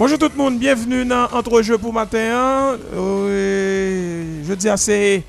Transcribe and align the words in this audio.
Bonjour 0.00 0.16
tout 0.16 0.30
le 0.30 0.38
monde, 0.42 0.58
bienvenue 0.58 1.04
dans 1.04 1.28
Entre-jeux 1.30 1.76
pour 1.76 1.92
matin. 1.92 2.78
Euh, 2.94 4.42
dis 4.54 4.68
assez 4.70 5.22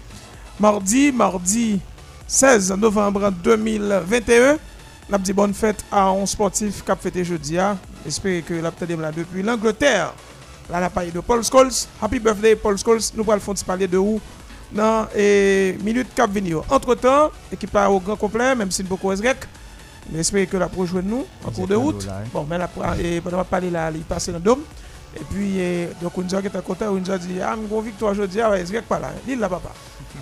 mardi, 0.58 1.12
mardi 1.12 1.82
16 2.26 2.72
novembre 2.78 3.34
2021. 3.44 4.58
N'a 5.10 5.18
dit 5.18 5.34
bonne 5.34 5.54
fête 5.54 5.84
à 5.92 6.08
un 6.08 6.26
sportif 6.26 6.86
qui 6.86 6.90
a 6.90 6.96
fêté 6.96 7.26
jeudi. 7.26 7.58
J'espère 8.06 8.46
que 8.46 8.54
l'abtadem 8.54 9.02
là 9.02 9.12
depuis 9.12 9.44
l'Angleterre. 9.44 10.14
Là, 10.70 10.80
la 10.80 10.90
paille 10.90 11.12
de 11.12 11.20
Paul 11.20 11.44
Scholes. 11.44 11.74
Happy 12.02 12.20
birthday, 12.20 12.56
Paul 12.56 12.78
Scholes. 12.78 13.02
Nous 13.14 13.30
allons 13.30 13.42
le 13.46 13.66
parler 13.66 13.90
de 13.90 13.98
où 13.98 14.22
dans 14.72 15.06
les 15.14 15.78
minutes 15.84 16.16
qui 16.16 16.22
venir. 16.32 16.64
Entre-temps, 16.70 17.30
équipe 17.52 17.78
au 17.90 18.00
grand 18.00 18.16
complet, 18.16 18.56
même 18.56 18.72
si 18.72 18.84
nous 18.84 18.88
beaucoup 18.88 19.10
rec. 19.10 19.40
Grec. 20.10 20.16
J'espère 20.16 20.50
que 20.50 20.58
la 20.58 20.68
pour 20.68 20.86
jouer 20.86 21.02
nous 21.04 21.26
en 21.46 21.52
cours 21.52 21.68
de 21.68 21.76
route. 21.76 22.08
Bon, 22.34 22.46
mais 22.50 22.58
là, 22.58 22.70
pendant 23.24 23.44
parler 23.44 23.70
là, 23.70 23.92
il 23.94 24.02
passe 24.02 24.28
dans 24.30 24.34
le 24.34 24.40
dôme. 24.40 24.62
Et 25.16 25.24
puis, 25.30 25.60
donc, 26.02 26.18
on 26.18 26.22
nous 26.22 26.36
a 26.36 26.62
content, 26.62 26.86
on 26.90 27.00
nous 27.00 27.12
a 27.12 27.18
dit, 27.18 27.40
ah, 27.42 27.56
une 27.56 27.84
victoire 27.84 28.12
aujourd'hui, 28.12 28.40
ah, 28.40 28.66
Zrek 28.66 28.86
pas 28.86 29.00
là. 29.00 29.12
Lille 29.28 29.40
là, 29.40 29.50
papa. 29.50 29.72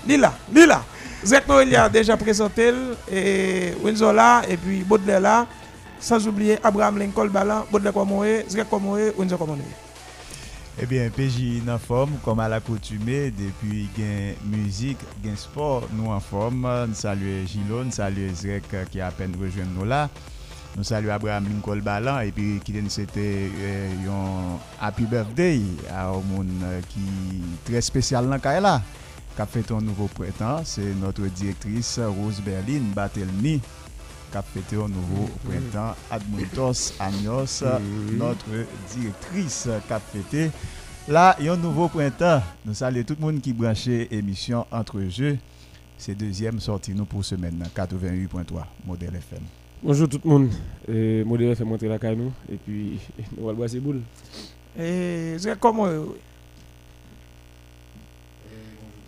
Lille 0.08 0.20
là, 0.20 0.34
Lille 0.52 0.68
là. 0.68 0.84
Zrek 1.24 1.48
Noël 1.48 1.76
a 1.76 1.90
déjà 1.90 2.18
présenté, 2.18 2.74
et 3.12 3.74
Windsor 3.84 4.14
là, 4.14 4.42
et 4.50 4.58
puis 4.58 4.84
Baudelaire 4.84 5.20
là. 5.20 5.48
Sans 6.00 6.26
oublier 6.28 6.58
Abraham 6.64 6.98
Lincoln 6.98 7.28
Balan, 7.28 7.66
Baudelaire 7.70 7.94
Komoré, 7.94 8.46
Zrek 8.50 8.70
Komoré, 8.70 9.14
Windsor 9.18 9.38
Ebyen, 10.80 11.10
eh 11.10 11.12
peji 11.12 11.58
nan 11.68 11.80
form, 11.84 12.14
kom 12.24 12.40
al 12.40 12.54
akoutume, 12.56 13.18
depi 13.36 13.82
gen 13.98 14.38
muzik, 14.48 15.02
gen 15.20 15.36
sport, 15.36 15.90
nou 15.92 16.14
an 16.16 16.24
form. 16.24 16.62
Nou 16.64 16.96
salue 16.96 17.42
Gilo, 17.52 17.82
nou 17.84 17.92
salue 17.92 18.30
Zrek 18.40 18.70
ki 18.94 19.02
apen 19.04 19.36
rejwen 19.42 19.74
nou 19.76 19.88
la. 19.90 20.06
Nou 20.78 20.88
salue 20.88 21.12
Abraham 21.12 21.50
Lincoln 21.52 21.84
Balan, 21.84 22.22
epi 22.24 22.62
ki 22.64 22.78
den 22.78 22.88
sete 22.94 23.26
eh, 23.50 23.92
yon 24.06 24.56
happy 24.80 25.10
birthday 25.12 25.60
a 25.92 26.06
ou 26.14 26.24
moun 26.30 26.48
eh, 26.70 26.80
ki 26.94 27.04
tre 27.68 27.84
spesyal 27.84 28.32
nan 28.32 28.40
kare 28.40 28.64
la. 28.64 28.78
Kap 29.36 29.52
feton 29.52 29.84
nouvo 29.84 30.08
pretan, 30.16 30.64
se 30.64 30.94
notre 31.04 31.28
direktris 31.42 31.98
Rose 32.08 32.40
Berlin 32.48 32.88
Batelmi. 32.96 33.58
Qui 34.32 34.38
a 34.38 34.42
fêté 34.42 34.76
un 34.76 34.88
nouveau 34.88 35.30
printemps. 35.44 35.96
Admontos 36.12 36.94
Agnos, 37.00 37.64
notre 38.18 38.46
directrice 38.96 39.68
qui 39.88 39.94
a 39.94 40.00
fêté. 40.00 40.52
Là, 41.08 41.36
il 41.40 41.46
y 41.46 41.50
a 41.50 41.54
un 41.54 41.58
nouveau 41.58 41.88
printemps. 41.88 42.42
Nous 42.66 42.74
saluons 42.74 43.04
tout 43.04 43.16
le 43.20 43.26
monde 43.26 43.42
qui 43.42 43.54
branché 43.54 44.08
émission 44.14 44.66
Entre 44.72 45.02
Jeux. 45.10 45.38
C'est 45.98 46.16
deuxième 46.16 46.60
sortie 46.60 46.94
nous 46.94 47.06
pour 47.06 47.26
semaine 47.26 47.64
88.3 47.76 48.64
Modèle 48.86 49.16
FM. 49.16 49.44
Bonjour 49.84 50.08
tout 50.08 50.20
le 50.24 50.30
monde. 50.30 50.50
Euh, 50.88 51.26
Modèle 51.26 51.50
FM 51.50 51.68
monter 51.68 51.88
la 51.88 52.00
canou 52.00 52.32
et 52.52 52.56
puis 52.56 53.00
nous 53.38 53.48
allons 53.48 53.58
boire 53.58 53.70
ces 53.70 53.80
boules. 53.80 54.02
Et 54.80 55.36
c'est 55.40 55.60
comment 55.60 55.88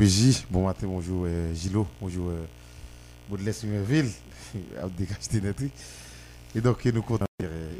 PJ, 0.01 0.45
bon 0.49 0.65
matin, 0.65 0.87
bonjour 0.87 1.25
euh, 1.27 1.53
Gilo, 1.53 1.85
bonjour 2.01 2.29
euh, 2.29 2.43
Baudelaire 3.29 3.53
Sumerville, 3.53 4.09
Et 6.55 6.61
donc, 6.61 6.85
nous 6.85 7.01
comptons 7.01 7.25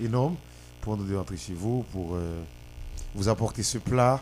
énorme 0.02 0.36
pour 0.82 0.98
nous 0.98 1.18
rentrer 1.18 1.38
chez 1.38 1.54
vous, 1.54 1.84
pour 1.92 2.16
euh, 2.16 2.42
vous 3.14 3.30
apporter 3.30 3.64
ce 3.64 3.78
plat 3.78 4.22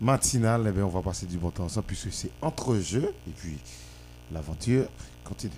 matinal. 0.00 0.64
Eh 0.68 0.72
bien, 0.72 0.84
on 0.84 0.88
va 0.88 1.02
passer 1.02 1.26
du 1.26 1.38
bon 1.38 1.50
temps 1.50 1.64
ensemble 1.64 1.86
puisque 1.86 2.12
c'est 2.12 2.30
entre 2.42 2.76
jeux 2.76 3.12
et 3.26 3.32
puis 3.36 3.56
l'aventure 4.32 4.86
continue. 5.24 5.52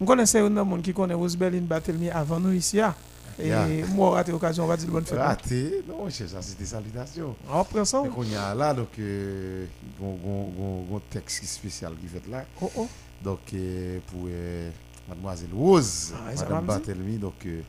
Je 0.00 0.04
connaissais 0.04 0.40
un 0.40 0.56
homme 0.56 0.82
qui 0.82 0.92
connaît 0.92 1.14
Rosebelline 1.14 1.66
Batelmi 1.66 2.10
avant 2.10 2.40
nous 2.40 2.52
ici. 2.52 2.80
Hein. 2.80 2.94
Et 3.38 3.50
moi, 3.92 4.12
raté 4.12 4.32
l'occasion, 4.32 4.64
on 4.64 4.66
va 4.66 4.76
dire 4.76 4.88
bonne 4.88 5.04
fête. 5.04 5.18
Raté? 5.18 5.82
Non, 5.88 6.08
ça 6.10 6.40
c'est 6.40 6.58
des 6.58 6.64
salutations. 6.64 7.34
On 7.50 7.64
prend 7.64 7.84
ça. 7.84 8.02
on 8.16 8.22
y 8.22 8.36
a 8.36 8.54
là, 8.54 8.72
donc, 8.72 8.98
euh, 8.98 9.66
un 10.02 11.00
texte 11.10 11.44
spécial 11.44 11.92
qui 12.00 12.06
fait 12.06 12.28
là. 12.30 12.44
Oh, 12.60 12.70
oh. 12.76 12.88
Donc, 13.22 13.40
euh, 13.54 13.98
pour 14.06 14.26
euh, 14.28 14.70
mademoiselle 15.08 15.50
Rose, 15.54 16.12
ah, 16.16 16.34
madame 16.34 16.66
Batelmi, 16.66 17.18
donc, 17.18 17.34
euh, 17.46 17.60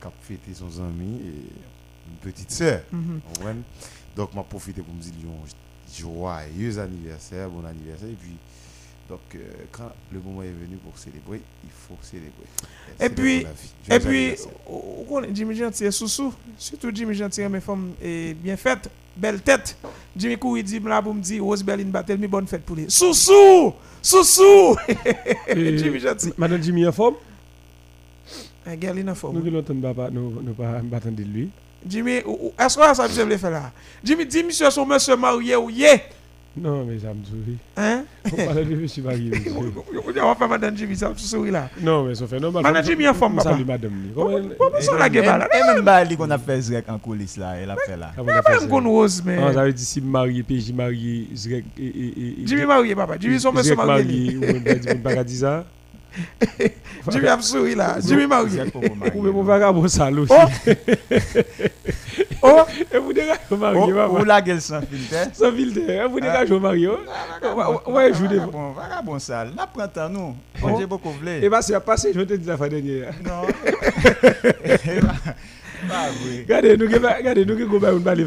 qui 0.00 0.06
a 0.06 0.12
fêté 0.22 0.52
son 0.54 0.66
ami 0.82 1.16
et 1.16 1.50
une 2.10 2.16
petite 2.20 2.50
sœur. 2.50 2.82
Mm 2.92 3.20
-hmm. 3.20 3.62
Donc, 4.16 4.34
m'a 4.34 4.42
profité 4.44 4.82
pour 4.82 4.94
me 4.94 5.00
dire 5.00 5.12
joyeux 5.92 6.78
anniversaire, 6.78 7.48
bon 7.48 7.64
anniversaire. 7.66 8.08
Et 8.08 8.16
puis, 8.20 8.36
donc, 9.08 9.20
euh, 9.34 9.38
quand 9.70 9.90
le 10.12 10.18
moment 10.18 10.42
est 10.42 10.46
venu 10.46 10.76
pour 10.82 10.96
célébrer, 10.98 11.42
il 11.62 11.70
faut 11.70 11.96
célébrer. 12.00 12.30
Et, 12.98 13.10
puis, 13.10 13.46
et 13.90 13.98
puis, 14.00 14.34
Jimmy 15.34 15.54
Gentil 15.54 15.84
est 15.84 15.90
sous-sous. 15.90 16.32
Surtout 16.56 16.90
Jimmy 16.92 17.14
Gentil, 17.14 17.42
mes 17.48 17.60
femmes 17.60 17.92
est 18.02 18.32
bien 18.34 18.56
faite, 18.56 18.88
belle 19.14 19.42
tête. 19.42 19.76
Jimmy 20.16 20.38
Kou, 20.38 20.56
il 20.56 20.64
dit 20.64 20.80
là 20.80 21.02
pour 21.02 21.12
me 21.12 21.20
dire, 21.20 21.44
Rose 21.44 21.62
Berlin 21.62 21.84
Battel, 21.84 22.18
mi 22.18 22.26
bonne 22.26 22.46
fête 22.46 22.62
pour 22.62 22.76
lui. 22.76 22.86
Sous-sous! 22.88 23.74
Sous-sous! 24.00 24.76
Jimmy 25.54 26.00
Gentil. 26.00 26.32
Madame 26.38 26.62
Jimmy 26.62 26.86
en 26.86 26.92
forme? 26.92 27.16
Elle 28.64 28.98
est 28.98 29.08
en 29.10 29.14
forme. 29.14 29.36
Nous 29.36 29.44
ne 29.44 29.50
l'entendons 29.50 29.92
pas, 29.92 30.08
nous 30.10 30.40
ne 30.40 30.52
pas 30.52 30.80
attendre 30.96 31.16
de 31.16 31.22
lui. 31.24 31.50
Jimmy, 31.86 32.12
est-ce 32.58 32.78
que 32.78 32.94
ça 32.94 33.06
vous 33.06 33.38
faire 33.38 33.50
là? 33.50 33.70
Jimmy, 34.02 34.24
dis 34.24 34.42
monsieur 34.42 34.70
son 34.70 34.86
monsieur 34.86 35.14
marié 35.16 35.56
ou 35.56 35.68
yé? 35.68 36.00
Non, 36.56 36.84
mais 36.84 36.98
ça 37.00 37.08
me 37.08 37.24
sourit. 37.24 37.58
Hein? 37.76 38.04
On 38.26 38.36
parle 38.44 38.68
de 38.68 38.76
monsieur 38.76 39.02
marié. 39.02 39.32
On 40.22 40.26
va 40.26 40.34
faire 40.36 40.48
madame 40.48 40.76
Jimmy, 40.76 40.94
ça 40.96 41.08
me 41.08 41.14
sourit 41.16 41.50
là. 41.50 41.68
Non, 41.80 42.04
mais 42.04 42.14
ça 42.14 42.26
fait 42.26 42.38
normal. 42.38 42.62
Madame 42.62 42.84
Jimmy 42.84 43.08
en 43.08 43.14
forme, 43.14 43.36
papa. 43.36 43.50
Salut 43.50 43.64
madame. 43.64 43.92
Comment 44.14 44.80
ça 44.80 44.96
la 44.96 45.08
gueule 45.08 45.24
là? 45.24 45.48
Et 45.52 45.74
même 45.74 45.84
Bali 45.84 46.16
qu'on 46.16 46.30
a 46.30 46.38
fait 46.38 46.60
Zrek 46.60 46.88
en 46.88 46.98
coulisses 46.98 47.36
là, 47.36 47.54
elle 47.56 47.70
a 47.70 47.76
fait 47.76 47.96
là. 47.96 48.12
Elle 48.16 48.30
a 48.30 48.42
fait 48.42 48.64
une 48.64 48.86
rose, 48.86 49.22
mais. 49.24 49.36
Non, 49.36 49.52
j'avais 49.52 49.72
dit 49.72 49.84
si 49.84 50.00
marié, 50.00 50.42
PJ 50.42 50.72
marié, 50.72 51.28
Zrek 51.34 51.64
et. 51.78 52.36
Jimmy 52.44 52.66
marié, 52.66 52.94
papa. 52.94 53.14
Jimmy 53.18 53.40
son 53.40 53.52
monsieur 53.52 53.74
marié. 53.74 54.38
Zrek 54.38 55.02
marié, 55.02 55.02
on 55.04 55.08
va 55.16 55.24
dire 55.24 55.38
ça. 55.38 55.64
Jimmy 57.08 57.28
a 57.28 57.40
souri 57.40 57.74
là. 57.74 57.96
Jimmy 58.00 58.26
marié. 58.26 58.62
Ou 59.14 59.22
même 59.22 59.36
on 59.36 59.42
va 59.42 59.72
bon 59.72 59.88
salaud. 59.88 60.26
Oh 62.46 62.62
Et 62.92 62.98
vous 62.98 63.12
dégagez 63.12 63.40
au 63.50 63.56
marié, 63.56 63.92
Ou 63.92 64.24
la 64.24 64.42
gueule 64.42 64.60
sans 64.60 64.80
filtre. 64.82 65.14
Sans 65.32 65.50
filtre. 65.52 65.80
Et 65.88 66.06
vous 66.06 66.20
dégagez 66.20 66.52
au 66.52 66.60
marié. 66.60 66.88
Ouais, 66.88 68.12
je 68.12 68.18
vous 68.18 68.26
dis. 68.26 68.38
Bon, 68.38 68.72
vagabond 68.72 69.18
sale. 69.18 69.52
N'a 69.56 69.66
printemps 69.66 70.08
nous. 70.08 70.36
On 70.62 70.78
j'ai 70.78 70.86
beaucoup 70.86 71.10
voulu. 71.10 71.42
Et 71.42 71.48
bah 71.48 71.62
c'est 71.62 71.78
passé, 71.80 72.12
je 72.14 72.20
te 72.20 72.34
dis 72.34 72.46
la 72.46 72.56
fin 72.56 72.68
dernière. 72.68 73.14
Non. 73.24 73.46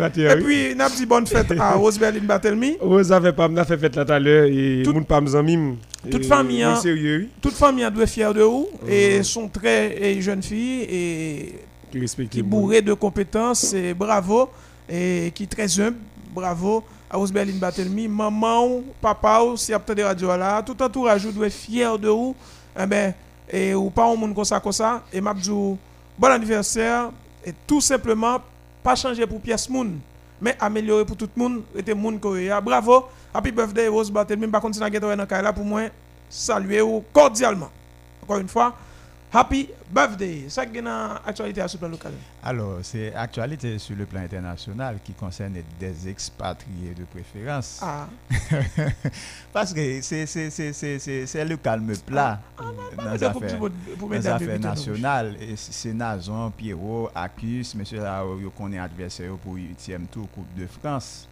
Qui 0.09 0.22
Et 0.22 0.35
puis, 0.35 0.75
nous 0.75 0.81
avons 0.81 0.95
dit 0.95 1.05
bonne 1.05 1.28
fête 1.28 1.51
à 1.59 1.73
Rose 1.73 2.00
Berlin 2.00 2.22
Batelmi. 2.23 2.78
Rose 2.79 3.11
avait 3.11 3.33
pas, 3.33 3.47
nous 3.47 3.63
fait 3.63 3.78
fête 3.78 3.95
là 3.95 4.05
tout 4.05 4.11
à 4.11 4.19
l'heure 4.19 4.45
et 4.45 4.83
nous 4.85 5.03
pas 5.03 5.22
mime. 5.22 5.78
Toute 6.09 6.25
famille, 6.25 6.66
toute 7.41 7.53
famille 7.53 7.89
doit 7.91 8.03
être 8.03 8.09
fière 8.09 8.33
de 8.33 8.41
vous 8.41 8.67
et 8.88 9.23
sont 9.23 9.47
très 9.50 10.22
jeunes 10.22 10.44
filles 10.44 10.88
et 10.89 11.55
qui 12.29 12.41
bourrées 12.41 12.81
de 12.81 12.94
compétences 12.94 13.73
et 13.73 13.94
bravo 13.94 14.49
et 14.89 15.31
qui 15.35 15.47
très 15.47 15.79
humble, 15.79 15.97
bravo 16.34 16.84
à 17.09 17.17
Rose 17.17 17.31
Berlin 17.31 17.53
Batelmi, 17.59 18.07
maman, 18.07 18.81
papa, 19.01 19.41
si 19.55 19.73
a 19.73 19.79
peut-être 19.79 20.05
radio 20.05 20.28
là, 20.38 20.61
tout 20.61 20.81
entourage 20.81 21.25
doit 21.28 21.47
être 21.47 21.53
fier 21.53 21.97
de 21.97 22.09
vous. 22.09 22.35
Eh 22.79 22.85
ben, 22.85 23.13
et 23.49 23.73
ou 23.73 23.89
pas 23.89 24.05
un 24.11 24.16
monde 24.16 24.35
comme 24.35 24.45
ça 24.45 24.59
comme 24.59 24.72
ça 24.72 25.03
et 25.11 25.22
m'a 25.22 25.34
bon 25.34 26.28
anniversaire 26.28 27.11
et 27.45 27.53
tout 27.65 27.81
simplement 27.81 28.39
pas 28.83 28.95
changer 28.95 29.25
pour 29.25 29.41
pièce 29.41 29.69
moun 29.69 29.99
mais 30.41 30.55
améliorer 30.59 31.05
pour 31.05 31.17
tout 31.17 31.29
le 31.35 31.41
monde 31.41 31.63
le 31.75 31.93
monde 31.95 32.19
bravo. 32.61 33.05
Happy 33.33 33.51
birthday 33.51 33.87
Rose 33.87 34.11
Barthélemy. 34.11 34.47
Pas 34.47 34.59
continuer 34.59 34.85
à 34.85 34.99
dans 34.99 35.09
là 35.09 35.53
pour 35.53 35.65
moi 35.65 35.81
saluer 36.29 36.81
cordialement. 37.13 37.69
Encore 38.23 38.37
une 38.37 38.47
fois 38.47 38.75
Happy 39.33 39.67
birthday. 39.91 40.45
Ça 40.47 40.65
qui 40.65 40.77
est 40.77 40.83
actualité 41.25 41.67
sur 41.67 41.77
le 41.77 41.79
plan 41.79 41.89
local. 41.89 42.13
Alors, 42.41 42.79
c'est 42.81 43.13
actualité 43.13 43.77
sur 43.77 43.95
le 43.97 44.05
plan 44.05 44.21
international 44.21 44.99
qui 45.03 45.11
concerne 45.13 45.55
des 45.79 46.07
expatriés 46.07 46.93
de 46.97 47.03
préférence. 47.03 47.79
Ah. 47.81 48.07
Parce 49.53 49.73
que 49.73 50.02
c'est 50.02 51.46
le 51.46 51.57
calme 51.57 51.93
plat 52.05 52.40
ah, 52.57 52.63
ah, 52.97 53.03
dans 53.03 54.09
les 54.09 54.28
affaires, 54.28 54.59
nationales. 54.59 55.35
C'est 55.57 55.93
Nazon, 55.93 56.52
Pierrot, 56.52 57.09
Acus, 57.13 57.75
monsieur 57.75 58.02
Raoul, 58.02 58.49
qu'on 58.55 58.72
est 58.72 58.79
adversaire 58.79 59.34
pour 59.43 59.55
8e 59.55 60.07
tour 60.09 60.28
Coupe 60.34 60.55
de 60.57 60.67
France. 60.67 61.28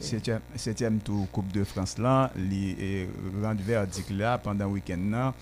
7e 0.00 0.98
tour 1.00 1.26
Coupe 1.30 1.52
de 1.52 1.64
France 1.64 1.98
là, 1.98 2.30
les 2.36 3.08
rendu 3.42 3.62
verdict 3.62 4.10
là 4.10 4.38
pendant 4.38 4.66
le 4.66 4.72
week-end. 4.72 5.32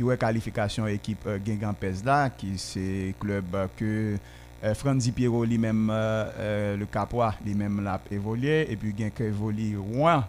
ki 0.00 0.06
wè 0.08 0.16
kalifikasyon 0.16 0.88
ekip 0.94 1.26
uh, 1.28 1.36
Gengan 1.44 1.76
Pesda, 1.76 2.22
ki 2.32 2.54
se 2.56 2.84
klub 3.20 3.52
uh, 3.52 3.66
ke 3.76 3.92
uh, 4.16 4.72
Franzi 4.80 5.12
Piero 5.12 5.42
li 5.44 5.58
mèm 5.60 5.90
euh, 5.92 6.30
euh, 6.40 6.76
le 6.80 6.88
Kapwa 6.88 7.34
li 7.44 7.52
mèm 7.56 7.82
la 7.84 7.98
evolye, 8.12 8.62
epi 8.72 8.94
gen 8.96 9.12
ke 9.12 9.28
evoli 9.28 9.74
Rouen, 9.76 10.24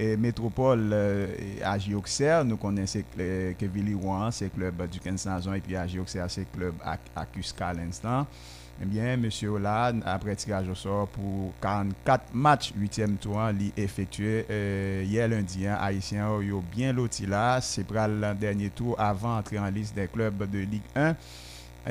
e 0.00 0.14
Metropole 0.20 0.92
euh, 0.92 1.64
Aji 1.72 1.96
Oxer, 1.96 2.44
nou 2.44 2.60
konen 2.60 2.88
se 2.88 3.00
ke 3.16 3.68
Vili 3.72 3.96
Rouen, 3.96 4.28
se 4.36 4.48
klub 4.52 4.84
Duken 4.92 5.20
Sanzon, 5.20 5.56
epi 5.56 5.76
Aji 5.80 6.00
Oxer 6.04 6.28
se 6.32 6.44
klub 6.52 6.80
Akuska 6.84 7.72
ak 7.72 7.80
l'instant. 7.80 8.40
Ebyen, 8.80 9.10
eh 9.12 9.16
Monsie 9.20 9.48
Olan 9.52 9.98
apre 10.08 10.32
tiraj 10.40 10.70
o 10.72 10.74
sor 10.78 11.04
pou 11.12 11.50
44 11.60 12.30
match 12.32 12.72
8e 12.72 13.10
touan 13.20 13.52
li 13.58 13.68
efektue 13.76 14.46
euh, 14.46 15.02
ye 15.04 15.26
lundi 15.28 15.66
an. 15.68 15.76
Haitien 15.82 16.24
yo 16.24 16.38
yo 16.46 16.62
bien 16.72 16.96
loti 16.96 17.28
la, 17.28 17.60
se 17.60 17.84
pral 17.84 18.16
lan 18.22 18.40
denye 18.40 18.70
tou 18.72 18.96
avan 18.96 19.36
antre 19.42 19.60
an 19.60 19.68
lis 19.76 19.92
de 19.92 20.08
klub 20.08 20.46
de 20.48 20.64
Ligue 20.64 20.96
1. 20.96 21.12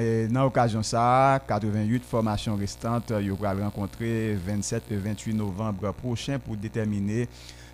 Et 0.02 0.34
nan 0.34 0.48
okasyon 0.50 0.82
sa, 0.86 1.04
88 1.46 2.10
formasyon 2.10 2.58
restante 2.62 3.22
yo 3.22 3.38
pral 3.38 3.62
renkontre 3.62 4.10
27 4.48 4.90
et 4.90 4.98
28 4.98 5.38
novembre 5.38 5.94
prochen 6.02 6.42
pou 6.42 6.58
determine 6.58 7.28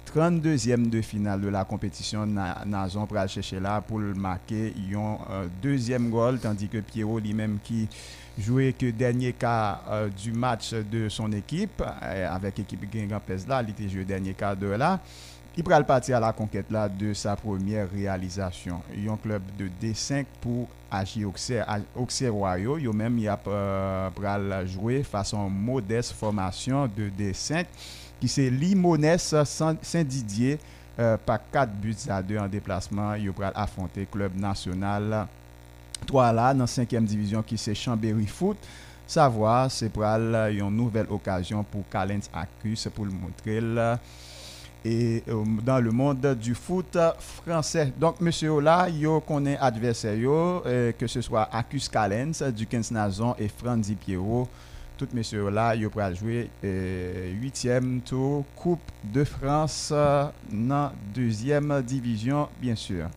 32e 0.06 0.90
de 0.90 1.02
finale 1.02 1.42
de 1.42 1.50
la 1.50 1.66
compétition. 1.66 2.26
Nazon 2.26 3.06
aller 3.06 3.28
chercher 3.28 3.60
là 3.60 3.82
pour 3.82 4.00
marquer 4.00 4.74
un 4.94 5.18
euh, 5.32 5.48
deuxième 5.62 6.10
goal, 6.10 6.40
tandis 6.40 6.68
que 6.68 6.78
Pierrot 6.78 7.20
lui-même 7.20 7.58
qui 7.64 7.88
joué 8.38 8.74
que 8.74 8.92
dernier 8.92 9.34
cas 9.34 9.82
euh, 9.90 10.10
du 10.10 10.32
match 10.32 10.74
de 10.74 11.10
son 11.10 11.32
équipe, 11.32 11.82
euh, 11.82 12.34
avec 12.34 12.58
l'équipe 12.58 12.90
Guingamp 12.90 13.22
là, 13.48 13.64
il 13.64 13.70
était 13.70 13.90
joué 13.90 14.04
dernier 14.04 14.34
cas 14.34 14.56
de 14.56 14.68
là. 14.68 15.00
Il 15.58 15.64
le 15.66 15.86
partir 15.86 16.18
à 16.18 16.20
la 16.20 16.34
conquête 16.34 16.70
là 16.70 16.90
de 16.90 17.14
sa 17.14 17.38
première 17.38 17.90
réalisation. 17.90 18.82
Il 18.94 19.06
y 19.06 19.08
a 19.08 19.14
un 19.14 19.18
club 19.18 19.42
de 19.58 19.70
D5 19.82 20.26
pour 20.42 20.68
agir 20.92 21.30
Auxerre 21.96 22.34
Royaux. 22.34 22.78
Il 22.78 22.90
même 22.92 23.18
il 23.18 23.28
a 23.30 23.40
euh, 23.48 24.10
jouer 24.66 25.04
façon 25.04 25.50
modeste 25.50 26.12
formation 26.12 26.88
de 26.88 27.10
D5 27.10 27.66
qui 28.20 28.28
c'est 28.28 28.50
Limonès 28.50 29.36
Saint-Didier 29.82 30.60
par 31.26 31.40
4 31.52 31.72
buts 31.74 31.96
à 32.10 32.22
2 32.22 32.38
en 32.38 32.48
déplacement. 32.48 33.16
Il 33.16 33.30
va 33.32 33.52
affronter 33.56 34.08
club 34.10 34.36
national 34.38 35.28
3 36.08 36.34
là 36.34 36.54
dans 36.54 36.66
5e 36.66 37.04
division 37.04 37.44
qui 37.44 37.58
c'est 37.58 37.76
Chambéry 37.76 38.28
Foot. 38.28 38.58
Savoir, 39.08 39.70
c'est 39.70 39.90
pour 39.90 40.04
une 40.04 40.70
nouvelle 40.70 41.06
occasion 41.10 41.64
pour 41.64 41.84
Calens 41.92 42.28
Acus 42.34 42.88
pour 42.96 43.06
le 43.06 43.12
montrer 43.12 43.62
et 44.86 45.24
euh, 45.28 45.44
dans 45.64 45.80
le 45.80 45.92
monde 45.92 46.38
du 46.40 46.54
foot 46.54 46.98
français. 47.46 47.92
Donc, 48.00 48.22
monsieur 48.22 48.60
là, 48.62 48.88
yo 48.88 49.20
connaît 49.20 49.58
adversaire 49.58 50.16
euh, 50.24 50.92
que 50.92 51.08
ce 51.08 51.22
soit 51.22 51.50
Acus 51.52 51.90
Calens 51.90 52.44
du 52.56 52.68
15 52.68 52.92
Nazon 52.92 53.36
et 53.40 53.48
Franzi 53.48 53.96
Pierrot. 53.96 54.48
Tout 54.98 55.10
messieurs 55.12 55.50
là, 55.50 55.76
yo 55.76 55.90
pour 55.90 56.02
jouer 56.16 56.50
8e 56.64 57.68
euh, 57.68 58.00
tour 58.06 58.46
Coupe 58.56 58.80
de 59.04 59.26
France 59.26 59.92
dans 59.92 60.92
deuxième 61.14 61.82
division, 61.82 62.48
bien 62.62 62.76
sûr. 62.76 63.08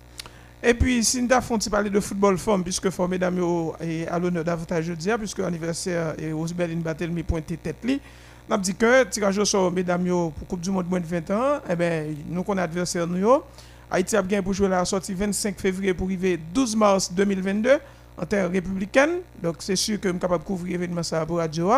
Et 0.61 0.75
puis, 0.75 1.05
si 1.05 1.23
nous 1.23 1.33
avons 1.33 1.57
parler 1.71 1.89
de 1.89 2.01
football 2.01 2.37
femme, 2.37 2.65
puisque 2.65 2.91
for 2.91 3.09
mesdames 3.09 3.39
est 3.81 4.09
à 4.09 4.19
l'honneur 4.19 4.43
davantage 4.43 4.87
jeudi, 4.87 5.09
puisque 5.17 5.39
l'anniversaire 5.39 6.15
et 6.19 6.33
Rosebeline 6.33 6.81
Battle 6.81 7.11
mi 7.11 7.23
pointé 7.23 7.57
tête 7.57 7.77
li. 7.85 8.01
Nous 8.49 8.55
avons 8.55 8.63
dit 8.63 8.75
que 8.75 9.05
tirage 9.05 9.39
au 9.39 9.45
sort 9.45 9.71
mesdames 9.71 10.05
pour 10.05 10.49
Coupe 10.49 10.61
du 10.61 10.73
Monde 10.73 10.91
moins 10.91 10.99
de 10.99 11.07
20 11.07 11.31
ans, 11.31 11.61
eh 11.71 11.77
ben, 11.77 12.17
nous 12.29 12.43
connaissons 12.43 12.65
adversaire 12.65 13.07
nous. 13.07 13.41
Haïti 13.89 14.17
a 14.17 14.23
gagné 14.23 14.43
pour 14.43 14.53
jouer 14.53 14.69
la 14.69 14.85
sortie 14.85 15.15
25 15.15 15.61
février 15.61 15.95
pour 15.95 16.09
arriver 16.09 16.39
12 16.53 16.75
mars 16.75 17.13
2022 17.13 17.79
en 18.21 18.27
terre 18.27 18.51
républicaine. 18.51 19.21
Donc 19.43 19.57
c'est 19.61 19.77
sûr 19.77 20.01
que 20.01 20.09
je 20.09 20.13
suis 20.13 20.21
capable 20.21 20.43
de 20.43 20.47
couvrir 20.49 20.73
l'événement 20.73 21.03
ça 21.03 21.25
pour 21.25 21.39
Radio. 21.39 21.71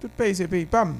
Tout 0.00 0.08
pays 0.16 0.34
c'est 0.34 0.48
pays 0.48 0.66
PAM. 0.66 0.96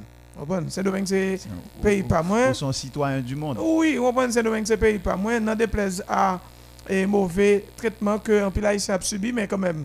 C'est 0.68 0.82
domaine 0.82 1.06
c'est 1.06 1.38
pays 1.82 2.02
pas 2.02 2.22
moins. 2.22 2.48
Ils 2.48 2.54
sont 2.54 2.72
citoyens 2.72 3.20
du 3.20 3.36
monde. 3.36 3.58
Oui, 3.60 3.98
c'est 4.30 4.42
domaine 4.42 4.64
c'est 4.64 4.76
pays 4.76 4.98
pas 4.98 5.16
moins. 5.16 5.38
N'en 5.38 5.54
déplaise 5.54 6.02
à 6.08 6.40
et 6.88 7.06
mauvais 7.06 7.64
traitement 7.76 8.18
que 8.18 8.42
un 8.42 8.50
pile 8.50 8.66
haïtien 8.66 8.96
a 8.96 9.00
subi, 9.00 9.32
mais 9.32 9.46
quand 9.46 9.58
même. 9.58 9.84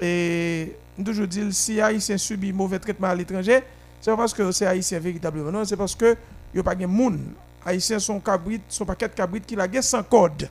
Et 0.00 0.76
toujours 1.04 1.26
dire 1.26 1.46
si 1.50 1.80
haïtien 1.80 2.16
subit 2.16 2.52
mauvais 2.52 2.78
traitement 2.78 3.08
à 3.08 3.14
l'étranger, 3.14 3.62
c'est 4.00 4.10
pas 4.10 4.16
parce 4.16 4.32
que 4.32 4.50
c'est 4.52 4.66
haïtien 4.66 4.98
véritablement, 4.98 5.50
non, 5.50 5.64
c'est 5.64 5.76
parce 5.76 5.94
que 5.94 6.16
y 6.54 6.58
a 6.58 6.62
pas 6.62 6.74
de 6.74 6.86
monde. 6.86 7.20
Haïtiens 7.66 7.98
sont 7.98 8.18
cabrit, 8.20 8.60
sont 8.68 8.86
paquet 8.86 9.08
de 9.08 9.14
cabrit 9.14 9.40
qui 9.40 9.56
la 9.56 9.66
sans 9.82 10.02
code. 10.02 10.48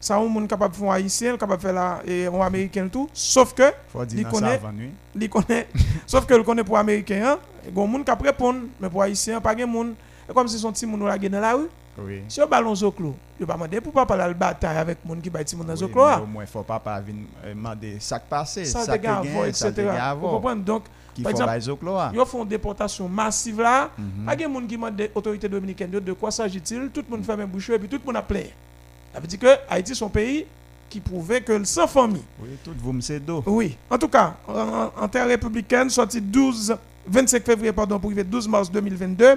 Ça, 0.00 0.16
un 0.16 0.26
monde 0.26 0.46
capable 0.48 0.74
de 0.74 0.78
faire 0.78 0.90
haïtien, 0.90 1.36
capable 1.36 1.56
de 1.56 1.66
faire 1.66 1.74
là, 1.74 2.00
et 2.06 2.26
un 2.26 2.40
américain 2.40 2.88
tout. 2.88 3.08
Sauf 3.12 3.52
que, 3.52 3.72
il 4.12 4.26
connaît, 4.26 4.60
il 5.14 5.28
connaît, 5.30 5.68
sauf 6.06 6.24
que 6.24 6.34
le 6.34 6.42
connaît 6.42 6.64
pour 6.64 6.78
américain, 6.78 7.20
hein, 7.24 7.38
il 7.66 7.76
y 7.76 7.82
a 7.82 7.86
monde 7.86 8.04
qui 8.04 8.26
répondre, 8.26 8.60
mais 8.80 8.88
pour 8.88 9.02
haïtien, 9.02 9.40
pas 9.40 9.54
de 9.54 9.64
monde. 9.64 9.94
Comme 10.32 10.46
si 10.46 10.58
son 10.58 10.72
petit 10.72 10.84
monde 10.84 11.02
la 11.02 11.16
dans 11.16 11.40
la 11.40 11.54
rue. 11.54 11.68
Oui. 12.00 12.22
Si 12.28 12.40
on 12.40 12.46
ballon 12.46 12.74
zoclo, 12.74 13.14
il 13.40 13.46
pas 13.46 13.54
demander 13.54 13.80
pour 13.80 13.92
pas 13.92 14.06
parler 14.06 14.24
la 14.24 14.34
bataille 14.34 14.76
avec 14.76 15.04
monde 15.04 15.20
qui 15.20 15.30
bâtit 15.30 15.56
mon 15.56 15.64
dans 15.64 15.74
zoclo. 15.74 16.02
Au 16.22 16.26
moins, 16.26 16.46
faut 16.46 16.62
venir 16.62 17.26
euh, 17.44 17.54
demander 17.54 17.96
ça 17.98 18.20
passé, 18.20 18.64
ça 18.64 18.84
ça 18.84 18.98
gain, 18.98 19.22
etc. 19.46 19.72
Vous 20.20 20.28
comprenez? 20.28 20.62
Donc 20.62 20.84
par 21.22 21.32
exemple, 21.54 21.90
ils 22.14 22.24
font 22.26 22.42
une 22.42 22.48
déportation 22.48 23.08
massive 23.08 23.60
là. 23.60 23.90
Pas 24.24 24.36
de 24.36 24.46
monde 24.46 24.66
qui 24.66 24.76
demande 24.76 25.00
autorités 25.14 25.48
dominicaines 25.48 25.90
de 25.90 26.12
quoi 26.12 26.30
s'agit-il 26.30 26.90
Tout 26.90 27.02
le 27.08 27.16
monde 27.16 27.24
fait 27.24 27.36
même 27.36 27.48
bouche 27.48 27.70
et 27.70 27.78
puis 27.78 27.88
tout 27.88 27.98
le 27.98 28.06
monde 28.06 28.16
a 28.16 28.22
plein. 28.22 28.44
Ça 29.12 29.20
veut 29.20 29.26
dire 29.26 29.38
que 29.38 29.56
Haïti 29.68 29.92
est 29.92 30.02
un 30.02 30.08
pays 30.08 30.46
qui 30.88 31.00
prouvait 31.00 31.40
que 31.40 31.62
sans 31.64 31.86
famille. 31.86 32.22
Oui, 32.40 32.50
tout 32.64 32.72
vous 32.78 32.92
me 32.92 33.18
d'eau. 33.18 33.42
Oui. 33.46 33.76
En 33.90 33.98
tout 33.98 34.08
cas, 34.08 34.36
en, 34.46 35.08
terre 35.08 35.26
républicaine, 35.26 35.90
sorti 35.90 36.20
12, 36.20 36.76
25 37.06 37.44
février, 37.44 37.72
pardon, 37.72 37.98
pour 37.98 38.08
arriver 38.10 38.24
12 38.24 38.48
mars 38.48 38.70
2022, 38.70 39.36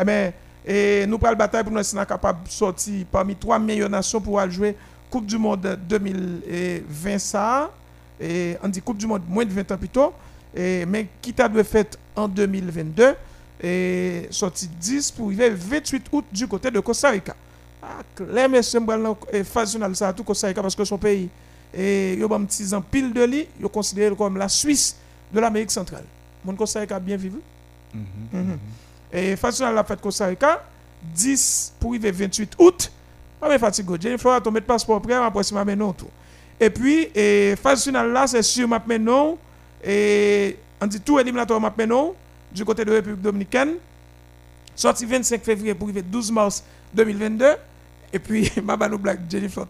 eh 0.00 0.04
bien, 0.04 0.32
et 0.64 1.06
nous 1.06 1.18
prenons 1.18 1.32
la 1.32 1.36
bataille 1.36 1.64
pour 1.64 1.72
nous 1.72 1.80
être 1.80 2.06
capables 2.06 2.44
de 2.44 2.50
sortir 2.50 3.04
parmi 3.10 3.34
trois 3.34 3.58
meilleures 3.58 3.90
nations 3.90 4.20
pour 4.20 4.38
aller 4.38 4.52
jouer 4.52 4.76
Coupe 5.10 5.26
du 5.26 5.36
Monde 5.36 5.78
2020 5.88 7.18
ça. 7.18 7.70
Et 8.20 8.56
on 8.62 8.68
dit 8.68 8.80
Coupe 8.80 8.96
du 8.96 9.06
Monde 9.06 9.22
moins 9.28 9.44
de 9.44 9.50
20 9.50 9.72
ans 9.72 9.76
plus 9.76 9.88
tôt. 9.88 10.12
Et, 10.54 10.86
mais 10.86 11.08
qui 11.20 11.32
t'a 11.32 11.50
fait 11.64 11.98
en 12.14 12.28
2022 12.28 13.14
et 13.62 14.26
sorti 14.30 14.68
10 14.68 15.10
pour 15.12 15.26
arriver 15.28 15.50
28 15.50 16.06
août 16.12 16.24
du 16.30 16.46
côté 16.46 16.70
de 16.70 16.78
Costa 16.80 17.10
Rica. 17.10 17.34
Ah, 17.82 18.48
messieurs 18.48 18.80
et 19.32 19.42
phase 19.44 19.76
ça 19.94 20.08
à 20.08 20.12
tout 20.12 20.24
parce 20.24 20.76
que 20.76 20.84
son 20.84 20.98
pays 20.98 21.28
et 21.74 22.16
yo 22.18 22.28
bam 22.28 22.46
petit 22.46 22.70
pile 22.90 23.12
de 23.12 23.22
lit, 23.24 23.48
yo 23.60 23.68
considéré 23.68 24.14
comme 24.14 24.36
la 24.36 24.48
Suisse 24.48 24.96
de 25.32 25.40
l'Amérique 25.40 25.70
centrale. 25.70 26.04
Mon 26.44 26.54
Costa 26.54 26.80
Rica 26.80 26.98
bien 27.00 27.16
vécu. 27.16 27.36
Mm 27.94 28.00
-hmm. 28.00 28.36
mm 28.36 28.50
-hmm. 28.52 29.16
Et 29.18 29.36
phase 29.36 29.60
la 29.60 29.84
fête 29.84 30.00
Costa 30.00 30.26
Rica 30.26 30.62
10 31.14 31.72
pour 31.80 31.90
arriver 31.90 32.12
28 32.12 32.54
août. 32.58 32.92
Pas 33.40 33.48
me 33.48 33.58
fatigué. 33.58 33.96
Jennifer 34.00 34.32
a 34.32 34.40
ton 34.40 34.50
mettre 34.50 34.66
passeport 34.66 35.00
prêt 35.00 35.14
après 35.14 35.42
si 35.42 35.54
m'a 35.54 35.64
non 35.76 35.92
tout. 35.92 36.10
Et 36.60 36.70
puis 36.70 37.08
et 37.14 37.56
phase 37.56 37.84
finale 37.84 38.12
là 38.12 38.26
c'est 38.26 38.42
sûr 38.42 38.68
m'a 38.68 38.82
non 38.98 39.38
et 39.84 40.56
on 40.80 40.86
dit 40.86 41.00
tout 41.00 41.18
éliminatoire 41.18 41.60
m'a 41.60 41.86
non 41.86 42.14
du 42.52 42.64
côté 42.64 42.84
de 42.84 42.90
la 42.90 42.96
République 42.96 43.22
dominicaine. 43.22 43.74
Sorti 44.74 45.06
25 45.06 45.42
février 45.42 45.74
pour 45.74 45.88
arriver 45.88 46.02
12 46.02 46.30
mars 46.32 46.62
2022. 46.94 47.56
Et 48.12 48.18
puis, 48.18 48.50
ma 48.62 48.76
nous 48.88 48.98
blague 48.98 49.20
Jennifer 49.28 49.66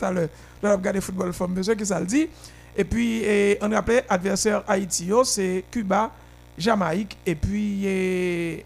football 1.00 1.32
femme, 1.32 1.52
monsieur 1.54 1.74
qui 1.74 1.86
ça 1.86 2.00
le 2.00 2.06
dit? 2.06 2.28
Et 2.76 2.84
puis, 2.84 3.24
on 3.60 3.70
rappelle 3.70 4.04
adversaire 4.08 4.62
Haïti, 4.66 5.10
c'est 5.24 5.64
Cuba, 5.70 6.10
Jamaïque 6.56 7.16
et 7.26 7.34
puis 7.34 8.64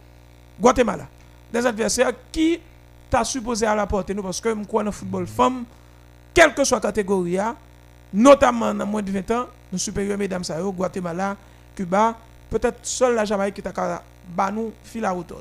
Guatemala. 0.61 1.09
Des 1.53 1.65
adversaires 1.67 2.13
qui 2.31 2.61
t'a 3.11 3.25
supposé 3.25 3.67
à 3.67 3.75
la 3.75 3.87
portée 3.87 4.15
nous 4.15 4.23
parce 4.23 4.41
que 4.41 4.49
nous 4.49 4.65
crois 4.65 4.85
dans 4.85 4.93
football 4.93 5.27
femme, 5.27 5.65
quelle 6.33 6.55
que 6.55 6.65
soit 6.65 6.79
la 6.79 6.83
catégorie, 6.83 7.39
notamment 8.13 8.75
dans 8.75 8.87
moins 8.87 9.03
de 9.03 9.11
20 9.11 9.31
ans, 9.33 9.47
nous 9.73 9.79
supérieurs 9.79 10.19
mesdames, 10.19 10.43
Guatemala, 10.77 11.37
Cuba, 11.75 12.17
peut-être 12.51 12.79
seul 12.83 13.15
la 13.15 13.25
Jamaïque 13.25 13.55
qui 13.55 13.63
t'a 13.63 14.03
nous 14.53 14.73
fil 14.85 15.05
à 15.05 15.11
route. 15.11 15.33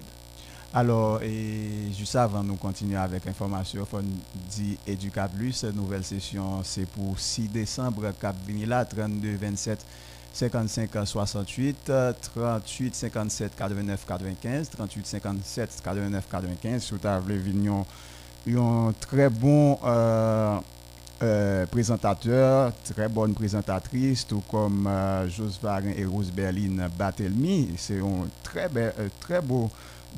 Alors, 0.77 1.23
et 1.23 1.69
juste 1.97 2.17
avant 2.17 2.43
nous 2.43 2.57
continuer 2.57 2.97
avec 2.97 3.23
l'information, 3.23 3.87
on 3.93 4.01
dit 4.49 4.77
Educa 4.85 5.29
Plus, 5.29 5.63
nouvelle 5.73 6.03
session, 6.03 6.59
c'est 6.65 6.85
pour 6.85 7.17
6 7.17 7.47
décembre, 7.47 8.11
Cap 8.19 8.35
Vinila, 8.45 8.83
32 8.83 9.37
27 9.37 9.85
55 10.33 10.89
68, 11.05 11.91
38 12.33 12.93
57 12.93 13.55
89 13.55 14.05
95, 14.05 14.69
38 14.69 15.07
57 15.07 15.81
89 15.81 16.25
95. 16.29 16.83
Sous 16.83 16.97
table 16.97 17.35
Vignon, 17.35 17.85
un 18.49 18.93
très 18.99 19.29
bon 19.29 19.79
euh, 19.85 20.59
euh, 21.23 21.65
présentateur, 21.67 22.73
très 22.83 23.07
bonne 23.07 23.33
présentatrice, 23.33 24.27
tout 24.27 24.43
comme 24.51 24.89
euh, 24.91 25.25
Varin 25.61 25.93
et 25.95 26.03
Rose 26.03 26.33
Berlin 26.33 26.89
Batelmi. 26.99 27.69
C'est 27.77 28.01
un 28.01 28.27
très, 28.43 28.67
très 29.21 29.39
beau 29.39 29.71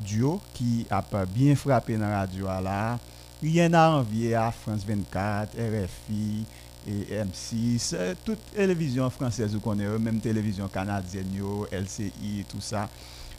duo 0.04 0.38
ki 0.56 0.86
ap 0.94 1.14
bien 1.34 1.58
frape 1.58 1.96
nan 1.98 2.14
radyo 2.14 2.50
ala, 2.52 2.98
riyen 3.42 3.72
nan 3.74 4.00
anvye 4.00 4.34
a 4.38 4.48
France 4.54 4.86
24, 4.88 5.58
RFI, 5.58 6.46
et 6.88 7.22
M6, 7.22 7.94
tout 8.24 8.38
televizyon 8.54 9.12
fransez 9.12 9.54
ou 9.56 9.62
konen 9.64 9.88
yo, 9.88 9.98
menm 10.02 10.20
televizyon 10.24 10.70
kanadyen 10.72 11.28
yo, 11.36 11.66
LCI, 11.74 12.44
tout 12.48 12.64
sa, 12.64 12.86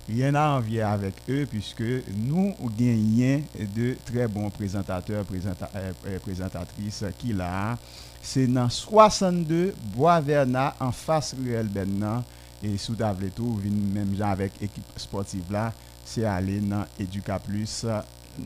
riyen 0.09 0.35
nan 0.35 0.57
anvye 0.59 0.83
avèk 0.85 1.21
e, 1.29 1.41
pwiske 1.49 2.01
nou 2.27 2.71
genyen 2.77 3.45
de 3.75 3.93
tre 4.07 4.27
bon 4.31 4.49
prezentateur, 4.53 5.25
prezenta, 5.29 5.69
euh, 5.75 5.91
euh 6.05 6.21
prezentatris 6.25 7.03
ki 7.21 7.33
la, 7.37 7.77
se 8.21 8.45
nan 8.49 8.71
62 8.73 9.71
Boisverna, 9.95 10.73
an 10.81 10.93
fas 10.95 11.33
Ruel 11.37 11.71
Bennan, 11.73 12.25
e 12.59 12.75
sou 12.75 12.97
davle 12.99 13.31
tou, 13.33 13.55
vin 13.63 13.75
menm 13.95 14.13
jan 14.17 14.33
avèk 14.33 14.59
ekip 14.65 14.97
sportiv 14.99 15.53
la, 15.53 15.69
c'est 16.09 16.25
aller 16.25 16.59
dans 16.59 16.85
Educa 16.99 17.37
Plus, 17.39 17.85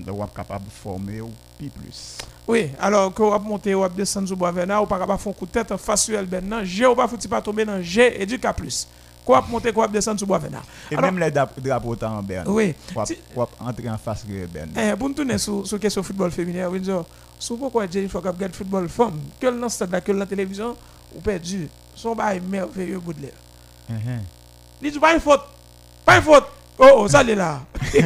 on 0.08 0.12
capable 0.28 0.66
de 0.66 0.70
former 0.72 1.22
ou 1.22 1.30
plus. 1.58 2.18
Oui, 2.48 2.72
alors, 2.80 3.14
va 3.30 3.40
monter, 3.40 3.74
on 3.74 3.82
va 3.82 3.90
descendre 3.90 4.28
sur 4.28 4.36
Boisvena, 4.36 4.82
va 4.86 4.98
pas 5.00 5.18
faire 5.18 5.30
un 5.32 5.34
coup 5.34 5.46
de 5.46 5.52
tête 5.52 5.76
face 5.78 6.04
sur 6.04 6.22
Ben 6.26 6.44
non, 6.46 6.64
G, 6.66 6.86
va 6.94 7.08
foutre 7.08 7.28
pas 7.30 7.42
tomber 7.42 7.64
dans 7.64 7.82
G. 7.82 8.28
Quand 9.26 9.34
on 9.38 9.40
va 9.40 9.48
monter, 9.48 9.72
va 9.72 9.88
descendre 9.88 10.18
sur 10.18 10.28
Boisvena. 10.28 10.62
Et 10.92 10.96
Alors- 10.96 11.12
même 11.12 11.20
les 11.24 11.32
drapeaux 11.62 11.96
en 12.04 12.22
berne. 12.22 12.48
Oui. 12.50 12.76
On 12.96 13.06
Si- 13.06 13.18
entrer 13.60 13.90
en 13.90 13.98
face 13.98 14.26
Ruel 14.28 14.48
Bennan. 14.48 14.74
Eh, 14.76 14.98
pour 14.98 15.08
nous 15.08 15.16
tourner 15.16 15.38
sur 15.38 15.66
sur 15.66 15.80
question 15.80 16.04
football 16.04 16.32
féminin, 16.32 16.68
dire, 16.80 17.06
sur 17.40 17.58
pourquoi 17.58 17.88
Jennifer 17.90 18.22
Cap 18.22 18.36
regarde 18.36 18.54
football 18.56 18.90
femme, 18.90 19.20
que 19.40 19.48
dans 19.48 19.52
le 19.62 19.70
stade, 19.70 20.04
que 20.04 20.12
dans 20.12 20.20
la 20.20 20.26
télévision, 20.26 20.76
ou 21.16 21.22
perdu, 21.22 21.70
son 21.96 22.14
bail 22.14 22.42
merveilleux 22.42 23.00
bout 23.00 23.14
de 23.14 23.22
l'air. 23.22 23.34
Mhm. 23.90 24.22
Il 24.82 24.92
dit 24.92 25.00
pas 25.00 25.14
une 25.14 25.22
faute. 25.22 25.44
Pas 26.06 26.18
une 26.18 26.24
faute. 26.24 26.44
Oh, 26.80 26.88
oh, 26.98 27.08
ça 27.08 27.24
l'est 27.24 27.36
là. 27.36 27.62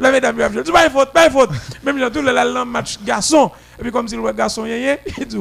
La 0.00 0.10
mesdames, 0.10 0.36
il 0.54 0.62
dit 0.62 0.72
pas 0.72 0.86
une 0.86 0.92
faute, 0.92 1.12
pas 1.12 1.26
une 1.26 1.32
faute. 1.32 1.50
Même 1.84 2.00
dans 2.00 2.10
tout 2.10 2.20
le 2.22 2.64
match 2.64 2.98
garçon. 3.04 3.50
Et 3.78 3.82
puis 3.82 3.92
comme 3.92 4.08
si 4.08 4.16
le 4.16 4.32
garçon 4.32 4.66
yé 4.66 4.96
il 5.18 5.26
dit 5.26 5.36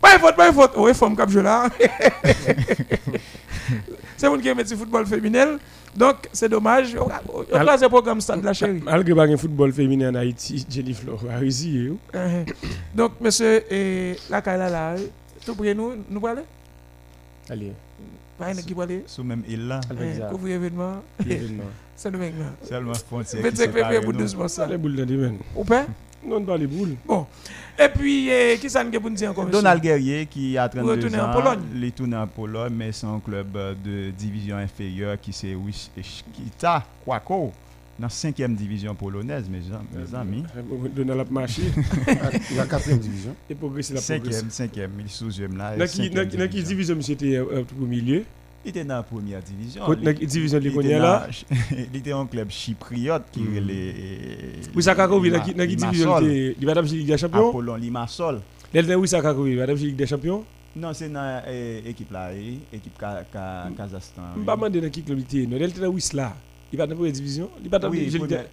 pas 0.00 0.14
une 0.14 0.20
faute, 0.20 0.36
pas 0.36 0.48
une 0.48 0.54
faute. 0.54 0.72
Oh, 0.76 0.88
et 0.88 0.94
femme 0.94 1.16
cap 1.16 1.30
là. 1.32 1.68
C'est 4.16 4.30
mon 4.30 4.38
qui 4.38 4.48
aime 4.48 4.58
le 4.58 4.64
football 4.76 5.06
féminin. 5.06 5.58
Donc, 5.94 6.28
c'est 6.32 6.48
dommage. 6.48 6.96
On 7.52 7.56
a 7.56 7.78
ce 7.78 7.86
programme 7.86 8.20
stade 8.20 8.42
la 8.44 8.52
chérie. 8.52 8.80
Malgré 8.84 9.14
pas 9.14 9.24
un 9.24 9.36
football 9.36 9.72
féminin 9.72 10.10
en 10.10 10.14
Haïti, 10.16 10.64
Jennifer 10.68 11.14
a 11.30 11.38
réussi. 11.38 11.90
hein. 11.90 11.96
Euh, 12.14 12.44
Donc, 12.94 13.12
monsieur, 13.20 13.62
et 13.72 14.16
la 14.30 14.40
Kaila 14.42 14.68
là, 14.70 14.94
tout 15.44 15.54
pour 15.54 15.64
nous, 15.64 15.94
nous 16.08 16.20
parler 16.20 16.42
Allez, 17.48 17.72
Une 18.40 18.58
équipe 18.58 18.78
aller. 18.78 19.04
Sous 19.06 19.24
même 19.24 19.42
île 19.48 19.66
là. 19.66 19.80
événement. 20.46 21.02
le 21.24 22.18
mec 22.18 22.34
là. 22.38 22.44
Seulement 22.62 22.94
frontière. 22.94 23.42
25 23.42 23.72
février 23.72 24.00
pour 24.00 24.12
12 24.12 24.36
mois 24.36 24.48
ça. 24.48 24.66
Les 24.66 24.76
boules 24.76 24.94
les 24.94 25.16
mains. 25.16 25.34
Ou 25.54 25.64
pas 25.64 25.86
Non, 26.24 26.42
pas 26.44 26.56
les 26.56 26.66
boules. 26.66 26.96
Bon. 27.06 27.26
Et 27.78 27.88
puis, 27.88 28.28
eh, 28.30 28.58
qui 28.58 28.70
ça 28.70 28.82
nous 28.82 28.90
pour 29.00 29.10
nous 29.10 29.16
dire 29.16 29.30
encore 29.30 29.46
Donald 29.46 29.82
Guerrier 29.82 30.26
qui 30.26 30.56
a 30.56 30.68
32 30.68 30.90
retourner 30.90 31.20
en 31.20 31.30
ans, 31.30 31.32
Pologne. 31.32 31.60
il 31.74 31.84
est 31.84 31.94
tourné 31.94 32.16
en 32.16 32.26
Pologne, 32.26 32.72
mais 32.74 32.92
c'est 32.92 33.06
un 33.06 33.20
club 33.20 33.48
de 33.84 34.10
division 34.10 34.56
inférieure 34.56 35.20
qui 35.20 35.32
c'est 35.32 35.54
Kita 36.32 36.84
Kwako 37.04 37.52
dans 37.98 38.08
5e 38.08 38.54
division 38.54 38.94
polonaise, 38.94 39.48
mes, 39.48 39.60
mes 39.98 40.14
amis. 40.14 40.44
Donald 40.94 41.20
a 41.20 41.24
marché. 41.32 41.62
Il 42.50 42.56
y 42.56 42.60
a 42.60 42.66
quatrième 42.66 42.98
division. 42.98 43.34
Et 43.48 43.54
progresser 43.54 43.94
la. 43.94 44.00
5e, 44.00 44.50
5e, 44.50 44.88
il 45.00 45.06
est 45.06 45.08
sous-e 45.08 45.46
là. 45.56 45.76
Dans 45.76 45.86
cinquième 45.86 46.24
dans 46.28 46.38
dans 46.38 46.48
qui 46.48 46.62
division. 46.62 46.94
monsieur 46.96 47.14
était 47.14 47.36
euh, 47.36 47.64
au 47.80 47.86
milieu? 47.86 48.24
Il 48.64 48.70
était 48.70 48.84
dans 48.84 48.96
la 48.96 49.02
première 49.02 49.40
division. 49.42 49.86
Dans 49.86 49.94
la 50.02 50.12
division 50.12 50.58
de 50.58 50.68
Il 50.68 50.76
était 50.80 50.98
là? 50.98 51.28
dans- 51.50 51.76
Il 51.92 51.96
était 51.96 52.12
un 52.12 52.26
club 52.26 52.50
chypriote 52.50 53.24
qui 53.32 53.40
Hmm. 53.40 53.58
les. 53.66 53.94
Oui, 54.74 54.82
ça 54.82 54.92
a 54.92 55.06
dans 55.06 55.20
qui 55.20 55.54
dans 55.54 55.66
qui 55.66 55.76
division 55.76 56.20
il 56.20 56.26
était? 56.26 56.56
Il 56.60 56.66
va 56.66 56.74
dans 56.74 56.82
la 56.82 56.88
Ligue 56.88 57.06
des 57.06 57.16
Champions? 57.18 57.48
Apollon 57.48 57.76
Limassol. 57.76 58.40
Oui 58.74 59.08
ça 59.08 59.18
a 59.18 59.34
il 59.46 59.56
va 59.56 59.66
dans 59.66 59.72
la 59.72 59.78
Ligue 59.78 59.96
des 59.96 60.06
Champions? 60.06 60.44
Non, 60.74 60.92
c'est 60.92 61.08
dans 61.08 61.42
l'équipe 61.86 62.10
là, 62.12 62.30
eh, 62.34 62.58
équipe 62.76 62.98
Ka- 62.98 63.24
Ka- 63.32 63.70
Kazakhstan. 63.74 64.20
Je 64.34 64.40
ne 64.40 64.44
pas 64.44 64.56
demander 64.56 64.80
dans 64.82 64.90
qui 64.90 65.02
club 65.02 65.18
il 65.20 65.22
était. 65.22 65.46
Non, 65.50 65.56
l'Elden 65.56 65.86
oui 65.86 66.02
là? 66.12 66.36
Il 66.72 66.78
va 66.78 66.84
dans 66.86 66.90
la 66.90 66.96
première 66.96 67.12
division. 67.12 67.48
Il 67.62 67.70
va 67.70 67.78
dans 67.78 67.88
Oui, 67.90 68.08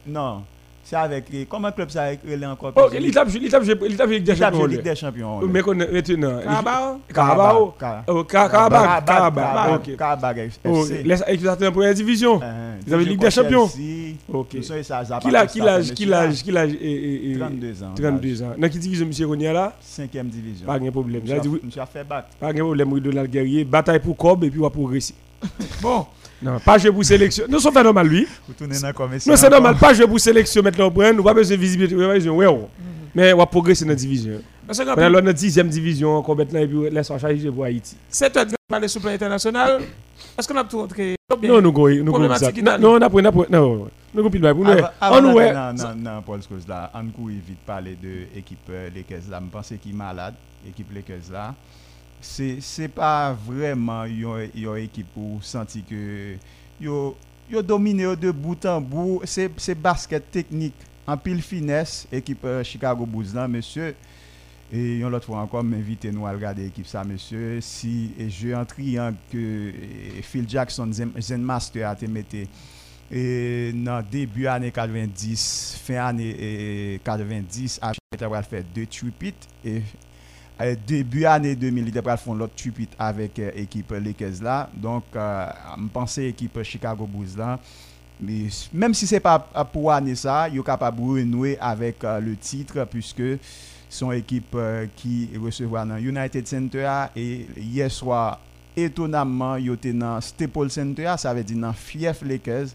non. 0.08 0.43
C'est 0.86 0.98
avec. 0.98 1.25
Comment 1.48 1.70
un 1.70 1.72
club 1.72 1.89
ça 1.89 2.03
avec 2.03 2.20
encore 2.46 2.74
Oh, 2.75 2.89
il 2.93 3.05
il 3.05 3.96
tape 3.96 4.10
Ligue 4.10 4.24
des 4.24 4.36
Champions. 4.36 4.65
Ligue 4.65 4.82
des 4.82 4.96
Champions. 4.96 5.39
Mais 5.48 5.62
qu'on 5.62 5.79
est 5.79 5.89
maintenant. 5.89 6.39
Carabao 6.43 7.00
Carabao. 7.13 7.74
Car- 7.79 8.03
Oh, 8.08 8.24
Car- 8.25 8.51
Carabao. 8.51 8.84
Carabao. 9.05 9.43
Carabao. 9.46 9.75
OK. 9.77 9.96
Carabao 9.96 10.34
Oh, 10.65 10.84
FC. 10.86 11.03
laisse 11.03 11.24
équipe 11.25 11.48
en 11.48 11.72
première 11.72 11.93
division. 11.93 12.38
Euh, 12.43 12.75
Ils 12.86 12.93
avaient 12.93 13.05
Ligue 13.05 13.22
des 13.22 13.32
Champions. 13.32 13.70
OK. 14.27 14.48
a 15.38 15.82
mais 15.88 15.88
qui 15.93 15.93
celui-là, 16.03 16.25
l'âge 16.25 16.43
qui 16.43 16.51
l'âge 16.51 16.74
et- 16.74 17.32
et- 17.32 17.38
32 17.39 17.84
ans. 17.84 17.93
32 17.96 18.43
ans. 18.43 18.51
Dans 18.58 18.70
quelle 18.70 18.79
division 18.82 19.05
monsieur 19.08 19.27
Konya 19.27 19.53
là? 19.53 19.74
5e 19.82 20.27
division. 20.27 20.65
Pas 20.67 20.79
de 20.79 20.89
problème. 20.89 21.22
Monsieur 21.22 21.38
a- 21.38 21.41
a 21.79 21.86
fait 21.86 22.03
bac. 22.03 22.25
pas 22.41 22.51
de 22.51 22.60
problème 22.60 23.00
Donald 23.00 23.32
Guerrier, 23.32 23.63
bataille 23.63 24.00
pour 24.00 24.17
Cobb 24.17 24.43
et 24.43 24.50
puis 24.50 24.60
on 24.60 24.63
va 24.63 24.70
progresser. 24.70 25.15
Bon. 25.82 26.05
Non, 26.44 26.60
pas 26.60 26.78
jouer 26.78 26.92
pour 26.92 27.04
sélection. 27.06 27.46
Non, 27.50 27.60
c'est 27.60 27.72
pas 27.72 27.84
normal 27.84 28.08
lui. 28.08 28.28
Vous. 28.48 28.54
Non, 29.32 29.36
c'est 29.38 29.50
normal 29.50 29.76
pas 29.78 29.94
jouer 29.94 30.08
pour 30.08 30.20
sélection 30.20 30.62
maintenant 30.64 30.92
on 30.94 31.14
nous 31.14 31.24
pas 31.24 31.34
besoin 31.34 31.56
de 31.58 31.62
visibilité, 31.62 31.96
ouais, 31.96 32.06
ouais. 32.30 32.60
Mais 33.16 33.32
on 33.34 33.38
va 33.38 33.46
progresser 33.46 33.86
dans 33.86 33.90
la 33.90 33.96
division. 33.96 34.42
Parce 34.66 34.80
que 34.80 34.86
dans 34.86 34.96
la 35.26 35.34
10e 35.34 35.68
division 35.68 36.16
encore 36.18 36.36
maintenant 36.36 36.60
et 36.60 36.68
puis 36.68 36.90
laisse 36.90 37.10
en 37.12 37.20
charger 37.20 37.52
pour 37.52 37.64
Haïti. 37.66 37.96
c'est 38.10 38.32
toi 38.32 38.46
qui 38.46 38.56
parler 38.68 38.88
sur 38.88 39.00
le 39.00 39.04
plan 39.04 39.12
international. 39.14 39.82
Est-ce 40.38 40.48
qu'on 40.48 40.58
a 40.58 40.64
tout 40.64 40.80
rentré? 40.80 41.16
Non, 41.48 41.62
nous 41.62 41.72
nous. 41.72 42.12
Non, 42.80 42.94
on 42.94 43.02
a 43.02 43.10
pris, 43.10 43.22
on 43.22 43.26
a 43.26 43.32
pris, 43.32 43.52
non, 43.52 43.90
nous 44.16 44.24
nous. 44.24 44.82
On 45.02 45.22
nous 45.22 45.34
dans- 45.54 45.74
dans- 45.76 46.04
dans 46.04 46.22
Paul 46.22 46.40
là, 46.68 46.92
on 46.96 47.06
court 47.08 47.28
vite 47.28 47.60
parler 47.66 47.98
de 48.02 48.36
l'équipe 48.36 48.58
euh, 48.70 48.90
Lakers 48.96 49.30
là. 49.30 49.40
Je 49.44 49.52
pense 49.52 49.74
qu'il 49.82 49.92
est 49.92 49.96
malade, 49.96 50.34
l'équipe 50.66 50.88
Lakers 50.94 51.32
là. 51.32 51.54
C'est 52.24 52.58
c'est 52.62 52.88
pas 52.88 53.34
vraiment 53.34 54.06
une 54.06 54.50
une 54.56 54.77
équipe 54.77 55.13
pour 55.13 55.44
sentir 55.44 55.84
que 55.88 56.36
yo 56.80 57.15
yo 57.51 57.62
dominé 57.62 58.15
de 58.15 58.32
bout 58.32 58.65
en 58.65 58.82
bout, 58.82 59.22
c'est 59.25 59.75
basket 59.75 60.32
technique 60.32 60.75
en 61.06 61.18
pile 61.18 61.42
finesse 61.42 62.08
équipe 62.12 62.46
euh, 62.46 62.63
Chicago 62.63 63.06
Bulls 63.06 63.34
là 63.34 63.48
monsieur. 63.48 63.94
Et 64.72 64.98
une 64.98 65.06
autre 65.13 65.25
fois 65.25 65.39
encore, 65.39 65.63
m'inviter 65.63 66.12
nous 66.12 66.25
à 66.25 66.32
regarder 66.32 66.63
l'équipe 66.63 66.88
ça, 66.88 67.03
monsieur. 67.03 67.62
Si 67.62 68.12
et 68.18 68.27
jeu 68.27 68.56
en 68.56 68.65
triangle 68.65 69.18
que 69.32 69.70
eh, 70.18 70.22
Phil 70.24 70.50
Jackson, 70.50 70.89
Zen, 70.92 71.42
Master 71.44 71.89
a 71.89 71.94
été 71.94 72.08
metté 72.08 72.48
et 73.12 73.72
dans 73.74 74.03
début 74.10 74.48
année 74.48 74.72
90, 74.72 75.80
fin 75.84 76.18
eh, 76.18 77.00
90, 77.03 77.80
a 77.84 78.42
fait 78.42 78.65
deux 78.74 78.88
tripit 78.88 79.36
et 79.63 79.75
eh, 79.77 79.82
début 80.88 81.25
année 81.25 81.55
2000, 81.55 81.88
il 81.89 81.98
a 81.98 82.17
fait 82.17 82.33
l'autre 82.33 82.53
tripit 82.55 82.89
avec 82.98 83.39
eh, 83.39 83.62
équipe 83.62 83.91
Lakers. 83.91 84.67
Donc, 84.75 85.03
euh, 85.15 85.48
je 85.77 85.88
pense 85.88 86.17
équipe 86.19 86.62
Chicago 86.63 87.07
Bulls 87.07 87.38
là. 87.38 87.60
Mais 88.22 88.48
même 88.72 88.93
si 88.93 89.07
c'est 89.07 89.19
pas 89.19 89.39
pour 89.39 89.91
année 89.91 90.15
ça, 90.15 90.48
il 90.48 90.60
est 90.60 90.63
capable 90.63 90.98
de 90.98 91.03
renouer 91.03 91.57
avec 91.60 92.03
euh, 92.03 92.19
le 92.19 92.36
titre 92.36 92.86
puisque 92.89 93.24
son 93.89 94.12
équipe 94.12 94.55
euh, 94.55 94.88
qui 94.95 95.29
recevra 95.41 95.86
dans 95.86 95.98
United 95.98 96.48
Center 96.48 96.89
et 97.15 97.48
hier 97.57 97.91
soir 97.91 98.39
étonnamment 98.75 99.55
il 99.57 99.72
était 99.72 99.93
dans 99.93 100.19
Staples 100.19 100.72
Center 100.72 101.13
ça 101.17 101.31
veut 101.31 101.43
dire 101.43 101.57
dans 101.57 101.74
fief 101.74 102.24
Lakers 102.24 102.69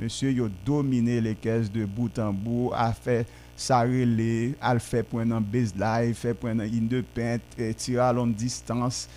monsieur 0.00 0.30
il 0.32 0.40
a 0.42 0.48
dominé 0.66 1.20
caisses 1.36 1.70
de 1.70 1.84
bout 1.84 2.18
en 2.18 2.32
bout 2.32 2.72
a 2.74 2.92
fait 2.92 3.24
ça 3.56 3.80
relais 3.82 4.54
a 4.60 4.78
fait 4.78 5.02
point 5.02 5.26
dans 5.26 5.40
baseline 5.40 6.14
fait 6.14 6.34
point 6.34 6.54
dans 6.54 6.64
in 6.64 6.86
de 6.88 7.02
paint 7.02 7.38
et 7.58 7.74
tir 7.74 8.02
à 8.02 8.12
longue 8.12 8.34
distance. 8.34 9.08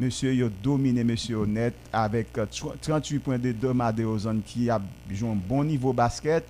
Monsieur 0.00 0.32
il 0.32 0.44
a 0.44 0.48
dominé 0.62 1.04
monsieur 1.04 1.36
honnête 1.36 1.74
avec 1.92 2.38
euh, 2.38 2.46
38 2.80 3.18
points 3.18 3.38
de 3.38 3.52
Domadeo 3.52 4.18
Zone 4.18 4.40
qui 4.44 4.70
a 4.70 4.80
joué 5.10 5.28
un 5.28 5.36
bon 5.36 5.64
niveau 5.64 5.92
basket. 5.92 6.44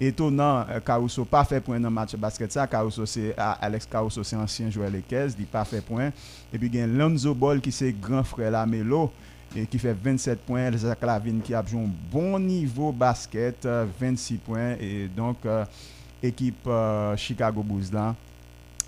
Étonnant 0.00 0.66
euh, 0.68 0.80
Caruso 0.80 1.24
pas 1.24 1.44
fait 1.44 1.60
point 1.60 1.78
dans 1.78 1.88
le 1.88 1.94
match 1.94 2.16
basket 2.16 2.50
ça. 2.50 2.66
Caruso 2.66 3.06
c'est 3.06 3.34
ah, 3.38 3.56
Alex 3.60 3.86
Caruso 3.86 4.24
c'est 4.24 4.34
ancien 4.34 4.68
joueur 4.68 4.90
caisses 5.08 5.36
il 5.38 5.46
pas 5.46 5.64
fait 5.64 5.80
point. 5.80 6.10
Et 6.52 6.58
puis 6.58 6.66
il 6.66 6.74
y 6.74 6.80
a 6.80 6.86
Lonzo 6.88 7.34
Ball 7.34 7.60
qui 7.60 7.70
c'est 7.70 7.92
grand 7.92 8.24
frère 8.24 8.50
la 8.50 8.66
Melo 8.66 9.12
et 9.54 9.66
qui 9.66 9.78
fait 9.78 9.92
27 9.94 10.40
points. 10.40 10.66
Elsa 10.66 10.94
Clavin 10.96 11.38
qui 11.42 11.54
a 11.54 11.64
joué 11.64 11.80
un 11.80 11.90
bon 12.10 12.38
niveau 12.38 12.90
basket 12.92 13.64
euh, 13.66 13.86
26 14.00 14.34
points. 14.38 14.74
Et 14.80 15.08
donc 15.08 15.36
euh, 15.46 15.64
équipe 16.22 16.66
euh, 16.66 17.16
Chicago 17.16 17.62
Bulls 17.62 17.92
là 17.92 18.14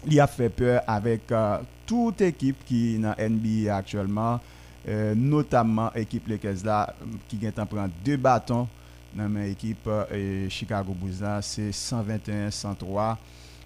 il 0.06 0.20
a 0.20 0.26
fait 0.26 0.48
peur 0.48 0.82
avec 0.86 1.30
euh, 1.32 1.58
toute 1.86 2.20
équipe 2.20 2.64
qui 2.64 2.94
est 2.94 2.98
dans 2.98 3.14
NBA 3.18 3.74
actuellement 3.74 4.40
euh, 4.86 5.14
notamment 5.14 5.92
équipe 5.94 6.28
Lakers 6.28 6.64
là 6.64 6.94
qui 7.28 7.36
vient 7.36 7.52
en 7.56 7.88
deux 8.04 8.16
bâtons 8.16 8.68
dans 9.14 9.28
ma 9.28 9.46
équipe 9.46 9.86
euh, 9.86 10.48
Chicago 10.48 10.94
Bulls 10.94 11.24
c'est 11.40 11.72
121 11.72 12.50
103 12.50 13.18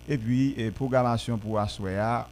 et 0.09 0.17
puis 0.17 0.55
programmation 0.75 1.37
pour 1.37 1.59
Aswea 1.59 2.27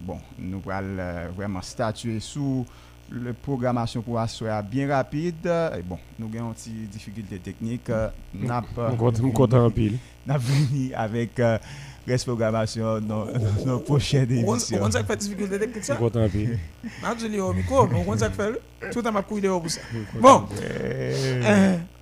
bon 0.00 0.18
nous 0.38 0.62
allons 0.68 1.32
vraiment 1.34 1.62
statuer 1.62 2.20
sous 2.20 2.66
le 3.10 3.32
programmation 3.32 4.02
pour 4.02 4.18
asseoir 4.18 4.62
bien 4.62 4.88
rapide. 4.88 5.46
Et 5.46 5.82
bon, 5.82 5.98
nous 6.18 6.26
avons 6.36 6.48
une 6.48 6.54
petite 6.54 6.90
difficulté 6.90 7.38
technique. 7.38 7.88
euh, 7.90 8.08
n'a 8.34 8.62
pas- 8.62 8.90
Je 8.90 9.14
suis 9.22 9.32
content 9.32 9.64
en 9.66 9.70
pile. 9.70 9.98
n'a 10.26 10.38
venu 10.38 10.92
avec 10.94 11.38
euh, 11.40 11.58
reste 12.06 12.24
programmation 12.26 13.00
dans 13.00 13.26
nos 13.64 13.78
prochaines 13.80 14.28
On 14.44 14.54
émissions. 14.54 14.78
on 14.82 14.90
ça 14.90 15.04
fait 15.04 15.16
difficulté 15.16 15.58
technique 15.58 15.84
ça? 15.84 15.94
content 15.96 16.24
en 16.24 16.28
pile. 16.28 16.58
M'a 17.02 17.14
dit 17.14 17.38
au 17.40 17.52
micro, 17.52 17.86
mais 17.86 18.04
on 18.06 18.16
ça 18.16 18.30
fait 18.30 18.60
tout 18.92 19.02
à 19.04 19.10
ma 19.10 19.22
couille 19.22 19.40
dehors 19.40 19.60
pour 19.60 19.70
ça. 19.70 19.80
Bon, 20.20 20.44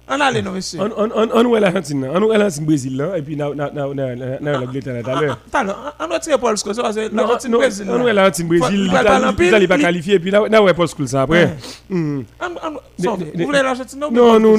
on 0.06 0.20
allait 0.20 0.42
non 0.42 0.52
monsieur. 0.52 0.80
On 0.80 0.90
on 0.96 1.11
on 1.14 1.46
on 1.46 1.56
est 1.56 1.61
l'Argentine, 1.61 2.04
on 2.12 2.30
est 2.32 2.37
l'Argentine 2.38 2.64
Brésil 2.66 2.96
là 2.96 3.16
et 3.16 3.23
puis 3.23 3.37
na 3.37 3.49
na 3.54 3.70
na 3.70 3.87
na 3.94 4.14
na 4.14 4.26
na 4.40 4.52
la 4.52 4.58
Angleterre 4.61 5.02
tout 5.02 5.11
à 5.11 5.64
l'heure. 5.64 5.94
On 6.00 6.06
va 6.08 6.18
tirer 6.20 6.38
Paul 6.38 6.56
Scholes 6.58 6.76
parce 6.76 6.94
que 6.96 7.14
l'Argentine 7.14 7.52
Brésil. 7.52 7.87
on 7.88 8.06
est 8.06 8.12
l'Argentine 8.12 8.49
Brésil, 8.49 8.82
l'Italie 8.84 9.26
l'Italie 9.38 9.66
pas 9.68 9.76
li- 9.78 9.82
qualifié 9.82 10.14
et 10.14 10.18
puis 10.20 10.30
là 10.30 10.46
là 10.49 10.62
ouais 10.62 10.75
Paul 10.75 10.88
Scholes 10.88 11.16
après. 11.16 11.56
Hmm. 11.88 12.20
On- 12.40 12.44
on- 12.68 13.16
Vous 13.34 13.44
voulez 13.46 13.62
l'Argentine 13.62 13.99
non? 13.99 14.11
Nous 14.11 14.38
nous 14.38 14.56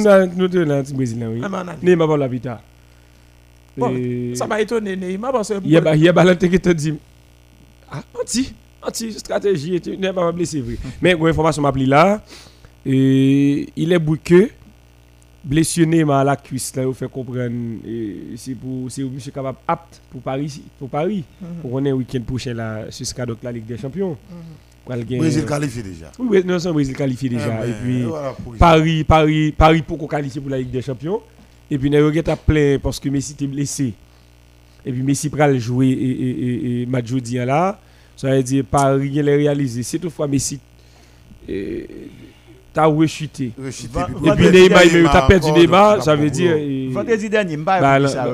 l'Argentine 0.64 0.96
Brésil 0.96 1.20
là 1.20 1.26
oui. 1.30 1.40
Ah, 1.44 1.48
on 1.52 1.68
a- 1.68 1.74
Neymar 1.82 2.08
pas 2.08 2.16
la 2.16 2.28
vita. 2.28 2.60
Bon, 3.76 3.92
Ça 4.34 4.46
m'a 4.46 4.60
étonné 4.60 4.96
Neymar 4.96 5.32
parce 5.32 5.48
que 5.50 5.54
Il 5.64 5.70
y 5.70 5.76
a 5.76 5.80
ba- 5.80 5.94
il 5.94 6.02
y 6.02 6.08
a 6.08 6.12
Valentin 6.12 6.48
qui 6.48 6.58
te 6.58 6.70
dit? 6.70 6.94
Ah 7.92 8.00
anti 8.20 8.52
anti 8.82 9.12
stratégie 9.12 9.80
n'es 9.98 10.12
pas 10.12 10.32
blessé 10.32 10.60
vrai. 10.60 10.76
Mais 11.00 11.12
une 11.12 11.28
information 11.28 11.62
m'a 11.62 11.70
pris 11.70 11.86
là 11.86 12.20
il 12.84 13.92
est 13.92 13.98
bouqueux 13.98 14.50
Neymar 15.86 16.18
à 16.20 16.24
la 16.24 16.36
cuisse 16.36 16.74
là, 16.74 16.82
il 16.86 16.92
fait 16.94 17.08
comprendre 17.08 17.50
c'est 18.36 18.54
pour 18.54 18.90
c'est 18.90 19.02
monsieur 19.04 19.30
capable 19.30 19.58
apte 19.68 20.00
pour 20.10 20.20
Paris 20.20 20.60
pour 20.78 20.88
Paris 20.88 21.24
pour 21.62 21.70
qu'on 21.70 21.84
ait 21.84 21.92
week-end 21.92 22.20
prochain 22.22 22.54
là 22.54 22.86
ce 22.90 23.04
sera 23.04 23.24
donc 23.26 23.38
la 23.42 23.52
Ligue 23.52 23.66
des 23.66 23.78
Champions. 23.78 24.16
Pour 24.84 24.94
le 24.94 25.02
gagner- 25.02 25.18
Brésil 25.18 25.44
qualifié 25.44 25.82
déjà. 25.82 26.12
Oui, 26.18 26.42
non, 26.44 26.58
c'est 26.60 26.70
Brésil 26.72 26.94
qualifié 26.96 27.28
déjà 27.28 27.66
et 27.66 27.72
puis 27.82 28.02
voilà 28.02 28.32
pour- 28.32 28.54
Paris, 28.56 29.02
Paris, 29.02 29.52
Paris 29.56 29.82
pour 29.82 29.98
qu'on 29.98 30.06
qualifie 30.06 30.38
pour 30.40 30.50
la 30.50 30.58
Ligue 30.58 30.70
des 30.70 30.82
Champions. 30.82 31.20
Et 31.68 31.76
puis, 31.76 31.90
Nayo 31.90 32.12
a 32.16 32.36
plein 32.36 32.78
parce 32.80 33.00
que 33.00 33.08
Messi 33.08 33.32
était 33.32 33.48
blessé. 33.48 33.92
Et 34.84 34.92
puis, 34.92 35.02
Messi 35.02 35.28
pral 35.28 35.58
jouer 35.58 35.88
et, 35.88 36.10
et, 36.10 36.30
et, 36.30 36.82
et 36.82 36.86
match 36.86 37.10
là. 37.32 37.80
Ça 38.14 38.30
veut 38.30 38.42
dire 38.44 38.64
Paris 38.64 39.10
il 39.12 39.28
est 39.28 39.34
réalisé. 39.36 39.82
C'est 39.82 39.98
toutefois 39.98 40.28
Messi 40.28 40.60
euh, 41.48 41.84
t'as 42.76 42.84
rechuté. 42.86 43.52
Rechuté, 43.58 43.88
Va- 43.94 44.06
Et 44.10 44.36
puis 44.36 44.50
Neymar, 44.50 44.84
il 44.84 45.06
a 45.06 45.22
perdu 45.22 45.50
Neymar, 45.52 46.02
ça 46.02 46.14
la 46.14 46.20
veut 46.22 46.28
dire. 46.30 46.54
Vendredi 46.92 47.30
dernier, 47.30 47.56
Bah, 47.56 47.80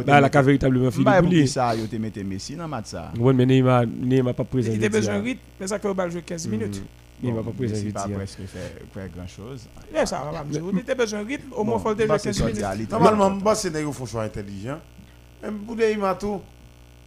bah, 0.04 0.28
ka 0.28 0.42
véritablement 0.42 0.90
fini 0.90 1.46
ça, 1.46 1.76
yo 1.76 1.86
te 1.86 1.94
mette 1.96 2.16
Messi 2.24 2.56
dans 2.56 2.66
match 2.66 2.86
ça. 2.86 3.12
Ouais, 3.18 3.32
mais 3.32 3.46
Neymar, 3.46 3.84
Neymar 3.86 4.34
pas 4.34 4.42
présent. 4.42 4.72
il 4.72 4.78
était 4.78 4.88
besoin 4.88 5.18
de 5.20 5.24
rythme, 5.24 5.40
mais 5.60 5.66
ça 5.68 5.78
fait 5.78 5.88
au 5.88 5.94
bal 5.94 6.10
jouer 6.10 6.22
15 6.22 6.48
minutes. 6.48 6.82
Neymar 7.22 7.44
pas 7.44 7.52
présent. 7.52 7.76
Jeudi, 7.76 7.92
pas 7.92 8.08
presque 8.08 8.38
fait 8.46 8.82
faire 8.92 9.08
grand 9.16 9.28
chose. 9.28 9.68
Ouais, 9.94 10.04
ça 10.04 10.22
va 10.24 10.38
pas 10.38 10.44
me 10.44 10.50
dire. 10.50 10.62
Il 10.72 10.78
était 10.80 10.94
besoin 10.96 11.22
de 11.22 11.28
rythme, 11.28 11.52
au 11.52 11.62
moins 11.62 11.74
Bon, 11.76 11.80
il 11.80 11.82
faut 11.84 11.94
déjà 11.94 12.08
bah, 12.08 12.18
15 12.18 12.36
c'est 12.36 12.44
minutes. 12.44 12.90
Normalement, 12.90 13.38
les 13.72 13.92
font 13.92 14.06
choix 14.06 14.24
intelligent. 14.24 14.80
Même 15.40 15.58
pour 15.58 15.76
Neymar 15.76 16.18
tout. 16.18 16.40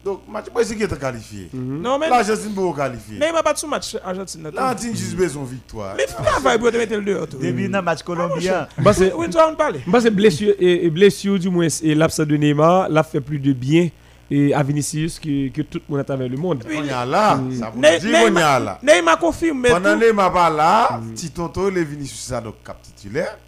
Donc, 0.06 0.22
match 0.30 0.46
Brésil 0.54 0.78
qui 0.78 0.84
est 0.84 1.00
qualifié. 1.00 1.50
Mhm. 1.52 1.82
Non, 1.82 1.98
mais 1.98 2.08
L'Argentine 2.08 2.54
pour 2.54 2.76
qualifier. 2.76 3.18
Neymar 3.18 3.42
pas 3.42 3.54
de 3.54 3.58
sous 3.58 3.68
match 3.68 3.98
Argentine. 4.06 4.52
L'Argentine 4.54 4.96
juste 4.96 5.16
besoin 5.16 5.44
de 5.44 5.50
victoire. 5.50 5.96
Mais 5.98 6.06
travail 6.06 6.60
pour 6.60 6.72
te 6.72 6.78
mettre 6.78 6.94
le 6.96 7.02
dehors. 7.02 7.26
Depuis 7.26 7.68
dans 7.68 7.82
match 7.82 8.04
colombien, 8.04 8.68
Bah, 8.78 8.92
Oui, 9.18 9.26
tu 9.28 9.36
vas 9.36 9.50
en 9.50 9.56
parler. 9.56 9.80
Moi, 9.88 10.00
c'est 10.02 10.12
blessure, 10.12 10.54
et, 10.60 10.86
et 10.86 10.90
blessure 10.92 11.40
du 11.40 11.50
moins, 11.50 11.68
et 11.82 11.96
l'absence 11.96 12.28
de 12.28 12.38
Neymar, 12.38 12.88
l'a 12.90 13.02
fait 13.02 13.20
plus 13.20 13.40
de 13.40 13.52
bien 13.52 13.90
et 14.30 14.54
à 14.54 14.62
Vinicius 14.62 15.20
que, 15.20 15.50
que 15.50 15.64
tout 15.64 15.80
le 15.80 15.92
monde 15.92 16.00
à 16.02 16.04
travers 16.04 16.30
le 16.30 16.38
monde. 16.38 16.64
Oui, 16.68 16.76
On 16.80 16.84
y 16.84 16.90
a 16.92 17.04
là. 17.04 17.36
Mm. 17.38 17.52
Ça 17.56 17.72
vous 17.74 17.82
Ne- 17.82 18.00
dit, 18.00 18.08
on 18.14 18.38
y 18.40 18.42
a 18.44 18.60
là. 18.60 18.80
Neymar 18.84 19.18
confirme, 19.18 19.60
mais 19.60 19.70
Pendant. 19.70 19.96
Neymar 19.98 20.32
pas 20.32 20.50
là, 20.52 21.02
il 21.02 21.78
est 21.78 21.84
venu 21.84 22.06
sur 22.06 22.20
ça, 22.20 22.42
donc 22.42 22.56
cap 22.64 22.78
titulaire. 22.80 23.40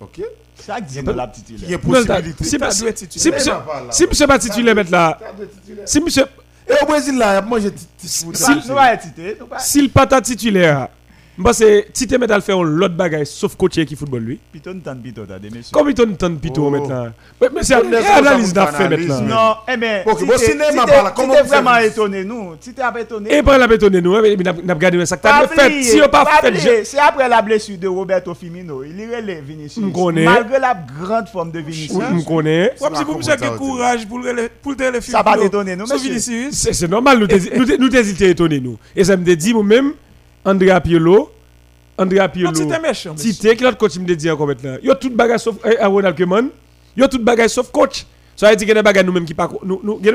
Ok 0.00 0.20
chaque 0.66 0.84
dimanche 0.86 1.16
la 1.16 1.26
petite 1.26 1.46
Qui 1.46 1.72
est 1.72 1.76
Non, 1.76 1.92
t'as- 2.04 2.14
possibilité. 2.16 2.44
si- 2.44 2.58
titulaire. 3.08 3.34
monsieur, 3.38 3.52
Neymar 3.52 3.66
pas 3.66 3.80
là. 3.80 3.86
si 3.92 4.06
monsieur 4.06 4.26
pas 4.26 4.38
titulaire 4.38 4.74
mettre 4.74 4.90
là, 4.90 5.18
T'as 5.20 5.32
deux 5.32 5.46
titulaires. 5.48 5.88
si 5.88 6.00
monsieur, 6.00 6.24
Et 6.66 6.72
au 6.82 6.86
Brésil 6.86 7.18
moi 11.38 11.52
petit 11.52 11.64
foot. 11.64 11.84
Si- 11.94 12.06
ta 12.06 12.18
moi 12.18 12.18
mettre 12.18 12.32
à 12.34 12.36
le 12.36 12.42
faire 12.42 12.62
l'autre 12.62 12.94
bagaille 12.94 13.26
sauf 13.26 13.56
coacher 13.56 13.84
qui 13.86 13.96
football 13.96 14.22
lui. 14.22 14.38
Pito 14.52 14.72
nous 14.72 14.80
tente 14.80 15.02
pito, 15.02 15.22
t'as 15.26 15.38
des 15.38 15.50
messieurs. 15.50 15.72
Comme 15.72 15.88
tant 16.14 16.30
de 16.30 16.36
pito 16.36 16.64
Oh. 16.66 16.70
maintenant. 16.70 17.08
Mais 17.40 17.62
c'est 17.62 17.74
analyse 17.74 18.52
faire 18.52 18.80
analyse, 18.80 19.08
maintenant. 19.08 19.20
mais- 19.26 19.34
Non, 19.34 19.54
eh 19.72 19.76
bien, 19.76 20.02
Ok, 20.06 20.20
bon, 20.26 20.32
t'es- 20.38 20.56
pas 20.76 21.02
là, 21.02 21.12
comment 21.14 21.42
vraiment 21.44 21.76
étonné, 21.78 22.24
nous. 22.24 22.54
Si 22.60 22.72
t'es 22.72 22.82
pas 22.82 23.00
étonné. 23.00 23.34
Et 23.36 23.42
pas 23.42 23.58
la 23.58 23.66
bétonner 23.66 24.00
nous, 24.00 24.14
hein, 24.14 24.20
mais 24.22 24.36
n'a 24.36 24.74
regardé 24.74 25.04
ça 25.06 25.16
que 25.16 25.22
Pas 25.22 25.46
fait. 25.48 25.82
Si 25.82 26.00
on 26.00 26.08
pas 26.08 26.24
pas 26.24 26.40
fait 26.40 26.84
C'est 26.84 26.98
après 26.98 27.28
la 27.28 27.42
blessure 27.42 27.78
de 27.78 27.88
Roberto 27.88 28.34
Firmino. 28.34 28.84
Il 28.84 29.00
est 29.00 29.16
relève 29.16 29.44
Vinicius. 29.44 29.84
Malgré 30.24 30.58
la 30.58 30.74
grande 30.74 31.28
forme 31.28 31.50
de 31.50 31.58
Vinicius. 31.60 31.92
on 32.10 32.14
me 32.14 32.22
connaît. 32.22 32.72
Comme 32.78 32.94
si 32.94 33.04
vous 33.04 33.16
monsieur 33.18 33.36
qui 33.36 33.48
courage 33.56 34.06
pour 34.06 34.18
le 34.18 34.48
pour 34.62 34.72
le 34.72 35.00
film. 35.00 35.16
Ça 35.16 35.22
va 35.22 35.36
t'étonner, 35.36 35.76
nous. 35.76 35.86
Vinicius. 35.86 36.54
C'est 36.54 36.72
c'est 36.72 36.88
normal, 36.88 37.18
nous 37.18 37.26
nous 37.78 37.88
t'hésitons 37.88 38.24
étonner 38.26 38.60
nous. 38.60 38.78
Et 38.94 39.04
ça 39.04 39.16
me 39.16 39.24
dit 39.24 39.52
moi-même, 39.54 39.92
Andrea 40.44 40.80
Pirlo, 40.80 41.30
Andrea 41.96 42.26
Non, 42.26 42.32
Pirlo. 42.32 42.52
Tite, 43.16 43.56
qui 43.56 43.64
l'autre 43.64 43.78
coach 43.78 43.96
me 43.98 44.14
dit 44.14 44.30
encore 44.30 44.46
maintenant. 44.46 44.76
Yo 44.82 44.94
tout 44.94 45.10
bagage 45.10 45.40
sauf 45.40 45.56
eh, 45.64 45.76
eh, 45.80 45.84
Ronald 45.86 46.16
Koeman. 46.16 46.48
Yo 46.96 47.06
tout 47.08 47.22
bagage 47.22 47.50
sauf 47.50 47.70
coach. 47.70 48.06
Ça 48.36 48.50
veut 48.50 48.56
dire 48.56 48.66
qu'il 48.66 48.68
y 48.68 48.78
a 48.78 48.82
des 48.82 48.82
bagages 48.82 49.04
nous-mêmes 49.04 49.24
qui 49.24 49.34
pas 49.34 49.48
nous 49.62 49.80
nous 49.82 50.00
nous 50.02 50.10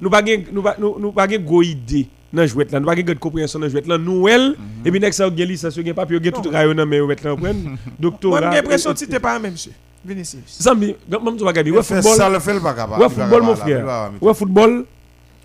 nous 0.00 0.10
pas 0.10 0.30
nous 0.30 0.46
nous 0.78 0.98
nous 0.98 1.12
pas 1.12 1.26
go 1.28 1.62
idée 1.62 2.08
dans 2.32 2.46
jouet 2.46 2.66
là, 2.70 2.80
nous 2.80 2.86
pas 2.86 2.94
grande 2.96 3.18
compréhension 3.18 3.58
dans 3.58 3.68
jouet 3.68 3.82
là. 3.86 3.98
Nous 3.98 4.26
elle 4.26 4.56
et 4.84 4.90
puis 4.90 4.98
next 4.98 5.18
ça 5.18 5.28
gen 5.28 5.48
licence, 5.48 5.74
gen 5.74 5.94
papier, 5.94 6.18
gen 6.22 6.32
tout 6.32 6.48
rayon 6.48 6.74
dans 6.74 6.86
mais 6.86 6.98
jouet 6.98 7.16
là 7.22 7.36
prendre 7.36 7.40
Moi, 8.22 8.40
j'ai 8.40 8.56
l'impression 8.56 8.92
que 8.92 8.98
c'était 8.98 9.20
pas 9.20 9.38
même, 9.38 9.52
monsieur. 9.52 9.72
Vinicius. 10.04 10.66
Me 10.74 10.74
même 10.76 11.36
tu 11.36 11.44
vas 11.44 11.50
regarder, 11.50 11.70
ouais 11.70 11.76
Ouais, 11.76 11.82
football. 11.82 12.16
Ça 12.16 12.28
le 12.28 12.40
fait 12.40 12.54
le 12.54 12.60
pas 12.60 12.74
capable. 12.74 13.02
Ouais 13.02 13.08
football 13.08 13.42
mon 13.42 13.54
frère. 13.56 14.10
Ouais 14.20 14.34
football. 14.34 14.84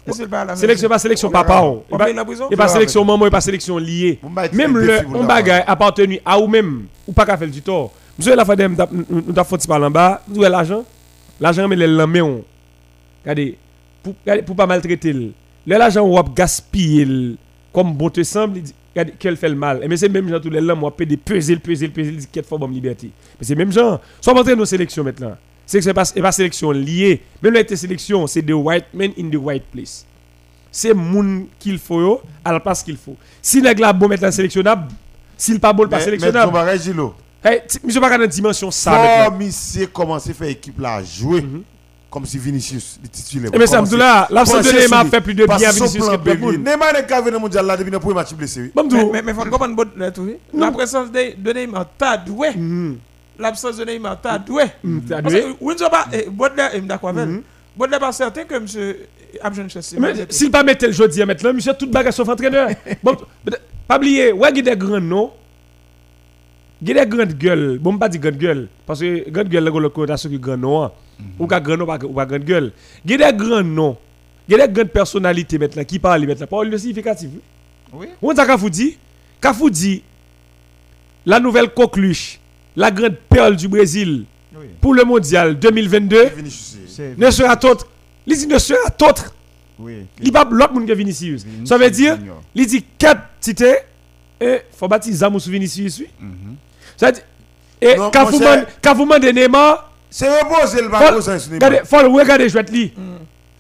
Va 0.08 0.46
la 0.46 0.56
Sélection 0.56 0.90
pas 0.90 1.00
sélection 1.00 1.30
papa. 1.30 1.62
on. 1.64 1.84
On 1.92 1.96
Et 1.96 2.56
pas- 2.56 2.64
la 2.64 2.68
sélection 2.70 3.04
maman, 3.04 3.26
et 3.28 3.30
pas 3.30 3.42
sélection 3.42 3.78
liée. 3.78 4.20
Même 4.54 4.78
le 4.78 5.00
on 5.14 5.24
bagay 5.24 5.64
appartenu 5.68 6.20
à 6.26 6.40
ou 6.40 6.48
même 6.48 6.86
ou 7.08 7.14
pas 7.14 7.26
qu'à 7.26 7.38
faire 7.38 7.48
du 7.48 7.62
tort. 7.62 7.92
Monsieur 8.18 8.36
la 8.36 8.46
fois 8.46 8.56
dem 8.56 8.76
nous 9.10 9.34
t'a 9.34 9.44
fait 9.44 9.68
par 9.68 9.82
en 9.82 9.92
bas, 9.92 10.22
nous 10.28 10.42
avons 10.44 10.52
l'argent? 10.52 10.84
L'argent 11.40 11.68
mais 11.68 11.76
lamé 11.76 12.22
on. 12.22 12.44
Regardez 13.24 13.58
pour 14.46 14.56
pas 14.56 14.66
maltraiter 14.66 15.14
l'argent 15.78 16.02
on 16.04 16.16
va 16.16 16.24
gaspiller 16.36 17.06
le, 17.06 17.36
comme 17.74 17.94
bon 17.94 18.10
te 18.10 18.24
semble, 18.24 18.58
il 18.58 18.64
dit 18.64 18.74
regardez 18.96 19.14
qu'elle 19.20 19.38
fait 19.38 19.50
le 19.50 19.56
mal. 19.56 19.84
Mais 19.88 19.98
c'est 19.98 20.10
même 20.10 20.28
gens 20.30 20.40
tous 20.40 20.50
les 20.50 20.62
lames 20.62 20.84
on 20.84 20.92
des 21.06 21.18
peser 21.18 21.58
peser 21.58 21.90
peser 21.90 22.12
il 22.14 22.18
dit 22.18 22.28
qu'elle 22.28 22.44
faut 22.46 22.58
bonne 22.58 22.72
liberté. 22.74 23.12
Mais 23.40 23.46
c'est 23.46 23.56
même 23.56 23.72
gens. 23.72 24.00
Soit 24.22 24.34
montrer 24.34 24.56
nos 24.56 24.66
sélections 24.66 25.04
maintenant. 25.04 25.36
Que 25.74 25.82
c'est 25.82 25.94
pas 25.94 26.06
pas 26.06 26.32
sélection 26.32 26.72
liée. 26.72 27.22
Même 27.42 27.54
là 27.54 27.62
sélection, 27.76 28.26
c'est 28.28 28.42
the 28.42 28.52
white 28.52 28.86
men 28.94 29.12
in 29.20 29.30
the 29.30 29.36
white 29.36 29.66
place 29.72 30.06
c'est 30.72 30.94
moun 30.94 31.48
qu'il 31.60 31.80
faut 31.80 32.02
yo, 32.02 32.22
à 32.46 32.54
la 32.54 32.60
place 32.60 32.84
qu'il 32.84 32.98
faut. 32.98 33.16
Si 33.42 33.62
nèg 33.62 33.80
la 33.80 33.92
bon 33.94 34.08
mettre 34.08 34.32
sélectionnable, 34.32 34.92
s'il 35.36 35.60
pas 35.60 35.74
bon 35.74 35.84
pas 35.88 35.90
Mais- 35.90 35.98
Mais 35.98 36.04
sélectionnable. 36.06 36.52
bagage, 36.54 36.82
Gilo. 36.82 37.16
Hey, 37.44 37.62
monsieur 37.84 38.00
pas 38.02 38.16
dans 38.18 38.28
dimension 38.28 38.70
ça 38.70 38.92
maintenant. 38.92 39.38
monsieur 39.40 39.88
commencer 39.88 40.32
à 40.32 40.34
faire 40.34 40.50
équipe 40.50 40.80
là 40.80 41.02
jouer. 41.04 41.44
Comme 42.10 42.26
si 42.26 42.38
Vinicius, 42.38 43.00
le 43.04 43.10
titulaire. 43.10 43.52
Eh 43.54 43.58
mais 43.58 43.68
ça 43.68 43.82
là, 43.82 44.28
l'absence 44.30 44.66
de 44.66 44.72
Neymar 44.80 45.08
fait 45.08 45.20
plus 45.20 45.34
de 45.34 45.46
bien 45.46 45.56
à 45.56 45.72
Vinicius 45.72 45.94
que 46.08 46.16
tout 46.16 46.22
le 46.26 46.36
B, 46.36 46.40
monde. 46.40 46.58
Neymar 46.60 46.94
n'est 46.94 47.06
qu'à 47.06 47.22
venir 47.22 47.40
mondial 47.40 47.66
là 47.66 47.76
depuis 47.76 47.92
le 47.92 48.00
premier 48.00 48.16
match 48.16 48.34
blessé. 48.34 48.72
Mais 48.76 48.84
mais 49.12 49.22
mais 49.22 49.34
faut 49.34 49.42
comprendre 49.42 49.76
bon 49.76 49.90
là 49.98 50.10
tout. 50.12 50.30
La 50.54 50.72
présence 50.72 51.12
de 51.12 51.36
de 51.38 51.54
Neymar 51.54 51.86
t'a 51.98 52.18
doué. 52.18 52.50
L'absence 53.40 53.78
de 53.78 53.86
Neymar 53.86 54.20
t'a 54.22 54.38
doué. 54.40 54.64
Mhm, 54.84 55.02
t'as 55.08 55.22
doué. 55.22 55.46
pas 55.92 56.08
Baudelaire 56.32 56.76
est 56.76 56.82
d'accord 56.82 57.10
avec. 57.10 57.44
Baudelaire 57.76 58.00
pas 58.00 58.12
certain 58.12 58.44
que 58.44 58.58
monsieur 58.58 59.08
a 59.42 59.50
besoin 59.50 59.66
de 59.66 59.70
chasser. 59.70 60.00
Mais 60.00 60.14
s'il 60.30 60.52
pas 60.52 60.64
mettre 60.64 60.88
le 60.88 61.22
à 61.22 61.26
mettre 61.26 61.46
là, 61.46 61.54
monsieur 61.54 61.74
tout 61.74 61.88
bagage 61.88 62.14
sauf 62.14 62.28
entraîneur. 62.30 62.70
Bon, 63.04 63.16
pas 63.88 63.98
oublier, 63.98 64.32
ouais, 64.32 64.50
il 64.52 64.58
y 64.58 64.60
a 64.60 64.76
des 64.76 64.78
grands 64.78 65.00
noms. 65.00 65.32
Il 66.82 66.90
y 66.90 66.98
a 67.00 67.06
des 67.06 67.10
grandes 67.10 67.34
gueules. 67.34 67.80
Bon, 67.80 67.98
pas 67.98 68.10
dire 68.10 68.22
grande 68.22 68.38
gueule 68.38 68.68
parce 68.86 69.00
que 69.00 69.30
grande 69.30 69.50
gueule 69.50 69.64
là 69.64 69.72
le 69.80 69.90
connotation 69.90 70.30
que 70.30 70.36
grand 70.36 70.58
nom. 70.58 70.84
hein. 70.84 70.92
Ou 71.40 71.48
ka 71.48 71.60
grand 71.60 71.78
nom 71.78 71.86
pas 71.86 71.98
ou 72.04 72.14
pas 72.14 72.26
grande 72.26 72.44
gueule. 72.44 72.72
Il 73.06 73.12
y 73.12 73.24
a 73.24 73.32
des 73.32 73.38
grands 73.38 73.64
noms. 73.64 73.98
Il 74.48 74.56
y 74.56 74.62
a 74.62 74.68
des 74.68 74.74
grandes 74.74 74.90
personnalités 74.90 75.58
maintenant 75.58 75.84
qui 75.84 76.00
parlent 76.00 76.26
maintenant. 76.26 76.48
Parole 76.48 76.70
de 76.70 76.78
significatif. 76.78 77.30
Oui. 77.94 78.08
On 78.22 78.34
t'a 78.34 78.46
Kafou 78.46 78.70
dit, 78.70 78.98
Kafou 79.42 79.70
dit, 79.70 80.04
la 81.26 81.40
nouvelle 81.40 81.70
coqueluche, 81.74 82.40
la 82.78 82.92
grande 82.92 83.16
perle 83.28 83.56
du 83.58 83.68
Brésil 83.68 84.24
Oui. 84.56 84.68
pour 84.80 84.94
le 84.94 85.04
mondial 85.04 85.60
2022 85.60 86.26
Vinicius. 86.36 86.78
C'est- 86.88 87.18
ne 87.18 87.30
sera 87.32 87.54
autre. 87.66 87.88
Il 88.26 88.38
dit 88.38 88.48
ne 88.48 88.58
sera 88.58 88.80
autre. 89.10 89.34
Oui. 89.80 90.06
Il 90.22 90.32
pas 90.32 90.48
l'autre 90.50 90.74
monde 90.74 90.88
que 90.88 90.94
Vinicius. 90.94 91.46
Ça 91.66 91.78
veut 91.78 91.90
dire, 91.90 92.18
il 92.56 92.66
dit 92.66 92.84
4 92.98 93.22
titres 93.42 93.66
et 94.40 94.62
faut 94.72 94.88
baptiser 94.88 95.18
Zamou 95.18 95.40
sous 95.40 95.50
Vinicius. 95.52 96.00
Oui. 96.00 96.08
Mhm. 96.20 96.56
Ça 96.96 97.08
veut 97.08 97.12
dire, 97.14 97.24
et 97.82 97.96
Non, 97.96 98.10
quand 98.12 98.26
vous 98.26 98.40
demandez- 99.06 99.34
Neymar, 99.34 99.92
C'est 100.10 100.28
reposé 100.40 100.82
le 100.82 100.88
regardez- 100.88 101.82
faut 101.86 102.02
le 102.02 102.08
regarder. 102.08 102.48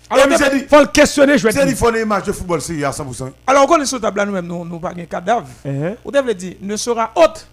Alors, 0.09 0.25
c'est 0.37 0.55
dit- 0.57 0.65
Faut 0.69 0.79
le 0.79 0.85
questionner, 0.87 1.37
je 1.37 1.43
vais 1.43 1.51
c'est 1.51 1.59
dit, 1.65 1.67
dire. 1.73 1.77
faut 1.77 1.91
des 1.91 2.05
matchs 2.05 2.25
de 2.27 2.31
football 2.31 2.61
sérieux 2.61 2.85
à 2.85 2.91
100%. 2.93 3.29
Alors, 3.45 3.65
on 3.65 3.67
connaît 3.67 3.85
ce 3.85 3.97
tableau 3.97 4.23
nous-mêmes, 4.25 4.47
nous 4.47 4.63
n'avons 4.63 4.79
pas 4.79 4.93
de 4.93 5.03
cadavre. 5.03 5.47
Hein? 5.65 5.95
Ou 6.05 6.11
devrait 6.11 6.33
dire, 6.33 6.55
ne 6.61 6.77
sera 6.77 7.11
haute. 7.15 7.45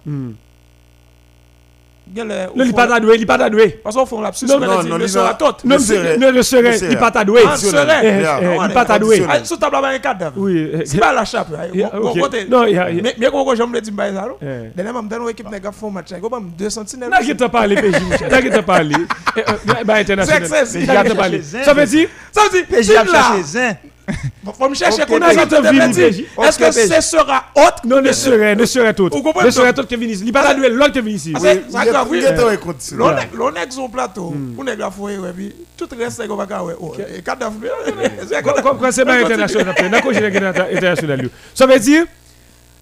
Hmm. 2.14 2.29
Non, 2.55 2.64
il 2.64 2.72
pas 2.72 2.87
t'adoué, 2.87 3.16
il 3.18 3.27
pas 3.27 3.38
t'adoué. 3.38 3.81
Parce 3.83 3.96
qu'on 3.96 4.07
fait 4.07 4.16
un 4.16 4.22
lapsus, 4.22 4.46
Non, 4.46 4.59
non, 4.61 4.83
non, 4.85 4.98
il 5.00 5.09
sera 5.09 5.37
haute. 5.40 5.64
Non, 5.64 5.77
ne 5.77 6.31
le 6.31 6.42
serait, 6.42 6.79
Le 6.79 6.90
il 6.92 6.96
pas 6.98 7.11
t'adoué. 7.11 7.40
Ah, 7.46 7.57
serait. 7.57 8.00
Eh, 8.03 8.07
eh, 8.07 8.24
eh, 8.42 8.57
Il 8.68 8.72
pas 8.72 8.85
t'adoué. 8.85 9.16
conditionnel. 9.18 9.40
Ah, 9.42 9.44
Ce 9.44 9.55
tableau, 9.55 9.79
il 9.81 9.83
y 9.83 9.87
a 9.87 9.88
un 9.88 9.98
cadavre. 9.98 10.35
Oui. 10.37 10.70
eh, 10.74 10.87
C'est 10.87 10.98
pas 10.98 11.12
la 11.12 11.24
chape. 11.24 11.48
hein. 11.59 11.66
Non, 12.48 12.64
il 12.66 12.72
il 12.94 13.03
Mais 13.03 13.14
quand 13.31 13.55
j'aime 13.57 13.72
le 13.72 13.81
dire, 13.81 13.92
bah, 13.92 14.12
ça, 14.12 14.22
non? 14.22 14.37
Eh. 14.42 14.70
Dernièrement, 14.74 15.00
je 15.00 15.05
me 15.05 15.11
donne 15.11 15.22
une 15.22 15.29
équipe 15.31 15.46
qui 15.46 15.53
fait 15.61 15.87
un 15.87 15.90
match. 15.90 16.07
Il 16.11 16.22
y 16.22 16.27
a 16.27 16.40
2 16.59 16.70
sentinelles. 16.70 17.11
T'inquiète 17.11 17.46
pas, 17.48 17.66
les 17.66 17.77
PJ, 17.77 18.00
monsieur. 18.11 18.29
T'inquiète 18.29 18.61
pas, 18.62 18.83
les. 18.83 18.94
Eh, 19.37 19.40
eh, 19.81 19.85
Bah, 19.85 19.94
international. 19.94 20.46
C'est 20.46 20.57
excessif. 20.57 20.87
Ça 21.64 21.74
veut 21.74 21.87
dire, 21.87 22.09
Ça 22.33 22.42
veut 22.44 22.50
dire, 22.50 22.66
PJ 22.68 22.90
a 22.90 23.05
cherché. 23.05 23.79
Faut 24.53 24.69
me 24.69 24.75
chercher 24.75 25.05
qu'on 25.07 25.21
a. 25.23 25.33
Est-ce 25.33 26.59
que 26.59 26.71
ce 26.73 27.01
sera 27.01 27.45
haute? 27.55 27.85
non, 27.85 28.01
ne 28.03 28.12
serait, 28.12 28.55
ne 28.55 28.64
serait 28.64 28.95
comprenez 29.23 29.47
Ne 29.47 29.51
serait 29.51 29.73
tout 29.73 29.87
que 29.87 29.97
Vinicius. 29.97 30.27
Il 30.27 30.33
pas 30.33 30.43
t'adoué, 30.43 30.69
l'autre 30.69 30.93
que 30.93 31.01
Vinicius. 31.01 31.35
Ah, 31.37 31.40
c'est- 31.43 31.71
ça 31.71 31.85
grave, 31.87 32.07
oui. 32.11 32.21
Est. 32.23 33.29
L'on 33.35 33.55
sur 33.73 33.90
plateau, 33.90 34.35
on 34.59 34.67
est 34.67 34.77
puis 35.35 35.55
tout 35.77 35.88
reste, 35.99 36.19
c'est 36.19 36.29
qu'on 36.29 36.37
va 36.37 36.47
faire, 36.47 37.07
et 37.17 37.23
cadavre, 37.23 37.55
c'est 38.93 39.05
pas 39.05 39.14
international 39.21 39.75
pas 39.75 39.85
international. 40.64 41.21
lui. 41.21 41.31
Ça 41.55 41.67
veut 41.67 41.79
dire, 41.79 42.05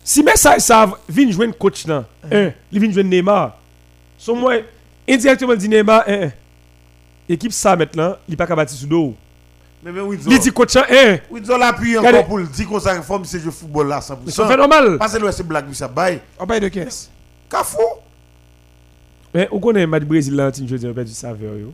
si 0.05 0.23
ça, 0.37 0.59
ça 0.59 0.91
vient 1.09 1.31
jouer 1.31 1.47
un 1.47 1.53
coach 1.53 1.87
là, 1.87 2.05
hein, 2.31 2.51
il 2.71 2.81
vient 2.81 2.91
jouer 2.91 3.05
Neymar. 3.05 3.57
Son 4.19 4.35
moins, 4.37 4.59
indirectement 5.09 5.55
dit 5.55 5.69
Neymar, 5.69 6.05
équipe 7.29 7.53
ça 7.53 7.77
maintenant, 7.77 8.17
il 8.29 8.33
pas 8.37 8.47
capable 8.47 8.71
de 8.71 8.77
sous 8.77 8.87
dos. 8.87 9.15
Mais 9.85 9.91
mais 9.91 10.01
Il 10.29 10.39
dit 10.39 10.53
coach 10.53 10.75
là, 10.75 10.87
hein, 10.91 11.19
Wilson 11.31 11.59
l'appui 11.59 11.97
Regardez. 11.97 12.19
encore 12.19 12.29
pour 12.29 12.39
le 12.39 12.47
dire 12.47 12.69
qu'on 12.69 12.79
c'est 13.25 13.41
jeu 13.41 13.51
football 13.51 13.89
là 13.89 13.99
100%. 13.99 14.31
ça 14.31 14.47
fait 14.47 14.57
normal. 14.57 14.97
Parce 14.99 15.19
que 15.19 15.31
c'est 15.33 15.47
blague, 15.47 15.73
ça 15.73 15.89
baille. 15.89 16.21
On 16.39 16.47
paye 16.47 16.61
de 16.61 16.69
caisse. 16.69 17.11
Cafou. 17.51 17.79
Mais 19.35 19.49
on 19.51 19.59
connaît 19.59 19.81
le 19.81 19.87
match 19.89 20.05
Brésil 20.05 20.37
là, 20.37 20.51
je 20.55 20.77
dis, 20.77 20.87
on 20.87 20.95
perd 20.95 21.07
du 21.09 21.13
saveur. 21.13 21.57
yo. 21.57 21.73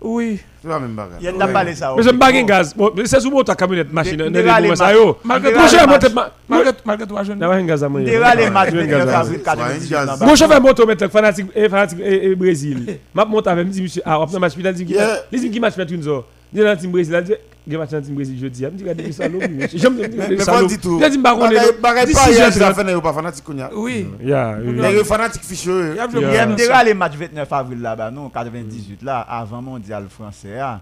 Oui. 0.00 0.40
C'est 0.60 0.68
la 0.68 0.78
même 0.78 0.94
bagarre. 0.94 1.18
Il 1.20 1.24
y 1.24 1.28
a 1.28 1.32
de 1.32 1.74
ça. 1.74 1.94
Mais 1.96 2.02
je 2.02 2.10
me 2.10 2.18
bague 2.18 2.44
gaz. 2.44 2.74
C'est 3.04 3.20
souvent 3.20 3.42
ta 3.42 3.54
camionnette 3.54 3.92
machine. 3.92 4.28
Déraler 4.28 4.70
les 4.70 4.76
ça 4.76 4.92
yo. 4.92 5.16
Malgré 5.24 5.52
monté 5.86 6.08
ma. 6.12 6.30
Malgré, 6.48 6.72
malgré 6.84 7.06
toi, 7.06 7.22
jeune. 7.22 7.38
D'avoir 7.38 7.58
un 7.58 7.64
gaz 7.64 7.82
à 7.82 7.88
moi. 7.88 8.02
Dera 8.02 8.34
les 8.34 8.50
matchs 8.50 8.70
Je 8.72 8.76
vais 8.76 8.86
29 8.86 9.06
gaz. 9.06 9.14
avril 9.14 9.42
98 9.42 9.94
Ouais, 9.94 10.06
dans 10.06 10.26
Moi, 10.26 10.34
je 10.34 10.44
fais 10.44 10.60
moto 10.60 10.86
maintenant, 10.86 11.08
fanatique, 11.08 11.46
eh, 11.54 11.68
fanatique 11.68 11.98
eh, 12.02 12.20
eh, 12.30 12.34
Brésil. 12.34 12.98
Ma 13.14 13.24
monte 13.24 13.46
avec, 13.46 13.66
me 13.66 13.72
dit, 13.72 13.82
monsieur, 13.82 14.02
ah, 14.04 14.20
on 14.20 14.24
a 14.24 14.38
match, 14.38 14.52
il 14.56 14.72
dit, 14.72 14.86
il 15.32 15.40
dit, 15.40 15.50
qui 15.50 15.60
match 15.60 15.74
fait 15.74 15.90
une 15.90 16.02
zone. 16.02 16.22
Il 16.56 16.62
dit, 16.62 16.68
dans 16.68 16.76
team 16.76 16.90
Brésil, 16.90 17.14
il 17.18 17.24
dit, 17.24 17.34
il 17.66 17.76
match 17.76 17.90
dans 17.90 18.00
team 18.00 18.14
Brésil 18.14 18.38
jeudi. 18.38 18.62
Il 18.62 18.68
me 18.68 18.70
dit, 18.70 18.82
regardez, 18.82 19.12
ça, 19.12 19.28
l'eau, 19.28 19.40
bah, 19.40 21.36
pas 21.82 22.30
hier, 22.30 22.50
fait 22.74 22.84
n'est 22.84 22.98
pas 22.98 23.12
fanatique 23.12 23.44
qu'on 23.44 23.58
y 23.58 23.60
a. 23.60 23.70
Oui. 23.74 24.06
Les 24.20 25.04
fanatiques 25.04 25.44
ficheux. 25.44 25.94
Il 25.94 26.22
y 26.22 26.68
a 26.70 26.84
les 26.84 26.94
matchs 26.94 27.16
29 27.16 27.52
avril 27.52 27.82
là-bas, 27.82 28.10
non, 28.10 28.30
98 28.30 29.02
là, 29.02 29.20
avant 29.20 29.60
mondial 29.60 30.06
français. 30.08 30.58
ah. 30.58 30.80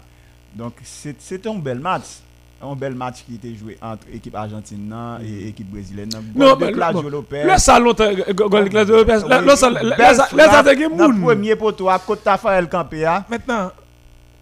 Donc 0.55 0.75
c'était 0.85 1.49
un 1.49 1.55
bel 1.55 1.79
match. 1.79 2.21
Un 2.61 2.73
bel 2.73 2.95
match 2.95 3.25
qui 3.25 3.35
était 3.35 3.53
joué 3.53 3.77
entre 3.81 4.07
équipe 4.13 4.33
argentine 4.33 4.87
nan 4.87 5.19
et 5.21 5.49
équipe 5.49 5.69
brésilienne. 5.69 6.09
Non, 6.33 6.55
mais 6.57 6.71
Claudio 6.71 7.01
bon, 7.01 7.09
Lopez. 7.09 7.43
Le 7.43 7.57
salon, 7.57 7.93
gol 7.93 8.69
de 8.69 8.93
Lopez, 8.93 9.19
le 9.27 9.55
salon, 9.57 9.79
les 9.83 10.43
attaques 10.43 10.89
moun. 10.89 11.21
premier 11.21 11.57
poteau 11.57 11.89
à 11.89 11.99
côté 11.99 12.21
ah. 12.29 13.25
Maintenant, 13.29 13.71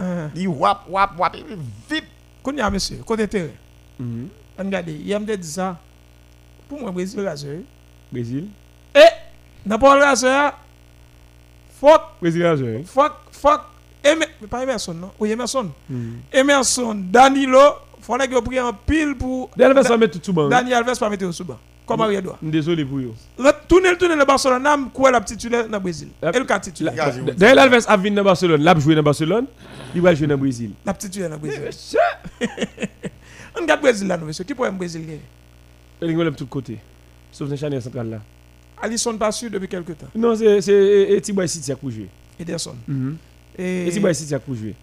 euh, 0.01 0.27
il 0.36 0.47
wap, 0.47 0.84
wap, 0.89 1.12
wap, 1.17 1.36
il 1.38 1.58
vip. 1.89 2.06
qu'on 2.41 2.56
y 2.56 2.62
a, 2.62 2.69
monsieur, 2.69 2.97
côté 3.06 3.27
terrain. 3.27 3.47
Mhm. 3.99 4.27
Regardez, 4.58 4.93
il 4.93 5.08
y 5.08 5.13
a 5.13 5.19
me 5.19 5.36
dit 5.38 5.47
ça. 5.47 5.77
Pour 6.69 6.79
moi, 6.82 6.91
Brésil, 6.91 7.19
la 7.21 7.36
sœur. 7.36 7.60
Brésil? 8.12 8.47
Eh, 8.95 8.99
n'importe 9.65 9.99
la 9.99 10.15
sœur. 10.15 10.53
Fuck, 11.79 12.01
Brésil 12.21 12.45
a 12.45 12.56
joué. 12.56 12.84
fuck, 12.86 13.13
fuck. 13.32 13.62
Emer- 14.03 14.27
pas 14.49 14.63
Emerson, 14.63 14.93
non? 14.93 15.12
Oui, 15.19 15.32
Emerson. 15.32 15.69
Mhm. 15.89 16.19
Emerson, 16.32 16.93
Danilo, 17.10 17.60
fallait 18.01 18.27
que 18.27 18.34
vous 18.36 18.41
priez 18.41 18.60
en 18.62 18.73
pile 18.73 19.15
pour. 19.17 19.49
Daniel 19.56 19.77
Alves 19.77 19.91
a 19.91 19.97
mis 19.97 20.10
tout 20.10 20.19
sous 20.21 20.34
banc. 20.34 20.49
Daniel 20.49 20.73
Alves 20.75 20.99
pas 20.99 21.10
mettre 21.10 21.25
au 21.25 21.32
sous 21.32 21.45
Comme 21.86 22.00
Mario 22.00 22.22
doit. 22.22 22.38
Désolé 22.41 22.86
pour 22.86 22.98
vous. 23.00 23.13
Retournez 23.38 23.89
le 23.91 23.98
tourner 23.98 24.15
le 24.15 24.24
Barcelone, 24.26 24.63
n'a 24.63 24.78
quoi 24.93 25.12
la 25.12 25.19
petite 25.19 25.38
titulaire 25.38 25.67
dans 25.67 25.78
le 25.78 25.80
Brésil. 25.84 26.08
La- 26.22 26.34
Et 26.34 26.39
le 26.39 26.46
cas 26.46 26.60
titulaire. 26.60 26.93
Daniel 27.38 27.60
Alves 27.60 27.84
a 27.88 27.98
venu 27.98 28.15
dans 28.15 28.24
Barcelone, 28.24 28.62
l'a 28.63 28.78
joué 28.80 28.96
dans 28.96 29.04
Barcelone, 29.04 29.46
il 29.93 30.02
va 30.02 30.15
jouer 30.15 30.28
dans 30.28 30.38
Brésil. 30.38 30.72
La 30.86 30.93
petite 30.93 31.12
titulaire 31.12 31.30
dans 31.30 31.36
le 31.36 31.41
Brésil. 31.41 31.62
On 33.56 33.62
regarde 33.62 33.82
le 33.82 33.84
Brésil 33.84 34.08
là, 34.08 34.17
nous, 34.17 34.26
monsieur. 34.26 34.43
Qui 34.43 34.54
pourrait 34.54 34.72
le 34.72 34.78
Brésil? 34.78 35.02
Il 36.02 36.10
est 36.10 36.13
de 36.13 36.30
tous 36.32 36.46
côtés. 36.48 36.80
Sauf 37.32 37.50
dans 37.50 37.56
Chanel 37.56 37.82
central 37.82 38.10
là. 38.10 38.22
Alisson 38.82 39.17
pas 39.17 39.32
sûr 39.32 39.50
depuis 39.50 39.67
quelque 39.67 39.93
temps. 39.93 40.08
Non, 40.15 40.36
c'est 40.36 40.62
c'est 40.62 41.12
Etiboy 41.12 41.48
City 41.48 41.65
qui 41.65 41.72
a 41.72 41.78
jouer. 41.89 42.10
Ederson. 42.39 42.76
Et. 43.58 43.88
Etiboy 43.88 44.13
City 44.13 44.30
qui 44.30 44.36
a 44.36 44.41
jouer. 44.54 44.76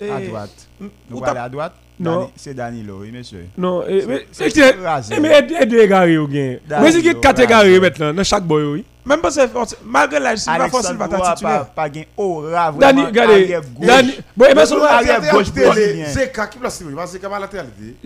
Et- 0.00 0.10
À 0.10 0.20
droite. 0.20 0.68
Mm, 0.80 0.86
allons 1.10 1.20
t'as- 1.20 1.42
à 1.44 1.48
droite. 1.48 1.72
Non. 2.00 2.20
Dani- 2.20 2.30
C'est 2.36 2.54
Danilo, 2.54 2.98
oui, 3.00 3.10
monsieur. 3.10 3.46
Non, 3.56 3.82
eh, 3.88 4.04
mais 4.06 4.26
C'est- 4.30 4.50
c'est 4.50 4.60
c'est 4.62 4.70
rasé. 4.84 5.14
eh, 5.16 5.20
mais 5.20 5.30
aide 5.38 5.50
aide 5.58 5.72
égaré 5.72 6.16
ou 6.16 6.28
bien. 6.28 6.58
Mais 6.80 6.92
c'est 6.92 7.02
qui 7.02 7.12
quatre 7.20 7.40
égarés 7.40 7.80
maintenant 7.80 8.14
dans 8.14 8.22
chaque 8.22 8.44
boy 8.44 8.62
oui. 8.64 8.84
Même 9.04 9.20
pas 9.20 9.30
c'est 9.32 9.48
force. 9.48 9.74
Malgré 9.84 10.20
l'âge, 10.20 10.40
Boa 10.46 11.08
ta 11.08 11.18
pas 11.24 11.34
titulaire. 11.34 11.66
pas 11.70 11.88
gain 11.88 12.02
aura 12.16 12.70
Dani, 12.72 12.92
vraiment 13.00 13.06
regardez. 13.08 13.46
gauche. 13.74 13.86
Dani, 13.86 14.12
bon, 14.36 14.46
Mais 14.54 14.54
arrière 14.84 15.32
gauche 15.32 15.50
brésilien. 15.52 16.04
C'est 16.08 16.30
qui 16.46 16.58
place, 16.58 16.82
parce 16.94 17.12
que 17.12 17.18
c'est 17.20 17.28
pas 17.28 17.38
latéralité. 17.40 17.96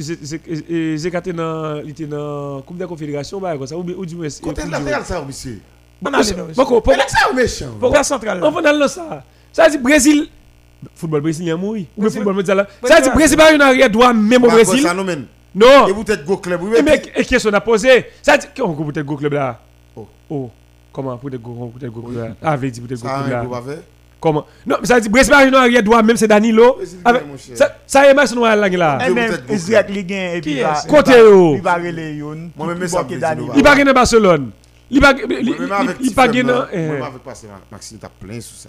Zekaté 0.97 1.33
dans 1.35 1.81
il 1.85 1.91
était 1.91 2.07
dans 2.07 2.63
Coupe 2.63 2.77
de 2.77 2.83
la 2.83 2.87
Confédération 2.89 3.41
bah 3.41 3.57
comme 3.59 3.67
ça 3.67 3.77
ou 3.77 4.07
du 4.07 4.17
moins. 4.17 4.29
Côté 4.43 4.63
latéral, 4.69 5.05
ça, 5.05 5.23
monsieur. 5.23 5.61
On 6.05 6.13
a 6.15 6.23
les 6.23 6.35
noms. 6.35 6.49
Pourquoi 6.55 6.81
Mais 6.87 6.97
là, 6.97 7.05
c'est 7.09 7.31
un 7.31 7.35
méchant. 7.35 7.67
Pourquoi 7.79 8.03
central 8.03 8.41
On 8.43 8.51
va 8.51 8.63
dans 8.63 8.89
ça. 8.89 9.23
Ça 9.53 9.69
dit 9.69 9.79
Brésil 9.79 10.29
football 10.95 11.21
brésilien 11.21 11.57
mourir 11.57 11.87
ou 11.97 12.01
bien 12.03 12.11
football 12.11 12.35
mondial. 12.35 12.67
Ça 12.85 13.01
dit 13.01 13.11
Brésil 13.11 13.37
pas 13.37 13.53
une 13.53 13.61
arrière 13.63 13.91
droit 13.91 14.13
même 14.13 14.43
au 14.43 14.47
Bah, 14.47 14.55
Brésil. 14.55 14.81
Ça 14.81 14.95
nous 14.95 15.05
mène. 15.05 15.27
Non. 15.55 15.87
Et 15.89 15.93
vous 15.93 16.05
êtes 16.09 16.25
go 16.25 16.37
club. 16.39 16.61
oui, 16.63 16.71
Eh, 16.79 16.83
mais 16.83 17.01
qu'est-ce 17.01 17.49
qu'on 17.49 17.55
a 17.55 17.61
posé 17.61 18.07
Ça 18.23 18.37
dit 18.39 18.47
qu'on 18.57 18.75
peut 18.75 18.99
être 19.01 19.07
go 19.07 19.17
club 19.17 19.35
là? 19.35 19.61
Oh. 19.97 20.07
Oh. 20.31 20.51
Comment 20.93 21.17
peut 21.19 21.29
être 21.35 21.41
go 21.43 21.71
club 22.03 22.17
là? 22.17 22.35
Ah, 22.43 22.57
veut 22.57 22.71
dire 22.71 22.83
peut 22.83 22.95
être 22.95 23.01
go 23.03 23.07
Ça 23.09 23.17
a 23.19 23.23
club 23.23 23.35
un 23.35 23.61
là. 23.71 23.77
Comment? 24.19 24.47
Non, 24.65 24.77
mais 24.81 24.87
ça 24.87 25.01
dit 25.01 25.09
Brésil 25.09 25.33
pas 25.33 25.45
une 25.45 25.55
arrière 25.55 25.83
droit 25.83 26.01
même 26.03 26.17
c'est 26.17 26.29
Danilo. 26.29 26.79
Ça 27.55 27.77
ça 27.87 28.09
est 28.09 28.15
match 28.15 28.33
noir 28.33 28.55
là 28.57 28.69
là. 28.69 28.99
Même 29.11 29.37
Israël 29.51 29.87
Ligue 29.89 30.13
1 30.13 30.17
et 30.37 30.41
puis 30.41 30.59
est 30.59 30.63
va- 30.63 30.75
ce? 30.77 30.87
il 30.87 30.91
va- 30.91 30.97
Côté, 30.97 31.13
oh. 31.21 31.53
Il 31.57 31.63
va 31.63 31.75
relayer 31.75 32.15
yon. 32.19 32.51
Moi, 32.57 32.75
même 32.75 32.89
ça, 32.89 33.03
Danilo. 33.03 33.49
va. 33.49 33.55
Il 33.57 33.63
gagné 33.63 33.85
dans 33.85 33.93
Barcelone. 33.93 34.51
Il 34.91 35.01
pas 35.01 35.13
il- 35.29 35.97
Tifem, 36.09 36.47
dans 36.47 36.59
là, 36.61 36.69
eh, 36.73 36.87
Moi, 36.87 37.07
avec 37.07 37.25
Maxime, 37.71 37.99
t'as 37.99 38.09
plein 38.09 38.41
sur 38.41 38.57
ça. 38.57 38.69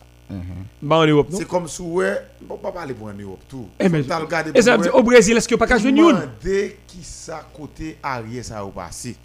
Europe 1.06 1.30
non? 1.30 1.38
C'est 1.38 1.48
comme 1.48 1.68
si, 1.68 1.82
ouais, 1.82 2.18
on 2.50 2.56
peut 2.56 2.62
pas 2.62 2.72
parler 2.72 2.94
pour 2.94 3.08
en 3.08 3.14
Europe, 3.14 3.42
tout. 3.50 3.68
Eh, 3.80 3.90
mais- 3.90 4.00
Et 4.56 4.62
ça 4.62 4.78
ouais, 4.78 4.90
au 4.90 5.04
Brésil 5.04 5.38
est-ce 5.38 5.48
que 5.48 5.56
pas 5.56 5.68
qu'à 5.68 5.78
Nyon 5.80 6.10
Demandez 6.10 6.78
qui 6.88 7.04
ça 7.04 7.46
côté 7.56 7.98
arrière 8.04 8.44
ça 8.44 8.64
au 8.66 8.70
passé. 8.70 9.16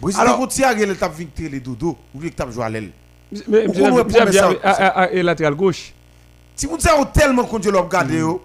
Brésil 0.00 0.20
Alors- 0.20 0.38
côté 0.38 0.64
arrière 0.64 0.88
le 0.88 0.96
tape 0.96 1.14
victoire 1.14 1.50
les 1.50 1.60
dodo, 1.60 1.96
ou 2.14 2.18
que 2.18 2.28
tape 2.28 2.50
jouer 2.50 2.64
à 2.64 2.68
l'aile? 2.70 2.90
Mais 3.48 3.66
bien 3.68 3.90
et 5.12 5.22
latéral 5.22 5.54
gauche. 5.54 5.92
Si 6.54 6.66
vous 6.66 6.78
savez 6.78 7.02
tellement 7.14 7.44
qu'on 7.44 7.58
le 7.58 7.78
regarder 7.78 8.18
yo, 8.18 8.42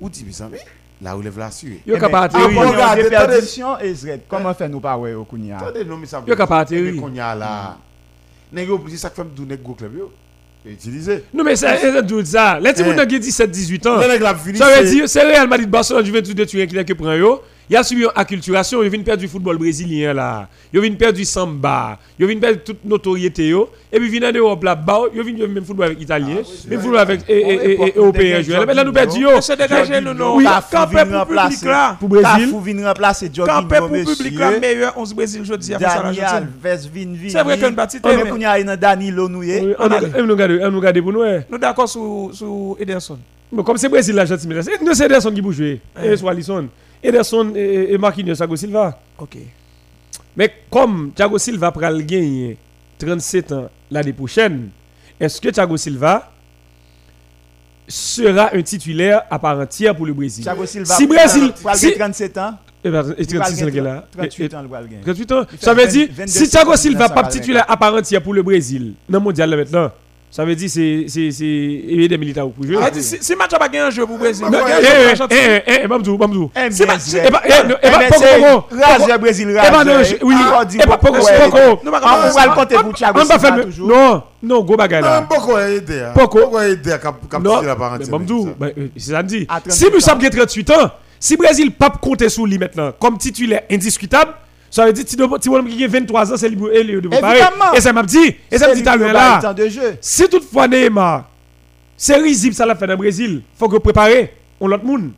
ou 0.00 0.08
dit 0.08 0.24
mais 0.26 0.32
ça 0.32 0.48
mais 0.50 0.60
la 1.02 1.12
relève 1.14 1.38
là 1.38 1.50
sur. 1.50 1.68
Yo 1.68 1.96
Eh, 1.96 1.98
capable 1.98 2.24
atterrir. 2.36 2.58
on 2.58 2.70
Regardez, 2.70 3.02
déperdition, 3.02 3.78
Israël. 3.80 4.20
Comment 4.28 4.54
faire 4.54 4.68
nous 4.70 4.80
pas 4.80 4.96
ouais 4.96 5.12
au 5.14 5.24
Kounia? 5.24 5.58
Attendez 5.58 5.84
non 5.84 5.96
mais 5.98 6.06
ça. 6.06 6.22
Yo 6.26 6.34
capable 6.34 6.62
atterrir. 6.62 7.00
qu'on 7.00 7.12
y 7.12 7.20
a 7.20 7.34
là. 7.34 7.76
Nèg 8.52 8.68
yo 8.68 8.74
obligé 8.76 8.96
ça 8.96 9.10
fait 9.10 9.24
me 9.24 9.30
donner 9.30 9.56
go 9.58 9.74
club 9.74 9.96
yo. 9.96 10.12
Utiliser. 10.64 11.24
Non 11.34 11.42
mais 11.42 11.56
c'est 11.56 12.06
tout 12.06 12.24
ça. 12.24 12.60
Les 12.60 12.84
moun 12.84 13.06
qui 13.06 13.18
17 13.18 13.50
18 13.50 13.86
ans. 13.86 14.00
Ça 14.00 14.06
veut 14.08 14.88
dire 14.88 15.08
c'est 15.08 15.22
Real 15.22 15.48
Madrid 15.48 15.68
Barcelone 15.68 16.04
Juventus 16.04 16.34
de 16.34 16.44
Turin 16.44 16.66
qui 16.66 16.74
n'est 16.74 16.84
que 16.84 16.92
prend 16.92 17.14
yo? 17.14 17.42
Il 17.70 17.74
y 17.74 17.76
a 17.76 17.82
subi 17.82 18.02
une 18.02 18.08
acculturation, 18.14 18.82
il 18.82 18.90
vient 18.90 19.00
perdre 19.02 19.20
du 19.22 19.28
football 19.28 19.56
brésilien 19.56 20.12
là. 20.12 20.48
Il 20.74 20.80
vient 20.80 20.92
perdre 20.94 21.16
du 21.16 21.24
samba, 21.24 21.98
il 22.18 22.26
vient 22.26 22.38
perdre 22.38 22.58
toute 22.64 22.84
notoriété 22.84 23.48
yo 23.48 23.70
et 23.90 23.98
puis 23.98 24.08
vient 24.08 24.28
en 24.28 24.32
Europe 24.32 24.64
là 24.64 24.74
bas, 24.74 25.02
il 25.14 25.22
vient 25.22 25.46
même 25.46 25.64
football 25.64 25.86
avec 25.86 26.00
italien, 26.00 26.38
même 26.68 26.80
football 26.80 26.98
avec 26.98 27.20
et- 27.28 27.32
et- 27.32 27.52
et- 27.72 27.82
et- 27.88 27.92
européen 27.96 28.42
joueur. 28.42 28.66
Mais 28.66 28.74
là 28.74 28.84
nous 28.84 28.92
perdons 28.92 29.16
yo. 29.16 29.40
Se 29.40 29.52
dégager 29.52 30.00
nous 30.00 30.12
non. 30.12 30.36
Oui. 30.36 30.44
Cafou 30.44 30.76
pour 30.88 31.26
public 31.26 31.62
là. 31.64 31.96
Pour 31.98 32.08
Brésil. 32.08 32.28
Cafou 32.46 32.60
vient 32.60 32.88
remplacer 32.88 33.30
Jorginho, 33.32 33.68
pour 33.68 33.88
le 33.88 34.04
public 34.04 34.38
là. 34.38 34.58
Meilleur 34.58 34.98
11 34.98 35.14
Brésil 35.14 35.44
jeudi 35.44 35.72
face 35.72 35.82
à 35.82 36.02
Dani 36.02 36.16
l'Argentine. 36.18 36.48
Alves 36.64 36.88
vin 36.92 37.12
vin. 37.14 37.28
C'est 37.28 37.42
vrai 37.42 37.58
qu'on 37.58 37.70
bâtit 37.70 37.98
Mais 38.04 38.10
il 38.36 38.42
y 38.42 38.44
a 38.44 38.76
Danilo 38.76 39.28
nou 39.28 39.42
ye. 39.42 39.60
Oui, 39.60 39.74
On 39.78 39.88
nous 40.20 40.26
nous 40.26 40.36
garde, 40.36 40.60
on 40.62 40.70
nous 40.70 40.80
garde 40.80 41.00
pour 41.00 41.12
nous. 41.12 41.22
eh? 41.24 41.40
nous 41.50 41.58
d'accord 41.58 41.88
sur 41.88 42.30
sur 42.32 42.76
Ederson. 42.78 43.18
Comme 43.64 43.76
c'est 43.76 43.88
Brésil 43.88 44.14
là, 44.14 44.24
gentil, 44.26 44.48
mais 44.48 44.62
c'est 44.62 44.80
nous 44.82 44.94
c'est 44.94 45.04
Ederson 45.06 45.30
qui 45.30 45.40
peut 45.42 45.52
jouer. 45.52 45.80
Et 46.02 46.16
soit 46.16 46.32
Alisson. 46.32 46.68
Ederson 47.02 47.52
et 47.56 47.92
et 47.92 47.98
Marquinhos 47.98 48.34
Thiago 48.36 48.56
Silva. 48.56 48.98
OK. 49.18 49.36
Mais 50.36 50.52
comme 50.70 51.12
Thiago 51.14 51.38
Silva 51.38 51.70
pral 51.72 52.04
gagner 52.06 52.56
37 52.98 53.52
ans 53.52 53.68
l'année 53.90 54.12
prochaine, 54.12 54.68
est-ce 55.20 55.40
que 55.40 55.48
Thiago 55.50 55.76
Silva 55.76 56.30
sera 57.88 58.54
un 58.54 58.62
titulaire 58.62 59.22
à 59.30 59.38
part 59.38 59.58
entière 59.58 59.94
pour 59.94 60.06
le 60.06 60.12
Brésil? 60.14 60.44
Thiago 60.44 60.64
Silva. 60.66 60.94
Si 60.94 61.06
Brésil- 61.06 61.52
si- 61.74 61.94
37 61.94 62.38
ans. 62.38 62.54
Eh 62.84 62.90
ben, 62.90 63.14
et 63.16 63.22
il 63.22 63.36
va 63.38 63.44
36 63.44 63.62
ans, 63.62 63.66
gagner 63.66 63.80
là. 63.80 64.04
38 64.16 64.54
ans, 64.54 64.62
le 64.62 64.68
va 64.68 64.80
le 64.80 64.86
gagner. 64.88 65.02
38 65.02 65.32
ans. 65.32 65.42
Il 65.52 65.58
fait 65.58 65.64
Ça 65.64 65.74
veut 65.74 65.84
20 65.84 65.90
dire, 65.90 66.08
22 66.10 66.26
si 66.32 66.48
Thiago 66.48 66.76
Silva 66.76 67.08
pas 67.10 67.24
titulaire 67.24 67.64
à 67.68 67.76
part 67.76 67.94
entière 67.94 68.22
pour 68.22 68.34
le 68.34 68.42
Brésil, 68.42 68.94
dans 69.08 69.18
le 69.18 69.24
mondial 69.24 69.50
là 69.50 69.56
maintenant, 69.56 69.90
ça 70.32 70.46
veut 70.46 70.54
dire 70.54 70.70
c'est 70.70 71.04
c'est 71.08 71.30
c'est 71.30 71.44
aider 71.44 72.08
des 72.08 72.16
militaires 72.16 72.48
pour 72.48 72.64
jouer. 72.64 72.78
Ah, 72.80 72.88
Si 72.98 73.36
match 73.36 73.52
a 73.52 73.58
pas 73.58 73.68
gagné 73.68 73.84
un 73.84 73.90
jeu 73.90 74.06
pour 74.06 74.16
Brésil. 74.16 74.46
Eh, 74.50 74.56
eh, 74.56 75.14
eh, 75.30 75.62
eh, 75.66 75.80
eh, 75.82 75.86
Bamdou, 75.86 76.16
Bamdou. 76.16 76.50
Eh, 76.56 76.70
pas-. 76.86 77.42
Eh 77.44 77.50
eh, 77.50 77.76
eh 77.82 77.90
Poco, 78.08 78.62
Poco. 78.62 79.18
Brésil, 79.18 79.48
oui. 79.50 79.58
Ah, 79.60 80.64
Eh 80.72 80.86
beaucoup, 80.86 80.96
Poco. 80.98 81.18
Poco. 81.18 81.80
Ah, 82.02 82.30
on 82.30 82.34
va 82.34 82.46
le 82.46 82.54
compter 82.54 82.76
pour 82.76 82.94
Thiago. 82.94 83.20
Non, 83.80 84.22
non, 84.42 84.62
go 84.62 84.74
Non, 84.74 84.86
là. 84.88 85.26
Pourquoi 85.28 85.68
aider 85.68 86.00
hein? 86.00 86.12
Poco. 86.14 86.56
À 86.56 86.66
la 86.66 87.98
mais 87.98 88.06
Bamdou, 88.06 88.48
euh, 88.62 88.70
c'est 88.96 89.12
ça 89.12 89.22
me 89.22 89.28
dit. 89.28 89.46
À 89.50 89.60
Si 89.68 89.84
38 89.84 89.92
Moussa 89.94 90.14
ans. 90.14 90.18
a 90.18 90.30
38 90.30 90.70
ans, 90.70 90.90
si 91.20 91.36
Brésil 91.36 91.72
pas 91.72 91.90
compter 91.90 92.30
sur 92.30 92.46
lui 92.46 92.56
maintenant 92.56 92.90
comme 92.98 93.18
titulaire 93.18 93.64
indiscutable, 93.70 94.32
ça 94.72 94.86
veut 94.86 94.92
dire 94.94 95.04
que 95.04 95.10
si 95.10 95.16
bonhomme 95.50 95.68
qui 95.68 95.84
a 95.84 95.86
23 95.86 96.32
ans, 96.32 96.36
c'est 96.38 96.48
lui 96.48 96.58
et 96.72 96.82
lui 96.82 96.94
de. 97.02 97.06
Évidemment. 97.06 97.74
Et 97.76 97.80
ça 97.82 97.92
m'a 97.92 98.02
dit, 98.02 98.36
et 98.50 98.56
ça 98.56 98.68
me 98.68 98.74
dit 98.74 98.82
tout 98.82 98.88
à 98.88 98.96
l'heure 98.96 99.12
là. 99.12 99.54
Si 100.00 100.26
toutefois 100.26 100.66
Neymar, 100.66 101.28
c'est 101.94 102.16
risible 102.16 102.54
ça 102.54 102.64
l'a 102.64 102.74
fait 102.74 102.86
dans 102.86 102.94
le 102.94 102.96
Brésil, 102.96 103.42
faut 103.58 103.68
que 103.68 103.76
préparer 103.76 104.34
on 104.58 104.66
l'autre 104.66 104.84
monde. 104.84 105.10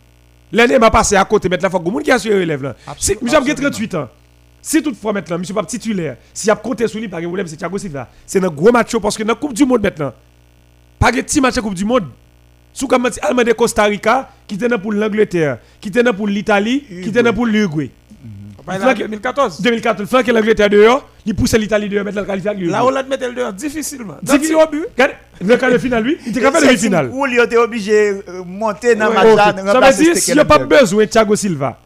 Le 0.52 0.66
Neymar 0.66 0.90
passé 0.90 1.14
à 1.14 1.24
côté 1.24 1.48
maintenant, 1.48 1.70
faut 1.70 1.78
que 1.78 1.88
monde 1.88 2.02
qui 2.02 2.10
relève 2.10 2.64
là. 2.64 2.74
Si 2.98 3.16
monsieur 3.22 3.38
a 3.38 3.54
38 3.54 3.94
ans. 3.94 4.08
Si 4.60 4.82
toutefois 4.82 5.12
maintenant, 5.12 5.38
monsieur 5.38 5.54
pas 5.54 5.62
titulaire, 5.62 6.16
si 6.32 6.50
a 6.50 6.56
compté 6.56 6.88
sur 6.88 6.98
lui 6.98 7.06
par 7.06 7.20
problème 7.20 7.46
c'est 7.46 7.56
Thiago 7.56 7.78
Silva. 7.78 8.08
C'est 8.26 8.42
un 8.44 8.48
gros 8.48 8.72
match 8.72 8.96
parce 8.96 9.16
que 9.16 9.22
dans 9.22 9.34
la 9.34 9.38
Coupe 9.38 9.54
du 9.54 9.64
monde 9.64 9.82
maintenant. 9.82 10.12
Pas 10.98 11.12
de 11.12 11.20
petit 11.20 11.40
match 11.40 11.56
à 11.56 11.60
Coupe 11.60 11.74
du 11.74 11.84
monde. 11.84 12.06
Sous 12.72 12.88
comme 12.88 13.08
Allemagne 13.22 13.46
de 13.46 13.52
Costa 13.52 13.84
Rica, 13.84 14.30
qui 14.48 14.56
était 14.56 14.68
pour 14.78 14.92
l'Angleterre, 14.92 15.58
qui 15.80 15.90
était 15.90 16.02
pour 16.12 16.26
l'Italie, 16.26 16.82
qui 17.04 17.08
était 17.08 17.32
pour 17.32 17.46
l'Uruguay. 17.46 17.92
Bah, 18.66 18.79
là, 18.79 18.94
2014. 18.94 19.61
2004, 19.61 20.00
le 20.00 20.07
flanc 20.07 20.22
que 20.22 20.31
l'Angleterre 20.31 20.70
dehors, 20.70 21.07
il 21.27 21.35
pousse 21.35 21.53
l'Italie 21.55 21.88
dehors, 21.88 22.05
mettre 22.05 22.16
la 22.16 22.24
qualifié 22.24 22.48
avec 22.50 22.61
l'Uruguay. 22.61 22.79
La 22.79 22.85
Hollande 22.85 23.09
mettait 23.09 23.29
le 23.29 23.35
dehors 23.35 23.53
difficilement. 23.53 24.16
Difficile. 24.22 24.57
au 24.57 24.66
but. 24.70 24.85
Regarde, 24.92 25.12
le 25.44 25.57
quart 25.57 25.70
de 25.70 25.79
finale, 25.79 26.05
lui, 26.05 26.16
il 26.24 26.31
était 26.31 26.40
capable 26.40 26.66
de 26.66 26.77
finale. 26.77 27.11
Où 27.12 27.27
il 27.27 27.38
était 27.38 27.57
obligé 27.57 28.14
de 28.14 28.42
monter 28.46 28.94
dans 28.94 29.12
match 29.12 29.37
là, 29.37 29.55
Ça 29.66 29.81
veut 29.81 30.05
dire, 30.05 30.16
s'il 30.16 30.35
n'y 30.35 30.40
a 30.40 30.44
pas 30.44 30.59
besoin 30.59 31.05
de 31.05 31.11
Thiago 31.11 31.37
Silva 31.37 31.79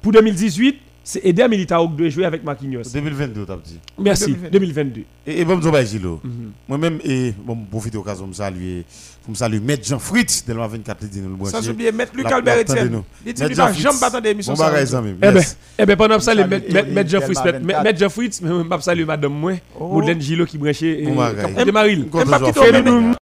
pour 0.00 0.12
2018, 0.12 0.80
c'est 1.02 1.24
aider 1.24 1.46
Militao 1.48 1.88
de 1.88 2.08
jouer 2.08 2.24
avec 2.24 2.44
Marquinhos. 2.44 2.82
2022 2.92 3.44
t'as 3.46 3.56
dit. 3.56 3.78
Merci, 3.98 4.26
2022. 4.50 4.50
2022. 4.50 5.00
Et, 5.26 5.40
et 5.40 5.44
bon, 5.44 5.60
je 5.60 5.84
Gilo. 5.86 6.20
Mhm. 6.22 6.50
Moi-même, 6.68 6.98
et 7.04 7.32
bon, 7.44 7.56
profiter 7.70 7.92
de 7.92 7.96
l'occasion 7.96 8.24
de 8.24 8.28
me 8.30 8.34
saluer, 8.34 8.84
pour 9.22 9.30
me 9.30 9.36
saluer 9.36 9.60
Maître 9.60 9.86
Jean 9.86 9.98
Fritz, 9.98 10.44
de 10.46 10.52
l'an 10.52 10.68
24, 10.68 11.04
dit 11.06 11.20
nous 11.20 11.30
le 11.36 11.44
Sans 11.46 11.52
brancher. 11.52 11.70
oublier 11.70 11.92
mettre 11.92 12.14
Luc 12.16 12.28
La- 12.28 12.36
Albert 12.36 12.56
la- 12.56 12.60
Etienne. 12.62 12.78
attendez-nous. 12.78 13.04
Il 13.26 13.32
dit 13.34 13.42
Mettre 13.42 13.50
lui 13.50 13.56
pas 13.56 13.72
Jean 13.72 13.88
Fritz. 13.90 14.00
battre 14.00 14.20
d'émission 14.22 14.52
Bon 14.54 14.58
bagage, 14.62 14.94
amis. 14.94 15.10
Eh 15.10 15.14
ben, 15.32 15.42
eh 15.78 15.86
ben 15.86 15.96
pendant 15.96 16.20
ça, 16.20 16.34
mettre 16.34 16.66
Tony, 16.68 16.90
mettre 16.92 17.10
Jean 17.10 17.20
Fritz, 17.20 17.42
Thelma 17.42 17.52
mettre 17.58 17.66
24. 17.66 17.84
mettre 17.84 17.98
Jean 17.98 18.08
Fritz, 18.10 18.40
mais 18.42 18.64
pas 18.64 18.80
saluer 18.80 19.04
madame 19.04 19.32
moi, 19.32 19.52
Oh. 19.78 19.88
Moudlen 19.94 20.20
Gilo 20.20 20.44
qui 20.46 20.58
branchait 20.58 21.00
et 21.02 21.06
Bon 21.06 21.16
bagage. 21.16 21.54
Cap 21.54 21.66
de 21.66 21.70
Maril. 21.72 22.06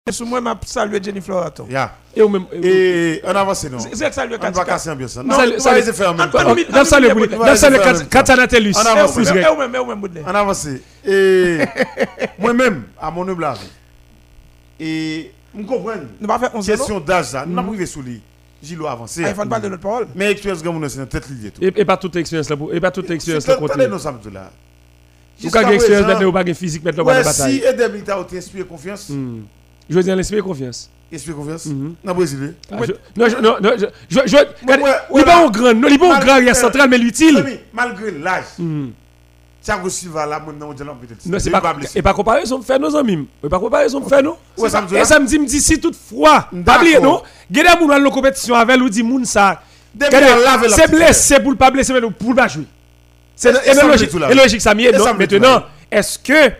Contre 0.08 0.14
Même 0.14 0.14
pas 0.14 0.14
Jean 0.14 0.14
quitter 0.14 0.14
au 0.14 0.14
Fritz. 0.14 0.14
même. 0.14 0.14
Sous 0.14 0.26
moi, 0.26 0.42
m'a 0.42 0.60
salué 0.66 1.00
Jenny 1.04 1.22
Floraton. 1.22 1.68
Ya. 1.70 1.96
Et 2.16 2.22
au 2.22 2.30
même 2.30 2.46
Et 2.54 3.22
on 3.24 3.36
avance, 3.36 3.64
non. 3.70 3.80
C'est 3.80 3.96
c'est 3.96 4.10
que 4.10 4.14
salué 4.16 4.36
On 4.36 4.40
va 4.40 4.46
Katika. 4.52 4.66
casser 4.66 4.90
l'ambiance. 4.90 5.18
Non, 5.18 5.36
Salut- 5.36 5.52
on 5.54 5.56
va 5.56 5.60
salut- 5.60 5.86
les 5.86 5.94
faire 5.94 6.10
en 6.10 6.14
même 6.14 6.28
Antoine 6.28 6.46
temps. 6.46 6.56
Mil- 6.56 6.68
dans 6.68 6.86
ça 6.86 7.00
le 7.00 7.08
Antoine 7.08 7.20
boule, 7.28 7.30
Mil- 7.38 7.48
dans 7.48 7.56
ça 7.56 7.70
le 7.70 7.76
on 7.76 7.80
va 7.84 7.92
les 7.92 7.98
faire. 8.00 8.10
Catanatelus. 8.10 8.74
On 8.76 8.82
Eh, 8.84 8.88
avance. 8.88 9.16
ou 9.16 9.20
même, 9.20 9.26
Fils 9.28 9.36
eh, 9.36 9.52
ou 9.52 9.58
même, 9.58 9.72
eh, 9.76 9.80
ou 9.80 9.86
même, 9.86 10.00
Boudelaire. 10.00 10.24
On 10.28 10.36
avance. 10.36 10.68
Et 11.06 11.58
moi-même, 12.40 12.84
à 13.02 13.10
mon 13.12 13.28
humble 13.28 13.44
avis, 13.46 13.60
et 14.80 15.32
vous 15.54 15.64
comprenez, 15.64 16.04
Nous 16.22 16.28
va 16.28 16.38
faire 16.40 16.52
11 16.54 16.70
ans. 16.70 16.72
question 16.74 17.00
d'âge, 17.00 17.26
ça, 17.26 17.44
nous 17.46 17.56
n'avons 17.56 17.68
pas 17.70 17.72
privé 17.74 17.86
sous 17.88 18.02
lui. 18.04 18.22
Gilo 18.62 18.86
avancé. 18.88 19.24
Ah, 19.26 19.30
Il 19.30 19.36
faut 19.36 19.46
pas 19.46 19.60
de 19.60 19.70
notre 19.70 19.82
parole. 19.82 20.08
Mais 20.16 20.32
expérience 20.32 20.62
comme 20.64 20.80
nous, 20.80 20.90
c'est 20.90 21.00
une 21.00 21.08
tête 21.08 21.28
liée. 21.30 21.52
tout. 21.52 21.64
Et 21.64 21.74
et 21.76 21.86
pas 21.86 21.98
toute 21.98 22.16
expérience 22.16 22.50
là, 22.50 22.58
pour- 22.58 22.74
et 22.74 22.80
pas 22.80 22.92
toute 22.92 23.10
expérience 23.10 23.46
là 23.48 23.56
Attendez, 23.56 23.70
continue. 23.74 23.88
nous 23.90 24.00
sommes 24.00 24.20
tous 24.22 24.30
là. 24.30 24.50
Ou 25.38 25.42
Jusqu'à 25.44 25.62
pas 25.64 25.74
expérience 25.74 26.04
présent, 26.04 26.08
maintenant, 26.20 26.30
ou 26.30 26.32
pas 26.32 26.54
physique 26.54 26.84
maintenant, 26.84 27.04
ou 27.04 27.06
pas 27.08 27.14
de 27.14 27.18
Ouais, 27.20 27.24
bataille. 27.26 27.54
si 27.60 27.64
Edem 27.66 27.92
Militao 27.92 28.24
t'inspire 28.24 28.68
confiance, 28.68 29.10
Hmm. 29.10 29.42
Je 29.90 29.96
veux 29.96 30.04
dire, 30.04 30.16
l'inspire 30.16 30.44
confiance. 30.44 30.90
inspire 31.14 31.36
confiance, 31.36 31.66
Mhm. 31.68 31.96
dans 32.04 32.12
le 32.12 32.16
Brésil. 32.18 32.54
Ah, 32.72 32.78
je- 32.82 32.92
Non, 33.20 33.28
non, 33.42 33.56
non, 33.62 33.70
je, 33.78 33.86
je, 34.10 34.20
il 34.28 34.36
est 34.72 34.78
voilà. 35.10 35.26
pas 35.26 35.46
au 35.46 35.52
grand, 35.52 35.74
non, 35.74 35.88
il 35.88 35.94
est 35.94 35.98
pas 35.98 36.06
au 36.06 36.10
Mal- 36.10 36.24
grand 36.24 36.34
arrière 36.34 36.56
central, 36.56 36.90
mais 36.90 36.98
l'utile. 36.98 37.60
Malgré 37.74 38.12
l'âge, 38.12 38.44
Hmm. 38.58 38.88
Thiago 39.62 39.90
Silva 39.90 40.26
là, 40.28 40.40
maintenant, 40.40 40.70
on 40.70 40.74
dit 40.74 40.84
peut-être. 40.84 41.26
Non, 41.26 41.40
c'est 41.40 41.50
pas, 41.50 41.60
va 41.60 41.74
blesser. 41.74 41.98
et 41.98 42.02
pas 42.04 42.14
comparaison, 42.14 42.62
fait 42.62 42.78
nos 42.78 42.96
amis. 42.96 43.28
Et 43.44 43.50
pas 43.50 43.60
fait 43.60 44.70
ça 44.70 44.82
me 44.82 44.88
dit 44.88 44.94
là. 44.94 45.02
Et 45.02 45.06
ça 45.06 45.20
me 45.20 45.26
dit, 45.26 45.60
si 45.60 45.80
toutefois, 45.80 46.48
pas 46.66 46.78
oublier, 46.78 47.00
non, 47.00 47.22
Gede 47.52 47.66
moun 47.80 47.90
dans 47.90 47.98
la 47.98 48.10
compétition 48.12 48.54
avec 48.56 48.80
ou 48.80 48.90
dit, 48.90 49.02
moun 49.04 49.26
ça, 49.26 49.62
à 50.00 50.70
c'est 50.70 50.92
blessé 50.92 51.40
pour 51.40 51.52
le 51.52 51.58
pas 51.58 51.72
blesser, 51.72 51.94
mais 51.94 52.02
pour 52.02 52.30
le 52.30 52.36
pas 52.36 52.48
jouer. 52.48 52.66
C'est 53.36 53.52
logique, 54.34 54.62
ça 54.62 54.74
m'y 54.76 54.86
est. 54.86 54.92
Maintenant, 54.98 55.64
est-ce 55.92 56.20
que 56.20 56.52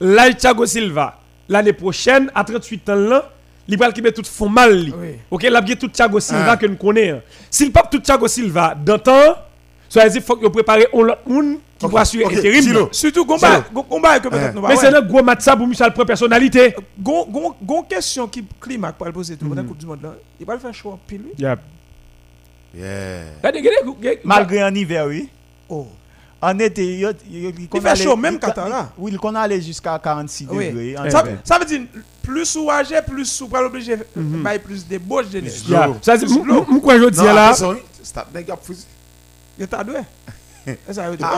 là, 0.00 0.32
Thiago 0.32 0.64
Silva, 0.66 1.18
l'année 1.48 1.72
prochaine, 1.72 2.30
à 2.34 2.44
38 2.44 2.88
ans 2.90 2.94
là, 2.96 3.30
il 3.68 3.78
va 3.78 3.92
qui 3.92 4.02
met 4.02 4.12
tout 4.12 4.22
font 4.24 4.48
mal. 4.48 4.76
li. 4.76 4.92
Oui. 4.96 5.08
Ok, 5.30 5.44
il 5.44 5.76
tout 5.78 5.88
Thiago 5.88 6.18
Silva 6.20 6.52
Ah. 6.52 6.56
que 6.56 6.66
nous 6.66 6.76
connaissons. 6.76 7.20
S'il 7.50 7.70
pas 7.72 7.82
tout 7.90 8.00
Thiago 8.00 8.26
Silva 8.28 8.74
d'antan, 8.74 9.34
ça 9.88 10.04
veut 10.04 10.10
dire 10.10 10.22
faut 10.22 10.36
qu'il 10.36 10.50
prépare 10.50 10.78
un 10.78 10.98
autre 10.98 11.18
monde 11.26 11.56
qui 11.78 11.86
va 11.86 12.00
assurer 12.00 12.24
ok, 12.24 12.32
intérim. 12.34 12.62
Gilo. 12.62 12.88
Surtout, 12.92 13.24
combat, 13.24 13.64
go- 13.72 13.82
combat 13.84 14.18
que 14.20 14.28
peut-être 14.28 14.54
nous 14.54 14.62
va 14.62 14.68
Mais 14.68 14.76
c'est 14.76 14.94
un 14.94 15.00
gros 15.02 15.22
match 15.22 15.40
ça 15.42 15.56
pour 15.56 15.66
Michel 15.66 15.92
prend 15.92 16.04
personnalité. 16.04 16.74
Gon 16.98 17.26
gon- 17.28 17.54
gon 17.62 17.82
question 17.82 18.26
qui 18.28 18.44
climat 18.60 18.92
pour 18.92 19.06
le 19.06 19.12
poser 19.12 19.36
tout 19.36 19.44
le 19.44 19.48
monde 19.50 19.56
dans 19.58 19.62
la 19.62 19.68
Coupe 19.68 19.78
du 19.78 19.86
Monde 19.86 20.02
là. 20.02 20.14
Il 20.40 20.46
va 20.46 20.54
le 20.54 20.60
faire 20.60 20.74
choix 20.74 20.98
pile 21.06 21.22
lui? 21.22 21.30
Yeah. 21.38 21.56
Malgré 24.24 24.64
en 24.64 24.74
hiver, 24.74 25.06
oui. 25.06 25.28
Oh. 25.68 25.86
En 26.44 26.58
été, 26.58 26.84
il, 26.84 27.14
il, 27.30 27.54
il, 27.72 27.80
fait 27.80 27.94
chaud, 27.96 28.16
même 28.16 28.34
il- 28.34 28.40
Qatar, 28.40 28.68
là. 28.68 28.90
Oui, 28.98 29.14
qu'on 29.16 29.32
allait 29.36 29.60
jusqu'à 29.60 29.96
46 29.98 30.48
Oui. 30.50 30.70
degrés. 30.70 30.96
en 30.98 31.04
Eh 31.04 31.10
Ça, 31.44 31.58
veut 31.58 31.64
dire 31.64 31.82
plus 32.20 32.56
ou 32.56 32.68
âgé, 32.68 32.96
plus 33.06 33.40
ou 33.40 33.46
pas 33.46 33.62
obligé 33.64 33.96
Mhm. 34.16 34.42
bailler 34.42 34.58
plus 34.58 34.86
de 34.86 34.98
bouches 34.98 35.28
de 35.30 35.40
neige. 35.40 35.62
Yeah. 35.68 35.84
Slow. 35.84 35.96
Ça, 36.02 36.16
mou- 36.26 36.80
quoi 36.80 36.98
je 36.98 37.08
dis 37.10 37.24
là. 37.24 37.54
stop, 37.54 38.26
nèg 38.34 38.50
a 38.50 38.56
fouzi. 38.56 38.84
Il 39.58 39.68
t'a 39.68 39.84
doué. 39.84 40.00
Ça 40.90 41.10
veut 41.10 41.16
dire? 41.16 41.28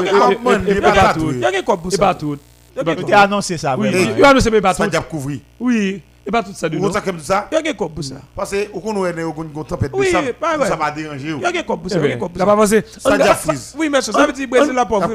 Il 0.69 0.81
pas 0.81 1.15
tout. 1.15 1.33
Il 1.33 1.91
pas 1.95 2.15
tout. 2.15 2.39
Il 3.07 3.15
a 3.15 3.21
annoncé 3.21 3.59
ça, 3.59 3.77
Oui, 3.79 3.91
il 4.17 4.25
a 4.25 4.31
annoncé 4.31 4.51
mais 4.51 4.61
pas 4.63 4.73
Ça 4.75 4.89
couvri. 5.03 5.43
Oui, 5.61 6.03
et 6.27 6.31
pas 6.31 6.43
tout 6.43 6.53
ça 6.55 6.69
de 6.69 6.77
Ou 6.79 6.81
nous. 6.81 6.93
ça 6.93 7.01
comme 7.01 7.19
ça 7.21 7.49
Il 7.53 7.67
y 7.67 7.69
a 7.69 7.75
quoi 7.75 7.89
pour 7.89 8.03
ça 8.03 8.15
parce 8.35 8.51
que 8.53 8.73
au 8.73 8.81
qu'on 8.81 9.05
est 9.07 9.23
au 9.23 9.33
qu'on 9.33 9.65
tempête 9.65 9.93
de 9.93 9.97
Oui, 9.97 10.07
ça 10.09 10.23
pas 10.41 10.57
vrai. 10.57 10.69
ça 10.69 10.77
va 10.77 10.91
déranger 10.91 11.33
ou. 11.35 11.39
Il 11.39 11.55
y 11.55 11.59
a 11.59 11.63
quoi 11.63 11.77
pour 11.77 11.91
ça 11.91 11.99
Eh 11.99 12.01
Il 12.01 12.05
y 12.05 12.07
a 12.07 12.15
ben, 12.15 12.19
quoi 12.19 12.29
pour 12.29 12.39
t'as 12.39 12.45
pas 12.47 12.53
ça 12.53 12.57
pensé. 12.57 12.85
Ça 12.99 13.17
diap 13.19 13.37
freeze. 13.39 13.75
Oui, 13.79 13.89
mais 13.91 14.01
ça 14.01 14.13
ça 14.13 14.27
veut 14.27 14.33
dire 14.33 14.49
Brésil 14.49 14.73
la 14.75 14.87
pauvre. 14.87 15.11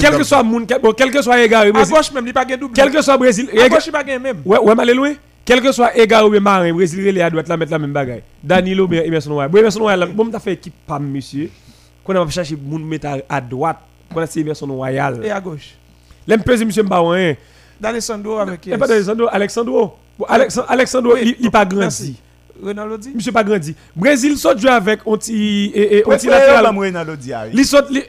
Quel 0.00 0.16
que 0.16 0.24
soit 0.24 0.42
moun, 0.42 0.66
bon, 0.82 0.92
quel 0.96 1.10
que 1.10 1.20
soit 1.22 1.42
égaré 1.42 1.68
À 1.68 1.72
Brésil, 1.72 1.94
gauche 1.94 2.12
même, 2.12 2.26
il 2.26 2.32
pas 2.32 2.44
gain 2.44 2.56
double. 2.56 2.72
quel 2.74 2.90
que 2.90 3.02
soit 3.02 3.18
Brésil, 3.18 3.48
À 3.60 3.68
gauche, 3.68 3.86
il 3.86 3.92
pas 3.92 4.02
gain 4.04 4.18
même. 4.18 4.40
ouais, 4.44 4.58
ouais, 4.58 4.74
malé 4.74 4.94
loin, 4.94 5.12
quel 5.44 5.60
que 5.60 5.70
soit 5.72 5.94
égaré 5.96 6.24
ou 6.26 6.30
bien 6.30 6.40
marin, 6.40 6.72
Brésil, 6.72 7.06
relé 7.06 7.20
à 7.20 7.28
droite, 7.28 7.46
là, 7.48 7.56
mettre 7.56 7.72
la 7.72 7.78
même 7.78 7.92
bagaille. 7.92 8.22
Danilo, 8.42 8.86
bien, 8.88 9.02
Emerson 9.02 9.32
Royal. 9.34 9.50
Bon, 9.50 9.58
Emerson 9.58 9.80
Royal, 9.80 10.08
bon, 10.14 10.26
t'as 10.30 10.38
fait 10.40 10.54
équipe, 10.54 10.74
pas 10.86 10.98
monsieur. 10.98 11.50
Qu'on 12.02 12.14
a 12.16 12.28
cherché 12.30 12.56
moun 12.56 12.84
mettre 12.84 13.06
à- 13.06 13.18
à 13.36 13.40
droite, 13.40 13.78
qu'on 14.12 14.20
a 14.20 14.26
c'est 14.26 14.40
Emerson 14.40 14.66
Royal. 14.66 15.20
Et 15.24 15.30
à 15.30 15.40
gauche. 15.40 15.74
L'aime 16.26 16.42
peser 16.42 16.64
monsieur 16.64 16.82
Mbaouin. 16.82 17.34
D'Alessandro 17.80 18.38
avec. 18.38 18.66
Et 18.68 18.78
pas 18.78 18.86
d'Alexandro, 18.86 19.28
Alexandro. 19.30 19.94
Bon, 20.18 20.24
Alexandre, 20.28 20.66
Alexandro, 20.70 21.14
Oui, 21.14 21.20
il 21.38 21.46
il 21.46 21.50
pas 21.50 21.64
grandi. 21.64 22.16
dit? 22.98 23.12
Monsieur 23.14 23.32
pas 23.32 23.42
grandi. 23.44 23.74
Brésil 23.96 24.36
saute 24.38 24.58
jouer 24.60 24.70
avec 24.70 25.00
petit 25.04 25.72
et- 25.74 25.96
latéral. 26.30 26.64
l'autre 27.04 27.18
diary. 27.20 27.50
Li 27.52 27.64
saute 27.64 27.90
li 27.90 28.02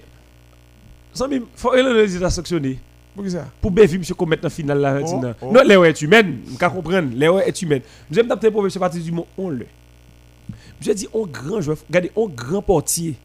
Sans 1.14 1.28
mi, 1.28 1.42
faut 1.56 1.74
elle 1.74 1.88
les 1.96 2.24
a 2.24 2.30
sanctionné. 2.30 2.78
Pour 3.16 3.28
ça? 3.30 3.46
Pour 3.62 3.72
bien 3.72 3.88
monsieur 3.98 4.14
qu'on 4.14 4.26
mette 4.26 4.42
dans 4.44 4.50
finale 4.50 4.80
la 4.80 4.94
Oh, 4.96 5.00
oh. 5.42 5.52
Non, 5.54 5.62
Léo 5.64 5.84
est 5.86 6.00
humaine, 6.02 6.40
je 6.52 6.58
comprendre. 6.70 7.10
Léo 7.16 7.40
est 7.40 7.62
humaine. 7.62 7.82
Nous 8.12 8.20
aime 8.20 8.28
taper 8.28 8.52
pour 8.52 8.62
monsieur 8.62 8.80
parti 8.80 9.00
du 9.00 9.12
mot 9.12 9.26
on 9.38 9.50
le. 9.50 9.66
Je 10.82 10.92
dis 10.92 11.08
on 11.14 11.26
grand 11.26 11.62
joueur, 11.62 11.78
regardez 11.88 12.12
on 12.16 12.28
grand 12.28 12.62
portier. 12.62 13.16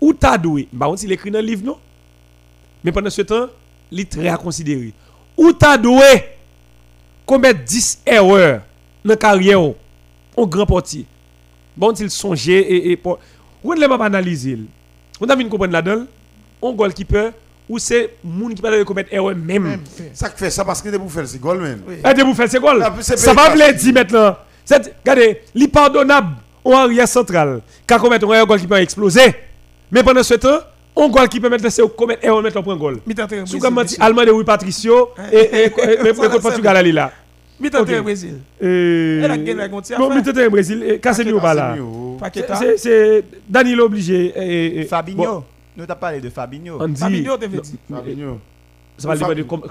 Ou 0.00 0.12
t'as 0.14 0.36
doué, 0.38 0.66
bah 0.72 0.88
on 0.88 0.96
il 0.96 1.12
écrit 1.12 1.30
dans 1.30 1.38
le 1.40 1.46
livre 1.46 1.64
non? 1.64 1.76
Mais 2.82 2.90
pendant 2.90 3.10
ce 3.10 3.22
temps, 3.22 3.46
il 3.92 4.00
est 4.00 4.10
très 4.10 4.26
à 4.28 4.36
considérer. 4.36 4.92
Ou 5.36 5.52
t'as 5.52 5.76
doué? 5.78 6.31
Commettre 7.32 7.60
10 7.64 8.00
erreurs 8.04 8.60
dans 9.04 9.10
la 9.10 9.16
carrière 9.16 9.60
on 10.36 10.46
grand 10.46 10.66
portier. 10.66 11.06
Bon 11.74 11.92
il 11.92 12.10
songeait 12.10 12.60
et 12.60 12.92
et 12.92 12.96
pour 12.96 13.18
on 13.64 13.74
ne 13.74 13.86
pas 13.86 14.04
analyser. 14.04 14.58
On 15.20 15.26
a 15.26 15.36
vu 15.36 15.48
comprendre 15.48 15.72
là-dedans, 15.72 16.04
on 16.60 16.72
goalkeeper 16.72 17.32
ou 17.68 17.78
c'est 17.78 18.16
moun 18.22 18.54
qui 18.54 18.60
pas 18.60 18.84
commettre 18.84 19.14
erreur 19.14 19.34
même. 19.34 19.80
Ça 20.12 20.28
que 20.28 20.38
fait 20.38 20.50
ça 20.50 20.64
parce 20.64 20.82
que 20.82 20.90
de 20.90 20.98
pour 20.98 21.10
faire 21.10 21.26
c'est 21.26 21.40
goal 21.40 21.58
man. 21.58 21.80
Oui. 21.88 21.94
Et 22.04 22.14
de 22.14 22.22
vous 22.22 22.34
faire 22.34 22.48
Ah, 22.82 22.92
c'est 23.00 23.16
Ça 23.16 23.32
va 23.32 23.48
vous 23.48 23.56
dire 23.56 23.94
maintenant. 23.94 24.36
C'est 24.64 24.94
regardez, 25.00 25.40
l'impardonnable 25.54 26.36
en 26.64 26.72
arrière 26.72 27.08
central 27.08 27.62
quand 27.86 27.98
commettre 27.98 28.26
un 28.28 28.34
erreur 28.34 28.46
goal 28.46 28.60
qui 28.60 28.66
peut 28.66 28.76
exploser. 28.76 29.34
Mais 29.90 30.02
pendant 30.02 30.22
ce 30.22 30.34
temps, 30.34 30.60
on 30.94 31.08
goal 31.08 31.28
qui 31.28 31.40
peut 31.40 31.48
mettre 31.48 31.70
c'est 31.70 31.82
commettre 31.96 32.24
erreur 32.24 32.42
mettre 32.42 32.58
un 32.58 32.62
point 32.62 32.76
goal. 32.76 32.98
Sous 33.06 33.14
Brésil, 33.14 33.60
comme 33.60 33.74
dit 33.76 33.80
monsieur. 33.82 34.02
Allemand 34.02 34.24
de 34.24 34.30
oui 34.32 34.44
Patricio 34.44 35.10
et 35.32 35.64
et 35.64 36.40
Portugal 36.42 36.86
là. 36.92 37.10
Brésil. 38.02 38.38
Et... 38.60 39.20
Gontière, 39.70 39.98
Non, 39.98 40.08
Brésil. 40.50 40.98
Casemiro 41.00 41.40
pas 41.40 41.54
là. 41.54 41.76
Paqueta. 42.18 42.56
C'est- 42.76 43.24
Danilo 43.48 43.84
obligé. 43.86 44.32
et- 44.36 44.80
et- 44.80 44.84
Fabinho. 44.84 45.16
bon, 45.16 45.44
Nous 45.76 45.86
t'as 45.86 45.94
parlé 45.94 46.20
de 46.20 46.28
Fabinho. 46.30 46.78
Fabinho, 46.96 47.36
t'es 47.36 47.48
dit. 47.48 47.78
Fabinho. 47.90 48.38
Ça 48.98 49.08
va 49.08 49.14
Fab- 49.16 49.34
dépendre 49.34 49.36
de 49.36 49.42
comme- 49.42 49.68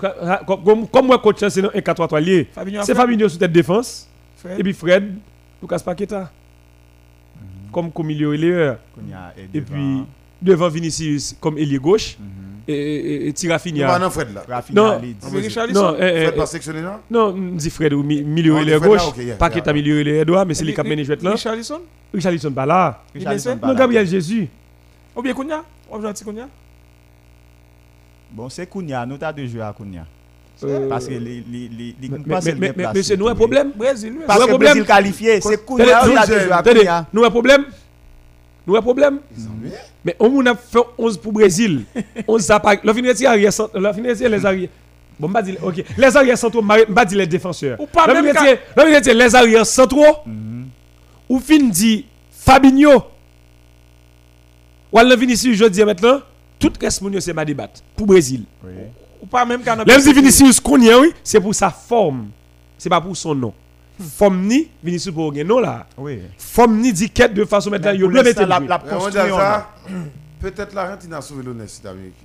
moi 1.08 1.19
coach 1.19 1.38
c'est 1.47 1.63
un 1.63 1.69
1-4-3-3 1.69 2.19
lié. 2.19 2.47
C'est 2.84 2.93
fait. 2.93 2.95
Fabinho 2.95 3.30
sous 3.30 3.38
tête 3.38 3.51
défense 3.51 4.10
Fred. 4.36 4.60
et 4.60 4.63
puis 4.63 4.73
Fred 4.73 5.13
Lucas 5.62 5.80
Paqueta. 5.86 6.32
Comme 7.71 7.91
comme 7.91 8.08
milieu 8.08 8.34
ailier 8.34 8.73
Konya 8.95 9.34
est 9.38 9.58
et 9.58 9.62
puis 9.62 10.04
devant 10.41 10.69
Vinicius 10.69 11.36
comme 11.39 11.58
ailier 11.58 11.77
gauche 11.77 12.17
Mhm. 12.19 12.25
et, 12.67 12.73
et, 12.73 13.27
et 13.27 13.34
va 13.88 13.99
non 13.99 14.10
Fred 14.10 14.34
là. 14.34 14.43
Rafinha 14.47 14.82
Non. 14.82 15.01
Non, 15.01 15.39
Richarlison. 15.39 15.95
eh, 15.99 16.04
eh, 16.04 16.21
Fred 16.23 16.34
eh, 16.34 16.38
pas 16.38 16.45
sectionné 16.45 16.82
là? 16.82 16.99
Non, 17.10 17.27
on 17.38 17.56
dit 17.56 17.69
Fred 17.69 17.93
ou 17.93 18.04
mi- 18.04 18.23
milieu 18.23 18.54
Fred 18.56 18.67
là, 18.82 18.88
gauche, 18.88 19.01
Paqueta 19.38 19.71
yeah. 19.71 19.73
milieu 19.73 19.99
ailier 19.99 20.25
droit, 20.25 20.45
mais 20.45 20.54
c'est 20.54 20.63
lui 20.65 20.73
qui 20.73 20.80
a 20.80 20.84
mené 20.84 21.04
jouet 21.04 21.17
là. 21.21 21.32
Richarlison? 21.32 21.82
Richarlison 22.13 22.51
pas 22.51 22.65
là. 22.65 23.04
Pas 23.58 23.67
Non. 23.67 23.73
Gabriel 23.75 24.08
Jésus. 24.08 24.47
Ou 25.15 25.21
bien 25.21 25.34
Kounia? 25.34 25.63
Va 25.91 25.99
jouer 25.99 26.13
Kounia? 26.23 26.47
Bon, 28.32 28.49
c'est 28.49 28.65
Kounia. 28.67 29.06
Nous 29.06 29.17
t'as 29.17 29.34
deux 29.34 29.45
joueurs 29.47 29.67
à 29.67 29.73
Kounia. 29.73 30.06
Euh, 30.63 30.88
Parce 30.88 31.08
que 31.08 31.13
les 31.13 31.43
mais- 32.75 32.86
bien 32.93 33.04
c'est 33.04 33.17
nous 33.17 33.27
un 33.27 33.36
problème. 33.36 33.71
Brésil. 33.75 34.13
Parce 34.27 34.39
que 34.45 34.49
problème. 34.49 34.71
Brésil 34.73 34.86
qualifié, 34.88 35.41
c'est 35.41 35.65
Kounia. 35.65 36.06
Nous 36.06 36.13
t'as 36.13 36.27
deux 36.27 36.39
joueurs 36.39 36.54
à 36.54 36.58
Attendez, 36.60 36.80
Kounia. 36.80 37.06
nous 37.12 37.23
un 37.23 37.30
problème. 37.32 37.65
Nous 38.65 38.76
un 38.76 38.82
problème. 38.82 39.19
Mais 40.06 40.15
on 40.19 40.45
a 40.45 40.56
fait 40.56 40.80
11 40.97 41.17
pour 41.17 41.34
Brésil. 41.34 41.84
11 42.28 42.41
ça 42.41 42.60
pas. 42.60 42.76
Le 42.84 42.93
fin 42.93 43.02
retire 43.08 43.30
arrière 43.30 43.52
le 43.74 43.93
fin 43.93 44.04
retire 44.08 44.30
les 44.30 44.45
arrières. 44.45 44.69
Bon, 45.19 45.28
m'a 45.28 45.41
dit 45.41 45.56
OK. 45.62 45.84
Les 45.97 46.17
arrières 46.17 46.38
centraux, 46.38 46.63
dit 47.08 47.15
les 47.15 47.28
défenseurs. 47.28 47.80
Ou 47.80 47.86
pas 47.88 48.08
Le 48.08 48.13
même 48.13 48.26
le 48.26 48.34
fin 48.34 48.95
retire 48.95 49.15
les 49.15 49.36
arrières 49.36 49.65
centraux. 49.65 50.17
Mhm. 50.26 50.67
Ou 51.30 51.39
fin 51.39 51.60
dit 51.69 52.06
Fabinho. 52.32 53.04
Ou 54.91 55.00
le 55.00 55.15
Vinicius 55.15 55.58
je 55.58 55.65
dis 55.65 55.84
maintenant, 55.86 56.19
tout 56.60 56.74
reste 56.80 57.02
mon 57.02 57.19
c'est 57.19 57.34
ma 57.34 57.45
débat 57.45 57.69
pour 57.95 58.06
Brésil. 58.08 58.43
Ou 59.21 59.26
pas 59.26 59.45
même 59.45 59.62
quand 59.63 59.76
on 59.78 59.82
a 59.82 59.86
Même 59.86 60.00
si 60.02 60.12
Vinicius 60.13 60.60
connaît 60.60 60.93
oui, 60.95 61.12
c'est 61.24 61.39
pour 61.39 61.56
sa 61.56 61.69
forme. 61.69 62.28
C'est 62.78 62.89
pas 62.89 63.00
pour 63.00 63.15
son 63.15 63.34
nom. 63.36 63.54
Forme 63.99 64.41
ni 64.47 64.69
Vinicius 64.84 65.13
pour 65.13 65.32
gagner 65.32 65.43
non 65.47 65.60
là. 65.60 65.86
Oui. 65.97 66.21
Forme 66.38 66.77
ni 66.80 66.91
dit 66.93 67.10
quête 67.10 67.34
de 67.34 67.45
façon 67.45 67.69
maintenant 67.69 67.91
Mais 67.91 67.97
yo 67.97 68.10
mettre 68.10 68.41
la 68.45 68.60
le 68.60 68.67
la 68.67 68.77
Mais 68.80 68.84
on 68.93 68.97
dit 68.97 69.04
construction. 69.04 69.38
là. 69.38 69.69
ça, 69.86 69.91
Peut-être 70.39 70.73
l'Argentine 70.73 71.13
a 71.13 71.21
sauvé 71.21 71.43
l'honnêteté 71.43 71.84
d'Amérique. 71.84 72.15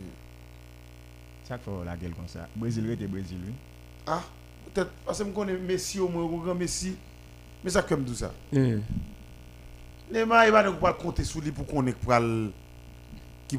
Chaque 1.49 1.63
fois 1.63 1.83
la 1.85 1.97
gueule 1.97 2.13
comme 2.13 2.29
ça. 2.29 2.49
Brésil 2.57 2.91
était 2.91 3.07
Brésil 3.07 3.37
oui. 3.47 3.53
Ah, 4.07 4.23
peut-être 4.73 4.91
parce 5.05 5.19
que 5.19 5.25
je 5.27 5.31
connais 5.31 5.57
Messi 5.57 6.01
au 6.01 6.09
moins, 6.09 6.23
au 6.23 6.39
grand 6.39 6.55
Messi. 6.55 6.97
Mais 7.63 7.71
ça 7.71 7.83
comme 7.83 8.05
tout 8.05 8.15
ça. 8.15 8.33
Eh. 8.53 8.77
Neymar, 10.13 10.47
il 10.47 10.53
va 10.53 10.63
pas 10.73 10.93
compter 10.93 11.25
sur 11.25 11.41
lui 11.41 11.51
pour 11.51 11.67
qu'on 11.67 11.87
ait 11.87 11.93
pour 11.93 12.13
le- 12.19 12.53
qui 13.49 13.59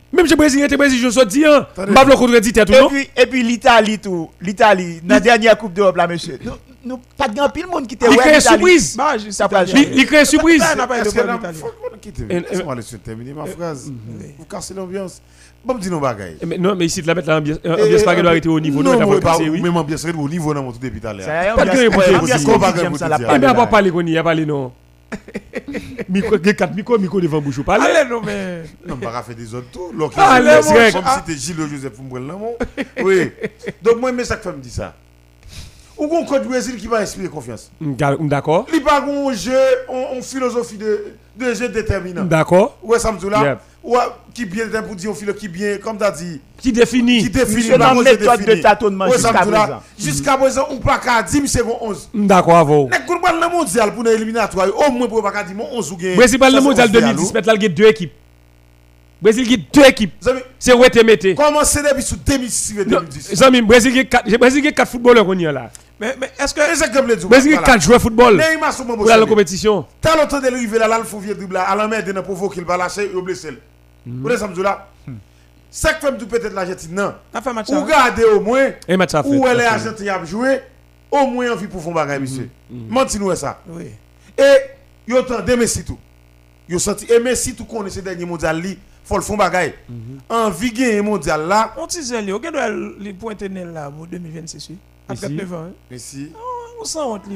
tout 0.13 0.23
tout 0.23 0.25
dit 0.25 0.25
mais. 0.25 0.25
Mais 0.25 0.25
pas 0.25 0.25
pas 0.25 0.25
non. 0.25 0.25
De 0.25 0.25
a 0.25 0.25
pas 0.25 0.25
de. 0.25 0.25
On 0.25 0.25
pas. 0.25 0.25
Eh, 0.25 0.25
eh, 0.25 0.25
eh. 0.25 0.25
Pas 0.25 0.25
pas- 0.25 0.25
pas 0.25 0.25
on. 0.27 0.27
Pas 0.27 0.27
pas 0.27 0.27
étonné 0.27 0.27
dans 0.27 0.27
le 0.27 0.27
même 0.27 0.27
Brésil 0.35 0.63
était 0.63 0.77
Brésil 0.77 0.99
je 0.99 1.09
suis 1.09 1.25
dit 1.25 1.45
hein. 1.45 1.67
Attendez. 1.71 1.93
Pas 1.93 2.03
le 2.03 2.15
contredit 2.15 2.53
tout 2.53 2.59
Et 2.61 2.87
puis, 2.87 3.09
et 3.15 3.25
puis 3.27 3.43
l'Italie 3.43 3.99
tout, 3.99 4.29
l'Italie, 4.41 4.99
dans 5.03 5.15
la 5.15 5.19
dernière 5.19 5.57
Coupe 5.57 5.73
d'Europe 5.73 5.95
là, 5.97 6.07
monsieur, 6.07 6.37
nous, 6.83 6.99
pas 7.15 7.27
de 7.27 7.35
grand 7.35 7.49
pile 7.49 7.67
monde 7.67 7.85
qui 7.87 7.93
était 7.93 8.07
Il 8.09 8.17
crée 8.17 8.41
surprise. 8.41 8.97
Bah. 8.97 9.13
Il 9.15 10.05
crée 10.05 10.25
surprise. 10.25 10.59
Pas 10.59 10.75
quitte 12.01 12.23
Eh, 12.27 12.39
Laisse-moi 12.39 12.75
terminer 13.03 13.33
ma 13.33 13.45
phrase. 13.45 13.91
Vous 14.37 14.45
cassez 14.45 14.73
l'ambiance. 14.73 15.21
Bon, 15.63 15.75
dis 15.75 15.91
nous 15.91 15.99
bagaille. 15.99 16.37
Mais 16.47 16.57
non, 16.57 16.75
mais 16.75 16.87
ici, 16.87 17.03
de 17.03 17.07
la 17.07 17.13
mettre 17.13 17.29
l'ambiance 17.29 17.59
Eh, 17.63 17.69
l'ambiance 17.69 18.03
pas 18.03 18.13
eh, 18.13 18.15
qu'elle 18.15 18.23
doit 18.23 18.31
arrêter 18.31 18.49
au 18.49 18.59
niveau. 18.59 18.81
Non, 18.81 18.97
pas- 19.19 19.37
oui. 19.37 19.61
même 19.61 19.77
au 20.19 20.27
niveau 20.27 20.53
dans 20.55 20.63
mon 20.63 20.71
tout 20.71 20.79
depuis 20.81 20.99
tout 20.99 21.07
à 21.07 21.13
l'heure. 21.13 21.25
Ça 21.25 21.43
y 21.43 21.47
est, 21.47 21.55
Pas 21.55 21.65
de 21.65 21.71
j'aime 22.79 22.95
ça, 22.97 23.07
la 23.09 23.17
Eh 23.17 23.21
Eh 23.21 23.25
parler, 23.25 23.39
bien, 23.39 23.49
on 23.51 23.53
là. 23.53 23.59
va 23.59 23.67
parler 23.67 23.91
qu'on 23.91 24.01
y 24.05 24.17
a 24.17 24.23
parlé 24.23 24.45
non. 24.47 24.63
Micro, 24.63 24.71
il 24.71 24.71
y 24.71 24.80
a 26.09 26.53
quatre 26.53 26.75
micros, 26.75 26.97
micro 26.97 27.21
devant 27.21 27.41
bouche 27.41 27.59
ou 27.59 27.63
parler. 27.63 27.85
Allez, 27.85 28.09
non, 28.09 28.21
mais. 28.21 28.63
Non, 28.85 28.97
on 29.01 29.05
va 29.09 29.21
faire 29.23 29.35
des 29.35 29.53
autres 29.53 29.67
a- 30.69 30.73
Grecs. 30.73 30.93
Comme 30.93 31.05
si 31.05 31.15
c'était 31.15 31.37
Gilles 31.39 31.67
Joseph 31.69 31.93
nom. 32.19 32.55
Oui. 33.03 33.31
Donc, 33.81 33.99
moi, 33.99 34.11
mais 34.11 34.23
ça 34.25 34.35
que 34.37 34.43
fait 34.43 34.51
me 34.51 34.61
dire 34.61 34.71
ça. 34.71 34.95
Ou 35.97 36.07
qu'on 36.07 36.25
code 36.25 36.47
Brésil 36.47 36.77
qui 36.77 36.87
va 36.87 36.97
inspirer 36.97 37.27
confiance. 37.27 37.71
D'accord. 37.79 38.65
Il 38.69 38.79
n'y 38.79 38.81
a 38.81 38.89
pas 38.89 39.01
un 39.01 39.33
jeu, 39.33 39.51
une 40.15 40.23
philosophie 40.23 40.77
de, 40.77 41.13
de 41.35 41.53
jeu 41.53 41.69
déterminant. 41.69 42.23
D'accord. 42.23 42.77
Ouais, 42.81 42.97
ça 42.97 43.11
Ouais, 43.83 43.97
qui 44.31 44.45
bien 44.45 44.67
pour 44.83 44.95
dire 44.95 45.09
au 45.09 45.15
philo 45.15 45.33
qui 45.33 45.47
bien, 45.47 45.77
comme 45.79 45.97
tu 45.97 46.03
as 46.03 46.11
dit, 46.11 46.39
Qui 46.59 46.71
définit. 46.71 47.23
qui 47.23 47.29
définit 47.31 47.69
la 47.69 47.95
méthode 47.95 48.45
de 48.45 48.55
tâtonnement 48.61 49.11
jusqu'à 49.11 49.33
présent. 49.33 49.81
Jusqu'à 49.97 50.37
présent, 50.37 50.67
on 50.69 50.77
pas 50.77 50.99
qu'à 50.99 51.23
10 51.23 51.47
secondes 51.47 51.77
11. 51.81 52.09
D'accord, 52.13 52.57
avant. 52.57 52.87
Nek 52.89 53.07
koun 53.07 53.19
bal 53.23 53.39
nan 53.41 53.49
mondial 53.49 53.89
pou 53.95 54.03
nan 54.05 54.13
eliminatoire, 54.13 54.67
au 54.69 54.91
moins 54.91 55.07
pour 55.07 55.23
pas 55.23 55.31
qu'à 55.31 55.43
dire 55.43 55.55
mon 55.55 55.65
11 55.73 55.91
ou 55.93 55.99
gen. 55.99 56.15
Brésil, 56.15 56.37
le 56.39 56.45
c'est 56.45 56.61
mondial 56.61 56.89
on 56.89 56.91
fait 56.91 56.97
à 56.99 57.13
2010, 57.13 57.33
là, 57.33 57.53
il 57.55 57.63
y 57.63 57.65
a 57.65 57.69
deux 57.69 57.85
équipes. 57.87 58.13
Brésil, 59.19 59.43
il 59.47 59.51
y 59.51 59.55
a 59.55 59.57
deux 59.73 59.87
équipes. 59.89 60.13
C'est 60.59 60.73
où 60.73 60.83
tu 60.87 61.03
mettez? 61.03 61.33
Comment 61.33 61.63
c'est 61.63 61.81
depuis 61.81 62.03
sous 62.03 62.17
2006 62.17 62.79
et 62.79 62.85
2010 62.85 63.35
Zami, 63.35 63.61
Brésil, 63.63 63.91
il 63.93 63.97
y 63.97 63.99
a 64.01 64.03
quatre- 64.03 64.37
Brésil, 64.37 64.59
il 64.59 64.65
y 64.65 64.67
a 64.67 64.71
quatre 64.71 64.89
footballeurs 64.91 65.25
qu'on 65.25 65.37
y 65.39 65.47
a 65.47 65.51
là. 65.51 65.71
Mais, 65.99 66.15
mais 66.19 66.31
est-ce 66.39 66.53
que. 66.53 66.61
C'est 66.75 66.91
comme 66.91 67.07
le 67.07 67.15
dit. 67.15 67.25
Brésil, 67.25 67.51
il 67.51 67.55
y 67.55 67.57
a 67.57 67.61
quatre 67.63 67.81
joueurs 67.81 67.97
de 67.97 68.03
football 68.03 68.37
Neymar 68.37 68.73
sur 68.73 68.85
mon 68.85 68.95
pour 68.95 69.05
la 69.07 69.25
compétition. 69.25 69.85
T'as 69.99 70.15
longtemps 70.15 70.39
de 70.39 70.47
l'arrivée 70.47 70.77
là, 70.79 70.87
là, 70.87 70.97
le 70.99 71.03
faux 71.03 71.19
vieux 71.19 71.33
dribble 71.35 71.55
là, 71.55 71.63
à 71.63 71.75
la 71.75 71.87
main 71.87 72.01
de 72.01 72.11
ne 72.11 72.21
provoquer, 72.21 72.59
il 72.59 72.65
va 72.65 72.77
lâcher, 72.77 73.09
il 73.11 73.21
blessé. 73.21 73.49
Vous 73.49 73.57
voyez 74.05 74.37
ça 74.37 74.47
me 74.47 74.53
dit 74.55 74.61
là 74.61 74.87
Ça 75.69 75.93
que 75.93 76.05
fait 76.05 76.17
tout 76.17 76.27
peut-être 76.27 76.53
l'Argentine, 76.53 76.93
match 77.53 77.69
Ou 77.69 77.73
à 79.15 79.23
fait. 79.23 79.29
où 79.29 79.47
elle 79.47 79.59
est 79.61 79.65
Argentine 79.65 80.09
a 80.09 80.25
joué, 80.25 80.59
au 81.09 81.27
moins 81.27 81.51
envie 81.53 81.67
pour 81.67 81.81
faire 81.81 81.93
bagaille, 81.93 82.19
monsieur. 82.19 82.49
Menti-nous 82.69 83.33
ça. 83.35 83.61
Oui. 83.69 83.85
Et 84.37 84.57
yo 85.07 85.21
tande 85.23 85.49
Messi 85.57 85.83
tout. 85.85 85.97
Yo 86.67 86.77
senti 86.79 87.05
et 87.11 87.19
Messi 87.19 87.53
tout 87.55 87.65
connaît 87.65 87.89
ce 87.89 87.99
dernier 88.01 88.25
mondial 88.25 88.59
li, 88.61 88.77
faut 89.03 89.15
le 89.17 89.21
fond 89.23 89.37
bagaille. 89.37 89.73
Envie 90.29 90.71
gagner 90.71 91.01
mondial 91.01 91.47
là, 91.47 91.73
On 91.77 91.87
t'y 91.87 92.01
zèle, 92.01 92.33
on 92.33 92.39
doit 92.39 92.69
les 92.99 93.13
pointer 93.13 93.47
nel 93.49 93.71
là 93.71 93.89
pour 93.91 94.07
2026. 94.07 94.69
oui. 94.69 94.77
À 95.09 95.13
Ici. 95.13 95.21
39 95.23 95.53
ans. 95.53 95.63
hein. 95.67 95.71
Messi. 95.89 96.31
On 96.81 96.85
s'en 96.85 97.13
honte, 97.13 97.27
lui. 97.27 97.35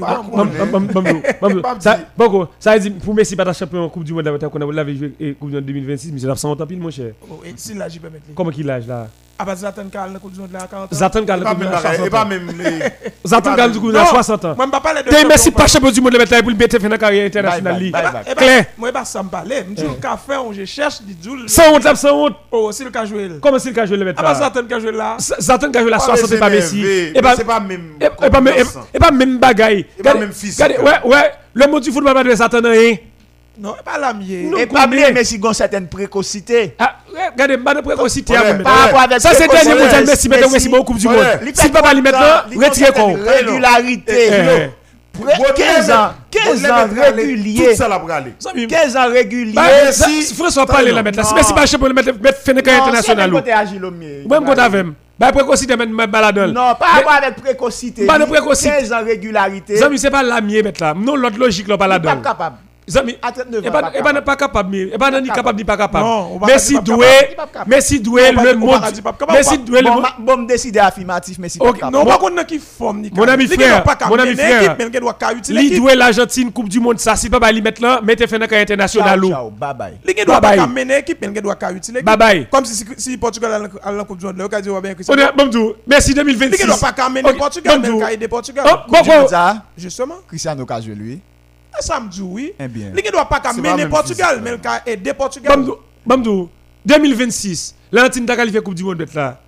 Ça, 1.80 1.98
dit. 1.98 2.04
bon, 2.18 2.48
ça 2.60 2.74
veut 2.74 2.80
dire, 2.80 2.94
pour 3.04 3.14
Messi, 3.14 3.36
pas 3.36 3.44
champion 3.54 3.84
en 3.84 3.90
Coupe 3.90 4.04
du 4.04 4.14
Monde, 4.14 4.28
qu'on 4.50 4.62
a 4.62 4.74
l'avait 4.74 4.96
joué 4.96 5.14
et 5.20 5.34
Coupe 5.34 5.50
du 5.50 5.56
Monde 5.56 5.66
2026, 5.66 6.12
mais 6.12 6.20
c'est 6.20 6.28
l'absent 6.28 6.52
en 6.52 6.66
pile, 6.66 6.80
mon 6.80 6.90
cher. 6.90 7.14
Oh, 7.30 7.42
Et 7.46 7.54
si 7.56 7.76
là, 7.76 7.88
j'y 7.88 8.00
peux 8.00 8.10
mettre. 8.10 8.26
lui. 8.28 8.34
Comment 8.34 8.50
qu'il 8.50 8.68
âge 8.70 8.88
là? 8.88 9.08
Ah, 9.38 9.43
bah, 9.43 9.54
Zatan 9.54 9.89
Karl, 9.91 10.13
la 10.13 10.19
Coupe 10.19 10.32
du 10.32 10.39
Monde 10.39 10.54
là, 10.54 10.60
à 10.63 10.67
40 10.67 10.86
ans. 10.86 10.88
La 11.43 11.50
Coupe 11.50 11.60
du 11.60 11.65
même 11.65 11.65
Monde 11.65 11.74
à 11.78 11.82
bagaille, 11.82 11.95
60 11.98 12.08
et 12.08 12.10
pas 12.10 12.24
ans. 12.24 12.26
même 12.26 12.48
les 12.58 13.12
Zatan 13.26 13.56
gagne 13.56 13.71
du 13.71 13.80
coup 13.82 13.89
à 13.89 13.91
Non. 13.91 14.06
60 14.06 14.45
ans. 14.45 14.56
Ne 14.58 14.71
pas 14.71 14.80
parler 14.80 15.04
de. 15.04 15.10
Champion, 15.67 15.91
du 15.91 16.00
monde 16.02 16.13
le 16.13 16.19
pour 16.41 16.52
le 16.52 16.56
mettre 16.56 16.80
fin 16.80 16.88
de 16.88 16.95
carrière 16.95 17.26
internationale. 17.28 17.74
Bye, 17.74 17.84
li. 17.84 17.91
bye, 17.91 18.02
Eh 18.02 18.04
bye. 18.06 18.13
bah, 18.13 18.21
eh 18.26 18.30
bah, 18.36 18.41
Claire. 18.41 18.65
Moi, 18.78 18.91
pas 18.93 19.04
ça 19.06 19.24
me 19.24 19.30
parler. 19.30 19.65
Je 19.78 19.84
on. 22.13 22.30
Oh, 22.52 22.71
si 22.71 22.86
le 22.86 22.91
cas 22.91 23.04
joué. 23.04 23.28
là. 23.28 23.36
Comment 23.41 23.60
c'est 23.60 23.69
le 23.69 23.76
cas 23.76 23.86
jouer 23.86 23.98
le 23.98 24.06
mettre 24.06 24.21
Ah, 24.21 24.24
bah, 24.24 24.34
là 24.34 24.39
Zatan 24.39 24.65
qui 24.67 24.74
a 24.74 24.80
joué 24.80 24.91
là. 24.93 25.17
Z- 25.19 25.36
Zatan 25.41 25.69
gagne 25.69 25.88
la 25.88 25.98
Pas 25.98 26.04
60 26.06 26.32
et 26.32 26.38
pas 26.38 26.50
les 26.50 26.56
Messi. 26.58 26.86
Et 27.13 27.21
pas 27.21 27.36
Regardez- 29.98 30.19
même 30.21 30.32
physique. 30.34 30.63
regardez, 30.63 30.82
Ouais, 30.82 31.10
ouais. 31.13 31.32
Le 31.54 31.67
Non, 33.60 33.76
pas 33.84 33.98
la 33.98 34.13
mienne. 34.13 34.54
Et 34.58 34.65
pas 34.65 34.88
bien, 34.88 35.12
mais 35.12 35.24
si 35.24 35.38
une 35.38 35.54
certaine 35.54 35.88
précocité. 35.88 36.76
Ah, 36.80 36.96
regardez, 37.34 37.58
pas 37.58 37.74
de 37.74 37.82
précocité 37.82 38.36
avec 38.36 38.62
Ça, 39.20 39.30
c'est 39.34 39.48
le 39.48 39.52
dernier 39.52 39.76
précocité, 39.76 39.84
mondial 39.84 40.06
Messi, 40.06 40.30
maintenant 40.30 40.84
Coupe 40.84 40.98
du. 40.98 41.08
Monde. 41.08 41.18
Il 41.46 41.56
Si 41.56 41.72
aller 41.86 42.02
content, 42.02 42.02
maintenant, 42.02 42.65
retirez 42.68 42.91
quoi. 42.91 43.32
Régularité. 43.32 44.30
Eh, 44.32 44.70
Pré- 45.22 45.34
15 45.56 45.91
ans, 45.91 46.10
15 46.30 46.65
ans 46.65 46.88
régulier. 46.94 47.70
Tout 47.70 47.76
ça 47.76 47.88
la 47.88 48.00
bralé. 48.00 48.34
15 48.68 48.98
ans 48.98 49.10
régulier. 49.10 49.54
Bah, 49.54 49.63
François 50.36 50.65
mettre 51.04 51.18
là. 51.18 51.24
Si 51.24 51.32
Non. 51.34 51.38
Messi 51.38 51.54
pas 51.54 51.65
champion 51.65 51.88
le 51.88 51.94
mettre. 51.94 52.12
Même 54.30 54.46
quand 54.46 54.58
avec. 54.58 54.86
Bah 55.18 55.32
précocité 55.32 55.78
baladol. 55.78 56.50
Non, 56.52 56.76
pas 56.76 56.88
rapport 56.88 57.13
avec 57.13 57.36
précocité. 57.38 58.06
Pas 58.06 58.20
de 58.20 58.26
précocité. 58.26 58.70
15 58.82 58.91
ans 58.91 59.04
régularité. 59.06 59.78
Zami 59.78 59.98
c'est 59.98 60.10
pas 60.12 60.22
la 60.24 60.41
mienne 60.41 60.63
mettre 60.65 60.84
là. 60.84 60.94
Non 60.94 61.15
l'autre 61.15 61.38
logique 61.39 61.68
pas 61.78 61.88
là-dedans. 61.88 62.18
capable. 62.22 62.58
Zami, 62.88 63.17
À 63.21 63.32
39 63.32 63.65
et 63.65 63.67
ans, 63.67 63.71
pas 63.71 63.82
pas 63.82 64.02
pas 64.13 64.21
pas 64.21 64.36
capable, 64.36 64.89
pas 64.98 65.19
ni 65.21 65.28
capable 65.30 65.58
ni 65.58 65.63
pas 65.63 65.76
capable. 65.78 66.05
Va 66.39 66.45
Messi 66.47 66.74
pas 66.76 66.80
pas 66.80 66.86
doué, 66.86 67.05
capable, 67.07 67.36
pas 67.36 67.47
capable. 67.47 67.70
Messi 67.76 67.99
doué 67.99 68.22
On 68.30 68.36
va 68.36 68.43
le 68.43 68.47
va 68.49 68.55
monde. 68.55 68.91
dire 68.93 69.03
pas 69.03 69.14
capable, 69.14 69.38
Messi 69.38 69.49
on 69.49 69.57
va- 69.57 69.57
doué 69.66 69.82
le 69.82 69.88
Bon, 69.88 69.93
monde. 69.95 70.05
bon, 70.20 70.43
décider 70.43 70.80
affirmatif, 70.80 71.38
mais 71.39 71.49
si 71.49 71.60
Ok, 71.60 71.80
pas 71.80 71.89
non, 71.89 71.99
Non, 71.99 72.05
pas 72.05 72.18
qu'on 72.20 72.38
a 72.38 72.43
qui 72.43 72.60
forme 72.60 73.01
ni 73.01 73.12
Mon 73.12 73.24
ami 73.28 73.45
Li 73.47 73.55
frère, 73.55 73.84
pas 73.84 73.97
mon 74.07 74.20
ami 74.20 74.36
frère. 74.36 74.78
li 75.49 75.70
Li 75.70 75.80
doué 75.80 75.95
l'Argentine 75.95 76.51
Coupe 76.51 76.70
du 76.70 76.80
Monde 76.80 76.99
ça, 76.99 77.16
si 77.16 77.28
pas 77.30 77.51
li 77.51 77.62
mettre 77.62 77.82
là, 77.82 78.01
mettez 78.03 78.28
fin 78.28 78.38
dans 78.38 78.45
international 78.45 79.20
Ciao, 79.24 79.49
bye 79.49 79.74
bye. 79.74 79.93
Li 80.05 80.26
doit 80.26 80.39
pas 80.39 80.68
mener 80.68 80.97
équipe, 80.99 81.18
mais 81.22 81.28
li 81.30 81.41
doit 81.41 81.57
utile 81.76 81.95
équipe. 81.97 82.05
Bye 82.05 82.18
bye. 82.18 82.47
Comme 82.51 82.66
si 82.66 82.86
si 82.97 83.18
Portugal 83.18 83.68
a 83.84 83.91
la 83.91 84.03
Coupe 84.03 84.20
du 84.20 84.26
Monde, 84.28 84.38
là, 84.38 84.45
on 84.45 84.47
ka 84.47 84.62
dire 84.62 84.74
ouais, 84.74 84.82
ben 84.82 84.91
On 84.91 84.95
Cristiano. 84.95 85.22
est 85.24 85.36
bon 85.36 85.49
tout. 85.49 85.74
Merci 85.88 86.12
Li 86.12 86.18
gen 86.18 86.24
2026. 86.26 86.66
doit 86.68 86.91
pas 86.93 87.10
mener 87.10 87.34
Portugal, 87.34 87.82
bon 87.82 87.95
il 87.95 87.99
ka 87.99 88.14
aider 88.14 88.28
Portugal. 88.28 88.66
Bon, 88.88 88.97
bon. 89.03 89.28
ça? 89.28 89.64
Justement, 89.76 90.16
Cristiano 90.28 90.66
a 90.70 90.82
joué 90.82 90.93
lui. 90.95 91.20
Ça 91.80 91.99
me 91.99 92.09
dit 92.09 92.21
oui? 92.21 92.53
Eh 92.59 92.67
bien. 92.67 92.91
Li 92.93 93.03
gen 93.03 93.11
doit 93.11 93.26
pas 93.26 93.41
mener 93.53 93.76
même 93.76 93.89
Portugal, 93.89 94.41
mais 94.43 94.51
il 94.51 94.91
aider 94.91 95.13
Portugal. 95.13 95.55
Bamdou, 95.55 95.78
Bamdou, 96.05 96.49
2026, 96.86 97.76
l'Argentine 97.91 98.26
qualifié 98.26 98.61
Coupe 98.61 98.76
du 98.76 98.84
Monde 98.84 98.97
d'être 98.97 99.13
là. 99.13 99.39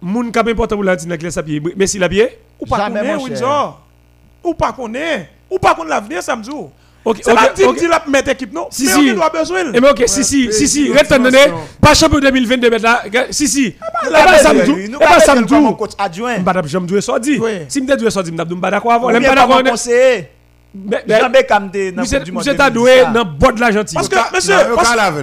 Moun 0.00 0.32
ka 0.32 0.40
important 0.40 0.76
pour 0.76 0.84
l'Argentine 0.84 1.12
avec 1.12 1.22
les 1.22 1.30
sapiers. 1.30 1.62
Messi 1.76 1.98
la 1.98 2.08
pied. 2.08 2.38
Ou 2.58 2.66
pas 2.66 2.88
connaît. 2.88 3.14
Windsor. 3.14 3.80
Ou 4.42 4.54
pas 4.54 4.72
connaît. 4.72 5.30
Ou 5.48 5.58
pas 5.58 5.74
connaît 5.74 5.90
l'avenir, 5.90 6.22
ça 6.22 6.34
me 6.34 6.42
dit. 6.42 6.50
OK, 7.04 7.18
C'est 7.20 7.34
pas 7.34 7.50
OK, 7.50 7.74
dit 7.74 7.80
dit 7.80 7.86
la 7.88 8.02
mettre 8.08 8.30
équipe 8.30 8.52
non? 8.52 8.68
Si, 8.70 8.86
mais 8.86 8.92
si. 8.92 9.14
doit 9.14 9.28
besoin. 9.30 9.72
Eh 9.74 9.80
mais 9.80 9.90
OK, 9.90 10.04
si 10.06 10.22
si 10.22 10.52
si 10.52 10.68
si, 10.68 10.92
retourne 10.92 11.22
motivation. 11.22 11.56
pas 11.80 11.94
champion 11.94 12.20
2022 12.20 12.70
mettre 12.70 12.84
là. 12.84 13.02
Si 13.30 13.48
si. 13.48 13.74
Là, 14.08 14.24
pas 14.24 14.38
samedi. 14.38 14.88
pas 14.98 15.20
samedi. 15.20 15.54
mon 15.54 15.72
coach 15.74 15.92
adjoint. 15.98 16.38
M'bada 16.38 16.62
jamais 16.64 16.88
jouer 16.88 17.00
sorti. 17.00 17.40
Si 17.68 17.80
m'était 17.80 17.98
jouer 17.98 18.10
sorti, 18.10 18.30
m't'a 18.30 18.44
m'bada 18.44 18.80
quoi 18.80 18.94
avant. 18.94 19.06
Ou 19.06 19.10
L'aime 19.10 19.20
bien 19.20 19.30
pas 19.30 19.42
pas 19.42 19.48
d'accord. 19.48 19.64
mon 19.64 19.70
conseiller. 19.70 20.28
Mais 20.74 21.04
Jean 21.06 21.28
Beckham 21.30 21.70
te 21.70 21.90
dans 21.90 22.00
Monsieur 22.02 22.18
Coupe 22.18 22.24
du 22.24 22.32
Monde 22.32 22.40
monsieur 22.40 22.56
t'a 22.56 22.70
2010, 22.70 22.74
doué 22.80 23.02
ça. 23.04 23.10
dans 23.10 23.24
bord 23.26 23.52
de 23.52 23.60
l'Argentine. 23.60 23.94
Parce 23.94 24.08
que, 24.08 24.16
Non, 24.16 24.22
monsieur, 24.34 24.54
yo 24.70 24.74
parce- 24.74 24.88
ka 24.90 24.96
la. 24.96 25.10
Yo 25.10 25.16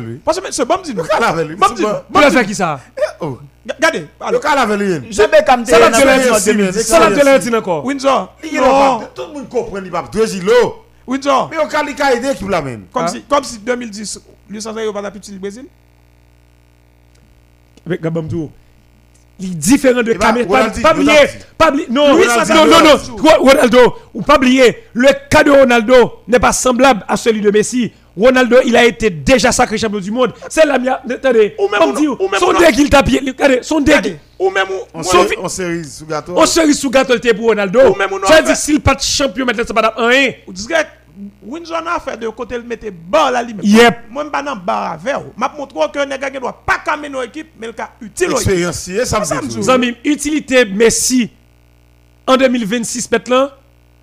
qui 2.44 2.54
ça? 2.56 2.80
Oh. 3.20 3.40
Regardez. 3.68 4.00
Yo 4.00 4.06
Alors, 4.20 4.42
ka 4.42 4.56
la 4.56 4.62
avec 4.62 4.80
lui. 4.80 5.12
Jean 5.12 5.28
Beckham 5.28 5.64
te 5.64 5.70
Ça 5.72 5.80
l'a 5.80 5.90
dans 5.90 5.98
de 5.98 6.04
Coupe 6.04 6.04
du 6.04 6.08
Monde 6.08 6.18
l'expérience, 6.36 6.46
2010. 6.46 6.88
Ça 6.88 7.00
l'a 7.00 7.10
de 7.10 7.16
Yes. 7.16 7.24
l'Argentine 7.26 7.56
encore. 7.56 7.86
Windsor. 7.86 8.36
Li 8.44 8.50
gen 8.52 8.62
Non. 8.62 9.00
pas- 9.00 9.06
Tout 9.16 9.22
le 9.28 9.34
monde 9.34 9.50
comprend 9.50 9.78
il 9.84 9.90
pas 9.92 10.06
deux 10.12 10.28
gilo. 10.28 10.86
Windsor. 11.08 11.48
Mais 11.50 11.58
yo 11.58 11.66
ka 11.68 11.82
li 11.84 11.96
ka 11.96 12.14
aider 12.14 12.32
équipe 12.32 12.50
la 12.50 12.62
men. 12.62 12.84
Comme 12.94 13.04
Hein? 13.06 13.08
si, 13.08 13.22
comme 13.24 13.44
si 13.44 13.58
2010, 13.58 14.20
lui 14.50 14.62
sans 14.62 14.72
va 14.74 15.02
la 15.02 15.10
petite 15.12 15.40
Brésil? 15.40 15.66
avec 17.88 18.02
Gabamdou. 18.02 18.38
Il 18.38 18.46
est 18.46 18.52
différent 19.48 20.04
de 20.04 20.12
Eh 20.12 20.16
ben, 20.16 20.20
Cameroun. 20.20 20.72
Pas 20.82 20.94
oublier. 20.94 21.14
Pas 21.58 21.70
oublier. 21.70 21.88
Non, 21.90 22.10
non, 22.10 22.18
non, 22.18 22.84
non, 22.84 23.34
Ronaldo. 23.40 23.96
Ou 24.14 24.22
pas 24.22 24.36
oublier. 24.38 24.84
Le 24.94 25.10
cas 25.30 25.44
de 25.44 25.52
Ronaldo 25.52 26.20
n'est 26.28 26.40
pas 26.40 26.52
semblable 26.52 27.04
à 27.08 27.16
celui 27.18 27.42
de 27.42 27.50
Messi. 27.52 27.92
Ronaldo, 28.18 28.58
il 28.66 28.76
a 28.76 28.84
été 28.84 29.10
déjà 29.10 29.52
sacré 29.54 29.78
champion 29.78 30.00
du 30.00 30.12
monde. 30.12 30.34
C'est 30.50 30.66
la 30.66 30.78
mienne. 30.78 30.98
Attendez. 31.10 31.56
Ou 31.58 31.70
même 31.70 31.80
Comme 31.80 31.90
on- 31.92 31.94
dit, 31.94 32.08
ou 32.08 32.18
même 32.30 32.40
son 32.40 32.48
on- 32.48 32.60
deck, 32.60 32.76
il 32.78 32.90
t'a 32.90 33.02
pied. 33.02 33.22
Regardez, 33.26 33.60
son 33.62 33.80
deck. 33.80 33.96
Regardez. 33.96 34.20
Ou 34.40 34.50
même, 34.50 34.66
On 34.94 34.98
moi, 35.02 35.04
Sauf- 35.12 35.30
se- 35.30 35.40
on 35.40 35.48
série 35.48 35.86
sous 35.86 36.06
gâteau. 36.06 36.34
On 36.36 36.46
serait 36.46 36.74
sous 36.74 36.90
gâteau 36.90 37.14
pour 37.36 37.48
Ronaldo. 37.48 37.80
Ou 37.92 37.96
même 37.96 38.10
Ça 38.28 38.38
veut 38.38 38.44
dire 38.48 38.56
s'il 38.58 38.82
pas 38.82 38.96
de 38.96 39.02
champion 39.02 39.46
maintenant, 39.46 39.64
c'est 39.66 39.74
pas 39.74 39.94
un. 39.98 40.28
Ou 40.48 40.52
disait, 40.54 40.76
Windsor 41.46 41.82
n'a 41.84 42.00
fait 42.00 42.18
de 42.18 42.28
côté, 42.30 42.56
il 42.56 42.64
mettait 42.64 42.92
bas 42.92 43.32
la 43.32 43.44
limite. 43.44 43.66
Yep. 43.66 43.98
Moi, 44.10 44.24
je 44.26 44.30
pas 44.30 44.44
dans 44.44 44.56
bar 44.56 44.94
avec 44.94 45.16
vous. 45.16 45.34
Je 45.38 45.58
montre 45.58 45.92
que 45.92 46.00
les 46.00 46.18
gars 46.18 46.30
ne 46.30 46.40
doit 46.40 46.64
pas 46.66 46.80
caminer 46.86 47.10
nos 47.10 47.22
équipes, 47.22 47.52
mais 47.60 47.68
le 47.68 47.74
cas 47.74 47.90
utile. 48.02 48.32
Expérience, 48.32 48.90
ça 49.06 49.20
me 49.20 49.42
dit 49.42 49.48
dit. 49.56 49.64
Zami, 49.64 49.98
utilité 50.06 50.66
Messi 50.66 51.30
en 52.26 52.38
2026 52.38 53.12
maintenant. 53.12 53.50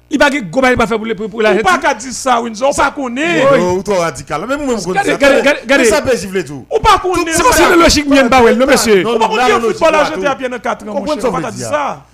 Il 0.08 0.18
va 0.20 0.30
gagner 0.30 0.46
il 0.46 0.76
va 0.76 0.86
faire 0.86 0.98
pour, 0.98 1.06
le- 1.06 1.14
pour, 1.16 1.42
la 1.42 1.56
pas 1.56 1.78
qu'à 1.78 1.92
dire 1.92 2.12
ça, 2.12 2.40
Windsor. 2.40 2.70
Ou 2.70 2.74
pas. 2.74 2.94
Oh, 2.96 3.72
ou 3.78 3.82
toi 3.82 3.98
radical. 4.04 4.46
Même 4.46 4.64
moi, 4.64 4.76
je 4.78 4.84
connais 4.84 5.00
Regardez, 5.00 5.84
ça. 5.86 6.00
peut 6.00 6.16
gifler 6.16 6.44
tout. 6.44 6.64
Ou 6.70 6.78
pas 6.78 6.98
connaître. 6.98 7.32
C'est 7.32 7.62
pas 7.64 7.74
une 7.74 7.80
logique 7.80 8.08
bien 8.08 8.26
bawel, 8.26 8.56
non 8.56 8.66
monsieur? 8.66 9.04
Ou 9.04 9.18
pas 9.18 9.28
non, 9.28 9.60
football 9.60 9.94
à 9.94 10.04
jeter 10.04 10.26
à 10.26 10.36
pied 10.36 10.48
dans 10.48 10.58
4 10.58 10.88
ans. 10.88 11.02
Pas 11.02 11.16
dire 11.16 11.52
dire. 11.52 11.68
ça. 11.68 12.04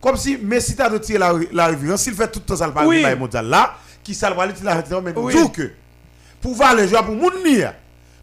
Comme 0.00 0.16
si 0.16 0.38
Messi 0.38 0.74
t'a 0.74 0.88
tiré 0.98 1.18
la, 1.18 1.32
la 1.52 1.66
révérence, 1.66 2.02
s'il 2.02 2.14
fait 2.14 2.28
tout 2.28 2.40
le 2.40 2.44
temps 2.46 2.56
ça 2.56 2.66
le 2.66 3.16
mondial 3.16 3.46
là, 3.46 3.74
qui 4.10 4.14
ça 4.16 4.28
le 4.28 4.34
va 4.34 4.42
aller 4.42 4.52
la 4.64 4.82
mais 5.02 5.12
Oui. 5.14 5.32
tout 5.32 5.48
que 5.50 5.70
pour 6.42 6.52
voir 6.54 6.74
les 6.74 6.88
joueurs 6.88 7.04
pour 7.04 7.14
moun 7.14 7.32
nia, 7.44 7.74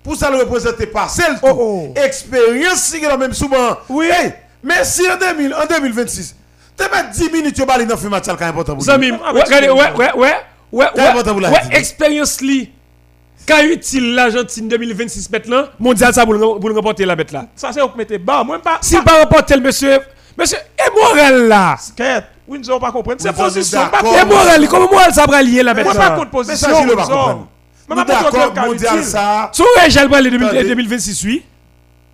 pour 0.04 0.16
ça 0.18 0.30
le 0.30 0.38
représenter 0.38 0.86
par 0.88 1.10
celle 1.10 1.38
Oh, 1.42 1.50
oh. 1.58 1.94
expérience 2.04 2.84
si 2.84 3.00
la 3.00 3.16
même 3.16 3.34
souvent. 3.34 3.78
Oui. 3.90 4.08
Hey, 4.12 4.34
Messi 4.64 5.04
en 5.10 5.18
2000 5.18 5.54
en 5.54 5.66
2026. 5.66 6.36
T'es 6.76 6.90
mettre 6.90 7.12
10 7.12 7.32
minutes 7.32 7.60
au 7.60 7.66
bali 7.66 7.86
dans 7.86 7.96
le 7.96 8.10
match 8.10 8.24
qui 8.26 8.30
est 8.30 8.42
important 8.44 8.74
pour 8.76 8.84
Zami, 8.84 9.12
Ah, 9.24 9.34
ouais, 9.34 9.44
mais 9.50 9.62
tu- 9.62 9.72
ouais, 9.72 9.72
ouais, 9.72 10.12
ouais, 10.16 10.34
ouais, 10.74 10.88
vous 11.34 11.54
expérience 11.72 12.42
li. 12.42 12.72
Qu'a 13.46 13.64
utile 13.64 14.14
l'Argentine 14.14 14.68
2026 14.68 15.30
maintenant, 15.30 15.64
mondial 15.80 16.14
ça 16.14 16.26
pour 16.26 16.34
le 16.34 16.40
pour 16.40 16.68
le 16.68 16.76
remporter 16.76 17.06
la 17.06 17.16
bête 17.16 17.32
là. 17.32 17.46
Ça, 17.56 17.72
c'est 17.72 17.82
où 17.82 17.88
que 17.88 17.98
mettez 17.98 18.18
bas. 18.18 18.44
Moi, 18.44 18.62
pas. 18.62 18.80
S'il 18.82 19.02
pas 19.04 19.22
remporter 19.22 19.56
le 19.56 19.62
monsieur, 19.62 20.00
monsieur, 20.38 20.58
et 20.78 20.92
moral 20.96 21.48
là? 21.48 21.76
Quête. 21.96 22.26
Windsor, 22.48 22.80
pas 22.80 22.92
comprendre. 22.92 23.20
C'est 23.20 23.34
position. 23.34 23.80
nous. 24.26 24.64
Et 24.64 24.68
comment 24.68 24.90
moral 24.90 25.14
ça 25.14 25.26
va 25.26 25.42
lier 25.42 25.64
bête 25.74 25.86
Moi, 25.86 25.94
pas 25.96 26.10
là? 26.10 26.16
contre 26.18 26.48
Mais 26.48 26.56
ça, 26.56 26.68
position. 26.68 26.84
je 26.84 26.90
le 26.90 26.96
pas 26.96 27.02
comprendre. 27.04 27.48
Mais 27.90 27.96
Nous 27.96 28.04
d'accord, 28.04 28.30
quel 28.32 28.54
cas 28.54 28.66
mondial 28.66 28.96
utile. 28.98 29.04
ça. 29.10 29.50
Son 29.54 29.64
Régel 29.82 30.10
va 30.10 30.18
aller 30.18 30.30
2000 30.30 30.48
Attendez. 30.48 30.64
2026, 30.64 31.24
oui. 31.24 31.44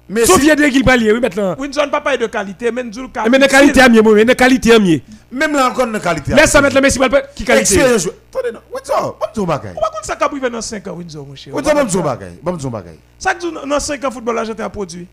Messi, 0.09 0.27
Sauf 0.27 0.39
qu'il 0.41 0.83
oui, 1.13 1.19
maintenant. 1.19 1.55
Windsor 1.57 1.87
n'a 1.87 2.01
pas 2.01 2.17
de 2.17 2.27
qualité, 2.27 2.71
mais 2.71 2.83
nous 2.83 3.09
Mais 3.29 3.39
de 3.39 3.45
qualité 3.45 3.81
à 3.81 3.89
mieux, 3.89 4.01
mais 4.01 4.25
de 4.25 4.33
qualité 4.33 4.73
à 4.73 4.79
mieux. 4.79 4.99
même 5.31 5.53
là 5.53 5.69
encore 5.69 5.87
de 5.87 5.97
qualité. 5.97 6.33
Laisse 6.33 6.51
ça 6.51 6.61
mettre 6.61 6.75
le 6.75 6.81
Messi, 6.81 6.99
qui 7.35 7.45
qualité? 7.45 7.81
Attendez. 7.81 8.57
Windsor, 8.73 9.17
bagay. 9.47 9.69
On 9.75 9.81
va 9.81 9.87
contre 9.89 10.03
ça 10.05 10.15
qui 10.15 10.23
a 10.23 10.29
privé 10.29 10.49
dans 10.49 10.61
5 10.61 10.87
ans, 10.87 10.93
Windsor, 10.93 11.25
mon 11.25 11.35
cher? 11.35 11.53
Windsor, 11.55 12.03
bagay. 12.03 12.39
Bagay. 12.43 12.99
Ça 13.17 13.33
que 13.33 13.67
dans 13.67 13.79
5 13.79 14.03
ans, 14.03 14.11
football 14.11 14.37
argentin 14.37 14.65
a 14.65 14.69
produit. 14.69 15.07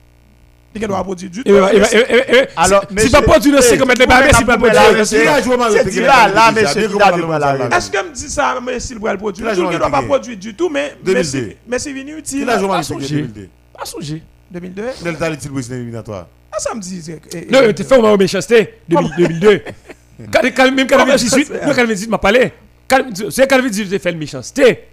Il 0.72 0.86
doit 0.86 1.02
produire 1.02 1.30
du 1.30 1.42
Alors, 1.46 1.70
si- 1.70 2.88
si 2.88 2.94
monsieur- 2.94 3.10
pas 3.10 3.22
pas 3.22 3.38
du 3.40 3.48
eh, 3.58 3.60
5 3.62 3.84
mètres, 3.86 4.06
pas 4.06 4.20
Messi, 4.22 4.44
pas 4.44 4.56
Dieu. 4.56 5.04
c'est- 5.04 5.22
Il 5.22 5.28
a 5.28 5.42
joué 5.42 5.56
Mario 5.56 5.76
c'est 5.76 5.84
Teguet, 5.84 5.90
dit 5.90 6.00
là, 6.06 6.28
il 6.28 6.34
là, 6.34 6.52
monsieur, 6.52 6.80
Est-ce 7.76 7.90
que 7.90 8.08
me 8.08 8.12
dit 8.12 8.28
ça, 8.30 8.54
le 9.12 9.16
produit 9.18 9.42
Il 9.44 9.48
a 9.48 9.52
Il 9.52 9.56
joué 9.56 9.66
ne 9.74 9.78
doit 9.78 9.90
pas 9.90 10.02
produire 10.02 10.36
du 10.36 10.54
tout, 10.54 10.68
mais 10.68 10.94
2002. 11.02 11.38
Messi 11.38 11.56
Messi 11.68 11.92
venu 11.92 12.18
utile. 12.18 12.42
Il 12.42 12.50
a 12.50 12.52
joué 12.58 12.62
Pas 12.62 12.68
Mario 12.68 12.82
songé. 12.84 13.06
Teguet 13.06 13.20
2002. 13.22 13.48
Pas 13.76 13.84
songer. 13.84 14.22
2002. 14.50 14.84
Delta 15.02 15.30
Little 15.30 15.50
Brésil 15.50 15.74
éliminatoire. 15.74 16.26
Ah, 16.52 16.58
ça 16.58 16.74
me 16.74 16.80
dit. 16.80 17.02
eh, 17.08 17.46
Non, 17.50 17.60
eh, 17.68 17.74
tu 17.74 17.82
fais 17.84 17.96
au 17.96 18.16
méchanceté 18.16 18.74
2002. 18.88 19.62
Quand- 20.32 20.40
quand- 20.54 20.70
Même 20.72 20.86
quand 20.86 20.96
Comment? 20.98 21.04
2018, 21.06 21.30
ça 21.30 21.36
se 21.38 21.44
fait? 21.58 21.66
même 21.66 21.74
quand 21.74 21.82
2018 21.82 22.10
m'a 22.10 22.18
parlé. 22.18 22.52
Quand- 22.88 23.04
C'est 23.30 23.48
quand 23.48 23.56
2018 23.56 23.90
j'ai 23.90 23.98
fait 23.98 24.12
le 24.12 24.18
méchanceté. 24.18 24.84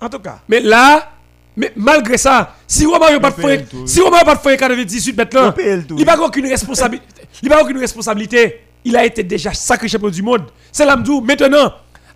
En 0.00 0.08
tout 0.08 0.18
cas. 0.18 0.38
Mais 0.48 0.60
là, 0.60 1.12
mais 1.56 1.72
malgré 1.76 2.18
ça, 2.18 2.54
si 2.66 2.84
Romario 2.86 3.18
pas 3.18 3.30
de 3.30 3.56
tout. 3.62 3.86
si 3.86 4.00
Romario 4.00 4.26
pas 4.26 4.34
de 4.34 4.56
quand 4.56 4.68
2018 4.68 5.16
maintenant, 5.16 5.54
il 5.96 6.04
n'a 6.04 6.20
aucune 6.22 6.46
responsabilité. 6.46 7.06
Il 7.42 7.50
n'a 7.50 7.60
aucune 7.60 7.78
responsabilité. 7.78 8.60
Il 8.84 8.96
a 8.96 9.04
été 9.04 9.22
déjà 9.22 9.52
sacré 9.52 9.88
champion 9.88 10.08
du 10.08 10.22
monde. 10.22 10.44
C'est 10.72 10.86
l'Amdou. 10.86 11.20
Maintenant, 11.20 11.70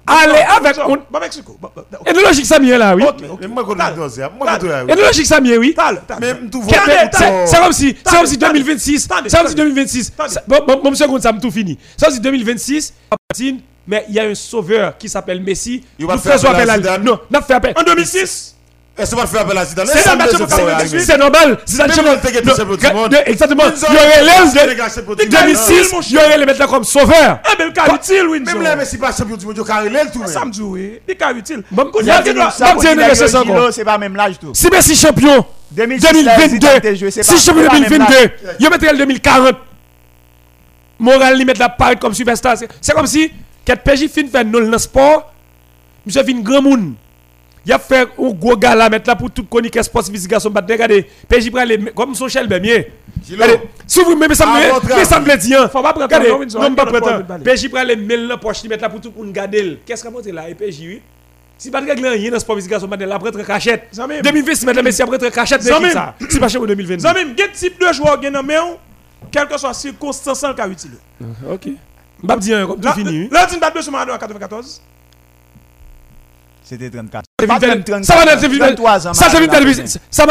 allez 0.07 0.33
avec. 0.57 0.77
On-. 0.87 0.97
Et 2.07 2.13
de 2.13 2.21
logique 2.21 2.47
ça 2.47 2.59
mieux 2.59 2.79
là, 2.79 2.95
oui. 2.97 3.05
Et 4.89 4.95
de 4.97 5.01
logique 5.03 5.27
ça 5.27 5.41
mieux, 5.41 5.59
oui. 5.59 5.75
C'est- 5.77 7.57
comme 7.61 7.73
si, 7.73 7.97
c'est 8.05 8.17
comme 8.17 8.27
si 8.27 8.37
Attendez, 8.37 8.61
2026, 8.61 9.05
attendez, 9.11 9.29
c'est 9.29 9.37
comme 9.37 9.47
si 9.49 9.53
attendez. 9.53 9.71
2026, 9.71 10.13
Attendez. 10.19 10.35
ça- 10.35 10.43
bon, 10.47 10.95
seconde, 10.95 11.23
ça 11.23 11.33
me 11.33 11.41
tout 11.41 11.51
fini. 11.51 11.79
C'est 11.97 12.07
comme 12.07 12.15
si 12.15 12.21
2026, 12.21 12.95
Argentine, 13.11 13.61
mais 13.87 14.07
il 14.09 14.15
y 14.15 14.21
a 14.21 14.25
un 14.25 14.35
sauveur 14.35 14.97
qui 14.97 15.09
s'appelle 15.09 15.43
Messi. 15.43 15.85
Il 15.99 16.07
va 16.07 16.15
Nous 16.15 16.21
faire 16.21 16.33
faisons 16.35 16.49
appel 16.49 16.71
à 16.71 16.77
Zidane. 16.77 17.05
Non, 17.05 17.21
n'a 17.31 17.43
fait 17.43 17.55
appel. 17.55 17.75
En 17.77 17.83
2006. 17.83 18.57
C'est 19.87 20.07
normal, 20.07 20.29
c'est 20.31 21.17
normal, 21.19 21.59
non, 23.11 23.19
Exactement. 23.27 23.63
Il 23.67 23.95
y 23.95 23.97
aurait 23.97 24.07
Windsor, 24.23 24.55
l'aise 24.55 24.67
les 24.69 24.77
gars, 24.77 24.89
c'est 24.89 25.05
pour 25.05 25.17
de 25.17 25.23
dire- 25.25 25.41
2006, 25.41 25.93
mon 25.93 26.01
il 26.01 26.13
y 26.13 26.17
aurait 26.19 26.39
les 26.39 26.47
mettre 26.47 26.61
là 26.61 26.67
comme 26.67 26.85
sauveur. 26.85 27.39
Eh 27.59 27.63
le 27.63 27.71
cas 27.73 27.95
utile, 27.95 28.27
Windsor. 28.29 28.55
Même 28.55 28.63
là, 28.63 28.77
Messi 28.77 28.99
pas 28.99 29.13
champion 29.13 29.37
du 29.37 29.47
monde, 29.47 29.55
il 29.57 29.63
y 29.63 29.65
carré 29.65 29.91
tout. 30.13 30.27
Ça 30.27 30.45
me 30.45 30.51
dit, 30.51 30.63
oui. 30.63 31.01
Le 31.07 31.15
cas 31.15 31.33
utile. 31.33 31.63
Bon, 31.71 31.91
il 32.01 32.07
y 32.07 32.09
y 32.09 32.13
c'est 33.73 33.85
pas 33.85 33.99
même 33.99 34.17
l'âge 34.17 34.39
tout. 34.39 34.53
Si 34.55 34.69
Messi 34.69 34.97
champion 34.97 35.45
2006, 35.71 36.03
là, 36.25 36.37
2022, 36.37 36.49
Zidane 36.49 36.81
t'a 36.81 36.95
joué, 36.95 37.11
c'est 37.11 37.23
si 37.23 37.39
champion 37.39 37.63
c'est 37.63 37.69
pas 37.69 37.81
même 37.81 37.89
2022, 37.89 38.33
il 38.59 38.71
mettrait 38.71 38.93
le 38.93 38.99
2040. 38.99 39.57
Moral 40.99 41.37
lui 41.39 41.45
mettre 41.45 41.61
la 41.61 41.69
part 41.69 41.99
comme 41.99 42.13
superstar. 42.13 42.57
C'est- 42.59 42.69
comme 42.93 43.07
si, 43.07 43.31
quand 43.67 43.77
PJ 43.77 44.09
fin 44.09 44.27
fait 44.31 44.45
nul 44.45 44.53
dans 44.65 44.71
le 44.71 44.79
sport, 44.79 45.33
monsieur 46.05 46.23
fin 46.25 46.41
grand 46.41 46.63
monde. 46.63 46.95
Il 47.67 47.73
a 47.73 47.79
fait 47.79 48.09
un 48.19 48.31
gros 48.31 48.57
gars 48.57 48.75
là, 48.75 48.89
mettre 48.89 49.09
là 49.09 49.17
pour 49.17 49.31
tout 49.31 49.45
connaître 49.45 49.75
que 49.75 49.83
sport 49.83 50.05
physique 50.05 50.31
garçon 50.31 50.51
battre. 50.51 50.69
Regardez, 50.71 51.07
PJ 51.29 51.51
prend 51.51 51.65
les, 51.65 51.79
comme 51.93 52.15
son 52.15 52.29
chel 52.29 52.47
bien 52.47 52.85
si 53.87 54.03
vous 54.03 54.17
mais 54.17 54.35
ça 54.35 54.47
me 54.47 54.97
mais 54.97 55.05
ça 55.05 55.21
me 55.21 55.37
dire. 55.37 55.71
Faut 55.71 55.83
pas 55.83 55.93
prendre 55.93 56.59
non 56.59 56.75
pas 56.75 56.87
prendre 56.87 57.45
PJ 57.45 57.69
prend 57.69 57.83
les 57.83 57.97
mails 57.97 58.29
dans 58.29 58.39
poche, 58.39 58.63
il 58.65 58.71
met 58.71 58.77
là 58.77 58.89
pour 58.89 59.01
tout 59.01 59.11
pour 59.11 59.25
nous 59.25 59.33
garder. 59.33 59.79
Qu'est-ce 59.85 60.03
qu'on 60.03 60.11
monte 60.11 60.27
là 60.27 60.49
et 60.49 60.55
PJ 60.55 60.81
oui. 60.81 61.03
Si 61.59 61.71
pas 61.71 61.83
de 61.83 61.87
règle 61.89 62.07
rien 62.07 62.31
dans 62.31 62.39
sport 62.39 62.57
battre 62.57 63.05
là 63.05 63.15
après 63.15 63.29
être 63.29 63.47
cachette. 63.47 63.89
Zamim. 63.93 64.23
2020 64.23 64.65
mettre 64.65 64.83
Messi 64.83 65.03
après 65.03 65.17
être 65.17 65.29
cachette. 65.31 65.63
mais 65.63 65.89
qui 65.89 65.93
ça? 65.93 66.15
C'est 66.31 66.41
pas 66.41 66.49
chez 66.49 66.59
2022. 66.59 66.99
Zamim, 67.01 67.35
quel 67.37 67.53
type 67.53 67.79
de 67.79 67.93
joueur 67.93 68.19
gagne 68.19 68.33
dans 68.33 68.43
main, 68.43 68.77
quelle 69.31 69.47
que 69.47 69.59
soit 69.59 69.69
la 69.69 69.75
circonstance 69.75 70.45
cas 70.57 70.69
utile? 70.69 70.93
Ok. 71.51 71.69
M'a 72.23 72.37
dit 72.37 72.55
un 72.55 72.67
comme 72.67 72.81
tout 72.81 72.93
fini. 72.93 73.29
là, 73.31 73.47
tu 73.51 73.59
pas 73.59 73.71
de 73.71 73.81
ce 73.81 73.91
en 73.91 74.19
94. 74.19 74.81
C'était 76.71 76.89
34. 76.89 77.25
Pas 77.37 77.47
Ça 77.59 77.59
34 77.59 78.17
va 78.17 78.37
télévision. 78.37 78.65
33 78.67 79.09
ans, 79.09 79.15
Ça 79.15 79.27
c'est 79.29 79.49
télévision. 79.49 79.85
Ça 80.09 80.25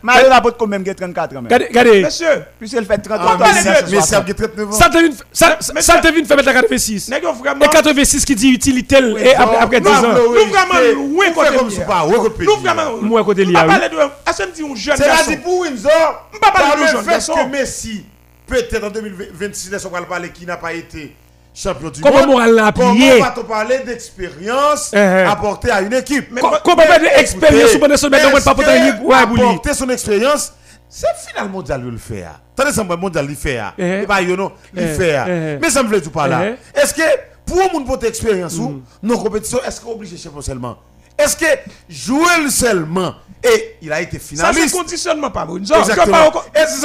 Mario 0.00 0.28
Laporte 0.28 0.56
quand 0.56 0.68
même 0.68 0.84
34 0.94 1.36
ans. 1.36 1.42
Regardez. 1.50 2.02
Monsieur, 2.04 2.44
Puisqu'il 2.56 2.84
fait 2.84 2.94
Ah, 2.94 2.98
33 2.98 3.36
mais 3.38 3.42
ans. 3.42 3.46
Mais 3.90 4.00
ça 4.00 4.22
60. 4.22 4.30
a 4.30 4.34
39 4.34 4.68
ans. 4.68 4.72
Ça 4.72 4.88
te 4.90 4.98
vient- 4.98 6.24
faire 6.24 6.36
mettre 6.36 6.46
la 6.46 6.52
86. 6.54 7.08
nèg 7.08 7.24
yo 7.24 7.32
vraiment 7.32 7.64
Et 7.64 7.68
86 7.68 8.24
qui 8.24 8.34
dit 8.36 8.50
utilité 8.50 8.96
et 9.18 9.34
après 9.34 9.56
après 9.56 9.80
10 9.80 9.88
ans. 9.88 10.02
Nous 10.14 10.50
vraiment 10.50 10.80
loin 10.94 11.26
Nous 11.26 11.32
côté 11.34 11.56
comme 11.56 11.70
ça, 11.70 12.06
Nous 12.38 12.56
vraiment 12.62 12.96
Moi 13.02 13.20
à 13.20 13.24
côté 13.24 13.44
va 13.44 13.88
de 13.88 13.96
est-ce 14.30 14.42
que 14.44 14.50
dit 14.52 14.62
un 14.62 14.76
jeune 14.76 14.96
C'est 14.96 15.06
garçon 15.06 15.36
pour 15.42 15.58
Windsor. 15.62 16.28
Va 16.40 16.50
par 16.52 16.76
de 16.76 16.80
le 16.80 16.86
jeune 16.86 17.02
fait 17.02 17.32
que 17.32 17.48
Messi, 17.48 18.04
peut-être 18.46 18.84
en 18.84 18.90
2026, 18.90 19.84
on 19.86 19.88
va 19.90 20.02
parler 20.02 20.30
qui 20.30 20.46
n'a 20.46 20.56
pas 20.56 20.72
été 20.72 21.16
champion 21.54 21.90
du 21.90 22.00
Comment 22.00 22.26
monde. 22.26 22.72
Comment 22.74 23.18
va-t-on 23.20 23.44
parler 23.44 23.78
d'expérience 23.80 24.90
Eh, 24.94 24.96
eh. 24.98 25.24
apportée 25.26 25.70
à 25.70 25.80
une 25.82 25.92
équipe? 25.92 26.28
Comment 26.40 26.82
faire 26.82 27.00
de 27.00 27.20
expérience 27.20 27.74
ou 27.74 27.78
pas 27.78 27.88
de 27.88 27.96
se 27.96 28.06
mettre 28.06 28.30
dans 28.30 28.36
le 28.36 28.42
papoter 28.42 28.70
Est-ce 28.70 28.96
que 28.96 29.02
ouais 29.04 29.26
bouli. 29.26 29.42
apporter 29.42 29.74
son 29.74 29.88
expérience 29.90 30.52
c'est 30.88 31.06
final 31.26 31.50
mondial 31.50 31.82
le 31.82 31.96
Attendez 32.56 32.72
ça 32.74 32.84
mondial 32.84 33.26
le 33.26 33.34
fait 33.34 33.58
Eh. 33.78 34.02
et 34.02 34.06
pas 34.06 34.20
yo 34.22 34.36
non 34.36 34.52
le 34.74 34.82
Eh, 34.82 34.86
fait 34.88 35.16
eh. 35.26 35.58
mais 35.60 35.70
ça 35.70 35.82
me 35.82 35.88
fait 35.88 36.00
tout 36.02 36.10
par 36.10 36.28
là 36.28 36.42
Eh. 36.46 36.78
est-ce 36.80 36.92
que 36.94 37.02
pour 37.46 37.60
un 37.62 37.72
monde 37.72 37.86
porter 37.86 38.08
expérience 38.08 38.56
Mm. 38.56 38.60
ou 38.62 38.82
nos 39.02 39.18
compétitions 39.18 39.58
est-ce 39.66 39.80
qu'on 39.80 39.92
obligé 39.92 40.16
champion 40.16 40.40
seulement? 40.42 40.76
Est-ce 41.24 41.36
que 41.36 41.46
jouer 41.88 42.50
seulement 42.50 43.14
et 43.44 43.76
il 43.82 43.92
a 43.92 44.00
été 44.00 44.18
ça 44.18 44.24
c'est 44.28 44.36
finaliste 44.36 44.76
conditionnement 44.76 45.30
pas 45.30 45.44
bon 45.44 45.56
Exactement. 45.56 46.30
pas 46.30 46.44
Est-ce 46.54 46.80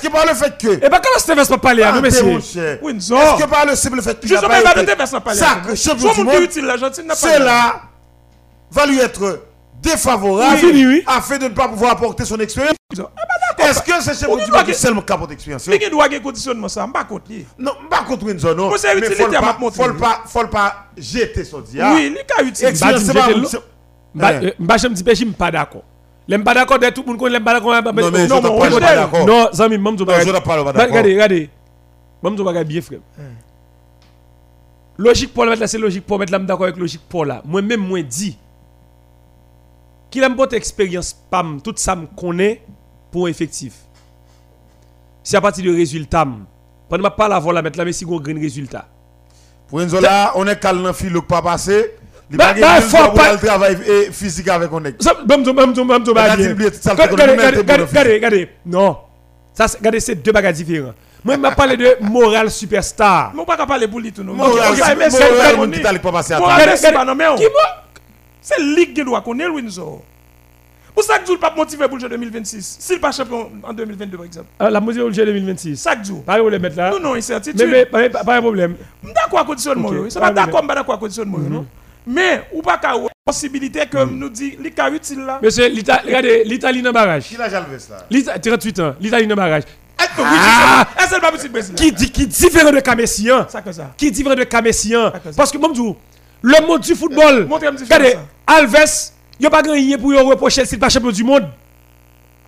que 0.00 0.06
pas 0.06 0.12
pas 0.12 0.18
par 0.18 0.26
le 0.26 0.34
fait 0.34 0.56
que 0.58 0.84
Et 0.84 0.88
bah 0.88 1.00
comment 1.02 1.18
Steven 1.18 1.44
pas 1.46 1.58
parler 1.58 1.82
à 1.82 1.92
nous 1.92 2.02
t'es 2.02 2.22
mon 2.22 2.34
messieurs 2.36 2.62
cher. 2.62 2.78
Windsor. 2.82 3.20
Est-ce 3.20 3.42
que 3.44 3.48
par 3.48 3.66
le 3.66 3.74
simple 3.74 4.00
fait 4.02 4.20
qu'il 4.20 4.28
sais 4.28 4.36
pas 4.40 4.62
pas 4.62 4.80
été 4.80 4.94
ça 5.34 5.62
champion 5.74 6.12
du 6.12 6.24
monde 6.24 6.48
pas 7.08 7.14
c'est 7.16 7.38
là 7.40 7.82
va 8.70 8.86
lui 8.86 9.00
être 9.00 9.40
défavorable 9.82 10.60
Oui, 10.62 10.86
oui. 10.86 11.04
afin 11.06 11.38
de 11.38 11.44
ne 11.44 11.48
pas 11.48 11.68
pouvoir 11.68 11.92
apporter 11.92 12.24
son 12.24 12.38
expérience. 12.38 12.76
Est-ce 13.58 13.82
que 13.82 14.00
c'est 14.02 14.14
chez 14.18 14.26
Ou 14.30 14.36
vous 14.94 15.02
capote 15.02 15.28
d'expérience 15.28 15.66
mais 15.68 15.78
qui 15.78 15.90
doit 15.90 16.04
avoir 16.04 16.22
conditionnement 16.22 16.68
ça 16.68 16.86
pas 16.92 17.04
contre 17.04 17.30
lui 17.30 17.46
Non, 17.58 17.72
pas 17.90 18.02
contre 18.04 18.24
c'est 18.78 18.94
Mais 18.94 19.06
faut 19.10 19.28
pas, 19.30 19.58
faut 19.60 19.92
pas, 19.94 20.22
faut 20.26 20.46
pas 20.48 20.74
jeter 20.96 21.44
son 21.44 21.60
dia. 21.60 21.92
oui 21.94 22.06
il 22.06 22.12
a 22.38 22.42
utile 22.48 22.66
Expérience, 22.68 23.04
Bah, 23.04 23.22
c'est 23.28 23.34
dis- 23.40 23.56
pas 23.56 23.62
Bah, 24.14 24.30
Eh. 24.42 24.46
euh, 24.46 24.50
bah, 24.58 24.76
je 24.76 24.88
me 24.88 24.94
dis, 24.94 25.02
je 25.06 25.14
suis 25.14 25.26
pas 25.26 25.50
d'accord. 25.50 25.82
L'aime 26.28 26.44
pas 26.44 26.54
d'accord, 26.54 26.78
de 26.78 26.88
tout 26.90 27.02
le 27.06 27.14
monde 27.14 27.28
l'aime 27.30 27.42
pas 27.42 27.54
d'accord. 27.54 27.72
Non, 27.82 27.92
mais 27.92 28.02
je 28.02 28.28
non, 28.28 28.40
te 28.40 28.46
non, 28.46 28.58
parle 28.58 28.70
non, 28.72 28.78
pas 28.80 28.94
d'accord. 28.94 29.26
non, 29.26 29.48
Zami, 29.52 29.74
je 29.74 29.80
je 29.80 30.28
ne 30.28 30.38
pas 30.38 30.72
d'accord. 30.72 30.88
Regardez, 30.88 31.12
regardez. 31.14 31.50
Je 32.24 32.42
vais 32.42 32.64
bien, 32.64 32.80
frère. 32.82 33.00
Logique 34.98 35.32
pour 35.32 35.44
le 35.44 35.50
mettre 35.50 35.62
là, 35.62 35.66
c'est 35.66 35.78
logique 35.78 36.06
pour 36.06 36.18
mettre 36.18 36.32
là, 36.32 36.38
d'accord 36.38 36.64
avec 36.66 36.76
logique 36.76 37.00
pour 37.08 37.24
là. 37.24 37.42
Moi-même, 37.44 37.80
moi, 37.80 38.02
dit. 38.02 38.36
Qu'il 40.10 40.22
a 40.22 40.28
une 40.28 40.34
bonne 40.34 40.52
expérience, 40.54 41.14
pam, 41.30 41.60
tout 41.62 41.72
ça 41.76 41.96
me 41.96 42.06
connaît 42.06 42.62
pour 43.12 43.28
effectif. 43.28 43.74
C'est 45.22 45.36
à 45.36 45.40
partir 45.40 45.62
du 45.62 45.70
résultat. 45.70 46.26
Pendant 46.88 47.04
que 47.04 47.10
je 47.12 47.16
parle 47.16 47.34
avant 47.34 47.52
la 47.52 47.62
mettre 47.62 47.78
là, 47.78 47.84
mais 47.84 47.92
si 47.92 48.04
on 48.04 48.18
a 48.18 48.30
un 48.30 48.40
résultat. 48.40 48.86
Pour 49.68 49.78
Windsor 49.78 50.00
là, 50.00 50.32
on 50.34 50.46
est 50.46 50.58
calme 50.58 50.82
dans 50.82 50.92
fil 50.92 51.14
pas 51.28 51.42
passé. 51.42 51.94
Il 52.30 52.38
va 52.38 52.54
gagner 52.54 52.80
faut 52.82 53.10
pas- 53.12 53.32
le 53.32 53.38
travail 53.38 53.76
physique 54.10 54.48
avec 54.48 54.72
on 54.72 54.82
est. 54.84 55.00
Ça, 55.02 55.14
bam, 55.26 55.42
bam, 55.44 55.54
bam, 55.54 55.72
bam, 55.72 55.86
bam, 55.86 56.02
bam, 56.02 56.08
Regardez, 56.08 56.48
le 56.48 58.14
Regardez. 58.14 58.48
Non. 58.64 58.96
Ça, 59.52 59.68
c'est- 59.68 59.78
regardez, 59.78 60.00
c'est 60.00 60.14
deux 60.14 60.32
bagages 60.32 60.54
différents. 60.56 60.94
Moi, 61.22 61.34
je 61.34 61.40
m'a 61.40 61.50
parlé 61.52 61.76
de 61.76 61.96
moral 62.00 62.50
superstar. 62.50 63.32
Mon 63.34 63.44
pas 63.44 63.52
capable 63.52 63.68
parler 63.68 63.86
pour 63.88 64.00
lui 64.00 64.10
tout 64.12 64.22
Ok, 64.22 64.54
ok, 64.56 64.82
c'est- 65.10 65.42
pas 65.92 65.98
pas 65.98 66.12
passer 66.12 66.32
à 66.32 66.40
pas 66.40 66.56
Qui 67.36 67.44
c'est 68.40 68.60
ligue 68.60 68.94
qui 68.94 69.04
doit 69.04 69.20
connaître 69.20 69.52
Windsor 69.52 70.00
pour 70.94 71.02
ça 71.04 71.18
que 71.18 71.24
pas 71.38 71.52
motivé 71.56 71.86
pour 71.88 71.96
le 71.96 72.00
jeu 72.02 72.08
2026 72.08 72.76
s'il 72.80 73.00
pas 73.00 73.12
champion 73.12 73.50
en 73.62 73.72
2022 73.72 74.16
par 74.16 74.26
exemple 74.26 74.46
Ah, 74.58 74.70
La 74.70 74.80
mesure 74.80 75.08
du 75.08 75.14
2026. 75.24 75.76
ça 75.76 75.96
que 75.96 76.02
Pas 76.20 76.34
de 76.36 76.40
problème 76.40 76.62
mettre 76.62 76.76
là. 76.76 76.90
non 76.90 77.00
non 77.00 77.12
Mais, 77.12 77.18
incertitude 77.18 77.68
mais, 77.70 77.86
pas, 77.86 78.08
pas, 78.10 78.24
pas 78.24 78.36
de 78.36 78.40
problème. 78.42 78.76
d'accord 79.14 79.40
à 79.40 79.44
oui. 80.02 80.10
c'est 80.10 80.20
pas 80.20 80.30
de 80.30 80.34
d'accord 80.36 80.66
pas 80.66 80.74
d'accord 80.74 80.94
à 80.94 80.98
conditionnement 80.98 81.38
non? 81.38 81.66
Mais 82.06 82.42
ou 82.52 82.60
pas 82.62 82.78
qu'à 82.78 82.94
possibilité 83.24 83.86
que 83.88 84.04
nous 84.04 84.28
dit 84.28 84.58
les 84.60 84.72
cas 84.72 84.90
utiles 84.90 85.20
là? 85.20 85.38
Monsieur, 85.40 85.68
regardez, 86.04 86.42
l'Italie 86.44 86.82
dans 86.82 86.88
le 86.88 86.94
barrage. 86.94 87.24
Qui 87.28 87.36
l'a 87.36 87.48
Jalves 87.48 87.70
là? 87.90 87.96
L'Ita- 88.10 88.38
38 88.40 88.80
ans, 88.80 88.94
l'Italie 89.00 89.26
dans 89.28 89.36
le 89.36 89.40
barrage. 89.40 89.62
ah 89.96 90.06
petit 91.30 91.48
Brésil 91.48 91.76
Qui, 91.76 91.92
dit- 91.92 92.10
qui 92.10 92.26
différent 92.26 92.72
de 92.72 92.80
Camessian. 92.80 93.46
ça 93.48 93.62
que 93.62 93.70
ça 93.70 93.92
Qui 93.96 94.10
différent 94.10 94.34
de 94.34 94.42
Camessian. 94.42 95.12
Parce 95.36 95.52
que, 95.52 95.58
dis, 95.58 95.96
le 96.42 96.66
monde 96.66 96.80
du 96.80 96.94
football. 96.96 97.46
Regardez. 97.48 98.16
Alves, 98.48 99.12
il 99.38 99.42
n'y 99.42 99.46
a 99.46 99.50
pas 99.50 99.62
gagné 99.62 99.96
pour 99.98 100.10
lui 100.10 100.18
reprocher 100.20 100.64
s'il 100.64 100.76
n'est 100.76 100.80
pas 100.80 100.88
champion 100.88 101.10
du 101.10 101.24
monde. 101.24 101.48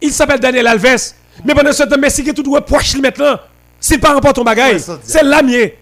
Il 0.01 0.13
s'appelle 0.13 0.41
Daniel 0.41 0.67
Alves. 0.67 1.13
Mais 1.45 1.55
pendant 1.55 1.73
ce 1.73 1.83
temps, 1.85 1.99
Messi 1.99 2.23
qui 2.23 2.31
est 2.31 2.35
tout 2.35 2.51
reproche 2.53 2.97
maintenant. 2.97 3.39
S'il 3.81 4.01
pas 4.01 4.15
remporte 4.15 4.37
ton 4.37 4.45
bagage, 4.45 4.83
c'est 5.03 5.23
l'amier. 5.23 5.77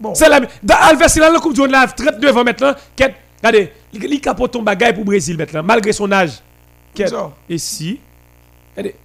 bon 0.00 0.14
C'est 0.14 0.28
l'amier. 0.28 0.48
Da- 0.62 0.76
Alves, 0.76 1.02
il 1.16 1.22
a 1.22 1.30
la 1.30 1.38
Coupe 1.38 1.54
du 1.54 1.60
Monde 1.60 1.70
là, 1.70 1.86
39 1.86 2.36
ans 2.36 2.44
maintenant. 2.44 2.74
Regardez, 3.38 3.72
il 3.92 4.20
capote 4.20 4.52
ton 4.52 4.62
bagage 4.62 4.90
pour 4.94 5.00
le 5.00 5.04
Brésil 5.04 5.36
maintenant, 5.36 5.62
malgré 5.62 5.92
son 5.92 6.10
âge. 6.10 6.40
Et 7.48 7.58
si? 7.58 8.00
Regardez, 8.76 8.96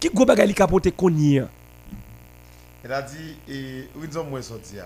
qui 0.00 0.08
gros 0.08 0.24
bagage 0.24 0.48
il 0.48 0.54
capote 0.54 0.90
qu'on 0.96 1.14
y 1.14 1.36
est? 1.36 1.44
Il 2.84 2.92
a 2.92 3.02
dit, 3.02 3.36
et 3.48 3.88
Windsor 3.96 4.24
moins 4.26 4.42
sorti. 4.42 4.74
hein. 4.78 4.84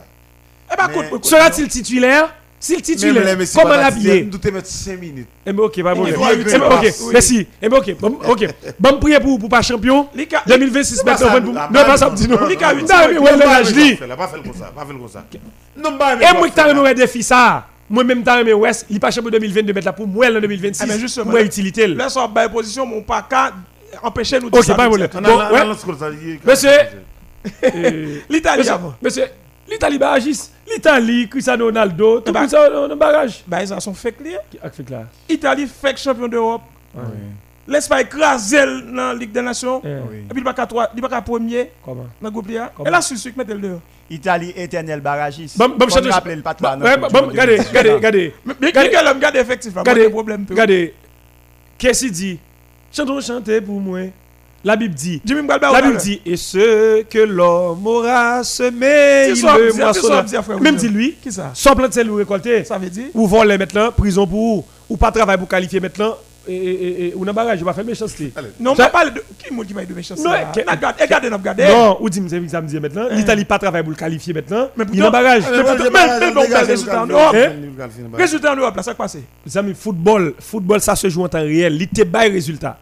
eh 0.72 0.76
ben 0.76 1.02
écoute, 1.06 1.24
Sera-t-il 1.24 1.68
titulaire? 1.68 2.32
S'il 2.60 2.74
Même 2.76 2.82
titulaire, 2.82 3.24
les 3.24 3.36
Messi, 3.36 3.56
comment 3.56 3.68
pas 3.70 3.82
l'habiller 3.82 4.24
Nous 4.30 4.38
te 4.38 4.48
mettre 4.48 4.66
5 4.66 5.00
minutes. 5.00 5.28
Eh 5.46 5.52
ben 5.52 5.62
ok, 5.62 5.82
pas 5.82 5.94
problème. 5.94 6.14
doit 6.16 6.28
Eh 6.32 6.36
ben, 6.36 6.40
utiliser 6.42 6.58
ok, 6.58 7.12
merci. 7.12 7.46
Eh 7.62 7.68
ben 7.68 7.76
ok, 7.78 7.96
bon, 8.00 8.18
ok. 8.28 8.48
Bon, 8.80 8.98
prier 8.98 9.20
pour, 9.20 9.38
pour 9.38 9.48
pas 9.48 9.62
champion. 9.62 10.08
Les 10.14 10.26
cas- 10.26 10.42
2026 10.46 10.96
C'est 10.96 11.04
pas 11.04 11.12
maintenant, 11.12 11.28
ça, 11.28 11.40
pour- 11.40 11.54
ah, 11.56 11.68
non, 11.72 11.80
bah, 11.80 11.84
pas 11.84 11.96
ça, 11.96 12.10
dis 12.10 12.26
non, 12.28 12.34
non. 12.34 12.40
non, 12.42 12.48
Les 12.48 12.56
cas 12.56 12.72
non, 12.74 12.80
utiles, 12.80 12.96
Non, 12.96 13.08
mais 13.12 13.18
ouais, 13.18 13.32
le 13.32 13.38
l'âge, 13.38 13.74
li. 13.74 13.94
Pas 13.96 14.06
fait 14.28 14.42
comme 14.42 14.54
ça, 14.54 14.72
pas 14.74 14.80
fait 14.84 14.92
comme 14.92 15.08
ça. 15.08 15.24
Non, 15.76 15.96
bah, 15.96 16.14
Et 16.14 16.36
moi, 16.36 16.48
qui 16.48 16.54
t'as 16.54 16.68
aimé 16.68 16.94
des 16.94 17.06
filles, 17.06 17.22
ça. 17.22 17.66
Moi-même, 17.88 18.22
t'as 18.24 18.40
aimé 18.40 18.52
West, 18.52 18.86
il 18.90 18.98
pas 19.00 19.10
champion 19.12 19.30
2022, 19.30 19.72
mettre 19.72 19.86
là 19.86 19.92
pour 19.92 20.06
moi 20.08 20.26
en 20.26 20.40
2026. 20.40 20.82
Ah, 20.82 20.86
mais 20.88 20.98
justement, 20.98 21.30
Moi, 21.30 21.42
utilité. 21.42 21.86
là 21.86 22.08
sur 22.08 22.28
belle 22.28 22.50
position 22.50 22.84
mon 22.84 23.02
pas 23.02 23.22
qu'à 23.22 23.52
empêcher 24.02 24.40
nous 24.40 24.50
de 24.50 24.58
Ok, 24.58 24.64
ça, 24.64 24.74
pas 24.74 24.88
nous. 24.88 24.98
Bon, 24.98 25.38
ça, 25.96 26.10
Monsieur. 26.44 26.70
Euh, 27.64 28.18
l'Italie 28.28 28.68
avant 28.68 28.94
monsieur, 29.00 29.24
l'Italie 29.68 29.98
barragiste. 29.98 30.52
L'Italie, 30.70 31.28
Cristiano 31.28 31.66
Ronaldo, 31.66 32.20
tout 32.20 32.32
bah- 32.32 32.48
ça 32.48 32.68
dans 32.70 32.86
le 32.86 32.94
barrage. 32.94 33.42
bah 33.46 33.62
ils 33.62 33.72
en 33.72 33.80
sont 33.80 33.94
fait 33.94 34.14
là 34.90 35.04
Italie 35.28 35.66
fait 35.66 35.96
champion 35.98 36.28
d'Europe 36.28 36.62
l'Espagne 37.66 38.00
écrasé 38.06 38.58
dans 38.64 39.08
la 39.08 39.14
Ligue 39.14 39.30
des 39.32 39.42
Nations 39.42 39.82
Eh, 39.84 39.88
Oui. 40.10 40.16
et 40.18 40.28
puis 40.32 40.38
il 40.38 40.44
il 40.96 41.00
pas 41.02 41.08
qu'à 41.08 41.20
premier 41.22 41.70
Comment? 41.84 42.06
Dans 42.20 42.28
le 42.28 42.30
groupe 42.30 42.48
et 42.86 42.90
là 42.90 43.00
Suisse 43.02 43.22
qui 43.22 43.32
mettait 43.36 43.54
le 43.54 43.60
dehors 43.60 43.80
Italie 44.10 44.54
éternel 44.56 45.00
barragiste. 45.02 45.58
Bon, 45.58 45.68
bon, 45.68 45.86
chante- 45.90 46.06
rappelé 46.06 46.36
le 46.36 46.40
patron. 46.42 46.78
Bon, 46.78 47.26
regardez, 47.28 47.58
regardez, 47.60 47.92
regardez. 47.92 48.34
Regardez- 48.46 48.88
là 48.96 49.12
Regardez, 49.80 50.06
regardez. 50.50 50.94
Qu'est-ce 51.76 52.00
qu'il 52.06 52.12
dit? 52.12 52.38
Chantons 52.90 53.20
chanter 53.20 53.60
pour 53.60 53.78
moi. 53.80 54.00
La 54.64 54.76
Bible 54.76 54.94
dit. 54.94 55.22
La 55.26 55.82
Bible 55.82 55.96
dit, 55.98 56.20
et 56.26 56.36
ce 56.36 57.02
que 57.02 57.18
l'homme 57.18 57.86
aura 57.86 58.42
semé, 58.42 59.32
C'est 59.34 59.38
il 59.38 59.46
le 59.46 59.70
c'est 59.70 59.78
moissonnera. 59.78 60.24
c'est 60.26 60.60
Même 60.60 60.76
dit 60.76 60.88
lui, 60.88 61.16
sans 61.54 61.74
planter 61.76 62.02
le 62.02 62.14
récolter, 62.14 62.64
ça 62.64 62.76
veut 62.76 62.90
dire? 62.90 63.06
Ou 63.14 63.26
voler 63.26 63.56
maintenant, 63.56 63.92
prison 63.92 64.26
pour 64.26 64.38
vous, 64.38 64.64
ou 64.88 64.96
pas 64.96 65.12
travailler 65.12 65.38
pour 65.38 65.48
qualifier 65.48 65.78
maintenant, 65.80 66.16
et, 66.48 66.54
et, 66.54 67.08
et, 67.08 67.14
ou 67.14 67.24
dans 67.24 67.32
barrage, 67.34 67.58
je 67.58 67.64
vais 67.64 67.72
faire 67.72 67.84
méchanceté. 67.84 68.32
non 68.60 68.74
va 68.74 68.88
parler 68.88 69.10
de 69.10 69.22
qui 69.38 69.52
monde 69.52 69.66
qui 69.66 69.72
va 69.74 69.84
de 69.84 69.94
méchanceté 69.94 70.24
Non, 70.26 70.32
là? 70.32 70.44
que- 70.54 70.60
regardez 70.60 71.02
regardez 71.04 71.28
regardez 71.38 71.68
Non, 71.68 71.96
ou 72.00 72.08
dit, 72.08 72.22
ça 72.48 72.60
me 72.60 72.66
dit 72.66 72.80
maintenant, 72.80 73.06
l'Italie 73.10 73.44
pas 73.44 73.58
travailler 73.58 73.82
pour 73.84 73.90
le 73.92 73.96
qualifier 73.96 74.32
maintenant, 74.34 74.68
Mais 74.76 74.84
il 74.92 74.98
est 74.98 75.02
dans 75.02 75.10
pourtant- 75.10 75.22
barrage. 75.22 75.42
Mais 75.50 75.62
pourtant, 75.62 75.84
même- 75.84 76.20
même 76.20 76.34
bon, 76.34 76.44
ben, 76.50 76.64
résultat 76.66 77.02
en 77.02 77.06
Europe. 77.06 77.36
résultat 78.14 78.52
en 78.52 78.56
Europe 78.56 78.76
là 78.76 78.82
ça 78.82 78.92
qui 78.92 78.96
passe 78.98 79.16
Les 79.46 79.58
amis, 79.58 79.74
football, 79.78 80.34
football, 80.38 80.80
ça 80.80 80.96
se 80.96 81.08
joue 81.08 81.24
en 81.24 81.28
temps 81.28 81.38
réel. 81.40 81.74
Il 81.74 81.82
était 81.82 82.04
bas 82.04 82.20
résultat. 82.20 82.78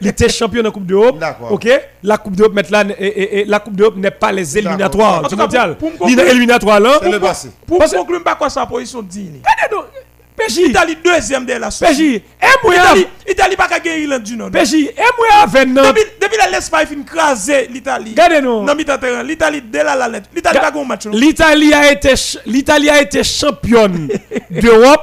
Il 0.00 0.08
était 0.08 0.28
champion 0.28 0.60
de 0.60 0.66
la 0.66 0.70
Coupe 0.72 0.86
d'Europe. 0.86 1.18
D'accord. 1.18 1.52
Ok? 1.52 1.68
La 2.02 2.18
Coupe 2.18 2.36
d'Europe, 2.36 2.54
et 3.40 3.44
la 3.44 3.60
Coupe 3.60 3.76
d'Europe 3.76 3.96
n'est 3.96 4.10
pas 4.10 4.32
les 4.32 4.58
éliminatoires 4.58 5.20
En 5.20 5.22
du 5.22 5.28
tout 5.28 5.36
cas, 5.36 5.42
mondial. 5.42 5.76
est 6.12 6.16
conclure- 6.16 6.30
éliminatoire 6.30 6.80
là. 6.80 6.98
C'est 7.02 7.10
le 7.10 7.20
passé. 7.20 7.48
pour 7.66 7.78
Parce 7.78 7.92
que- 7.92 7.96
conclure 7.98 8.22
pas 8.22 8.34
quoi 8.34 8.50
sa 8.50 8.66
position 8.66 9.02
PJ, 10.36 10.58
Italie 10.68 10.96
deuxième 11.04 11.46
de 11.46 11.52
la 11.52 11.70
Suisse 11.70 11.88
PJ, 11.90 12.00
aime-moi 12.40 12.74
Italie 12.74 13.06
Italie 13.28 13.56
pas 13.56 13.68
qu'à 13.68 13.78
gagner 13.78 14.02
Irlande 14.02 14.22
du 14.24 14.36
Nord 14.36 14.50
PJ, 14.50 14.74
aime-moi 14.74 15.28
avec 15.42 15.68
nous. 15.68 15.74
Depuis, 15.82 16.02
depuis 16.20 16.36
la 16.38 16.48
l'Espagne 16.50 16.86
fin 16.86 17.02
craser 17.04 17.68
l'Italie. 17.70 18.10
Regardez 18.10 18.40
nous. 18.40 18.64
Dans 18.64 18.74
mi-temps 18.74 18.98
terrain, 18.98 19.22
l'Italie 19.22 19.62
dès 19.62 19.84
la 19.84 19.94
la 19.94 20.08
lettre. 20.08 20.28
L'Italie 20.34 20.58
pas 20.58 20.72
un 20.76 20.84
match. 20.84 21.06
non? 21.06 21.12
L'Italie 21.12 21.72
a 21.72 21.92
été 21.92 22.14
l'Italie 22.46 22.90
a 22.90 23.00
été 23.00 23.22
championne 23.22 24.08
d'Europe 24.50 25.02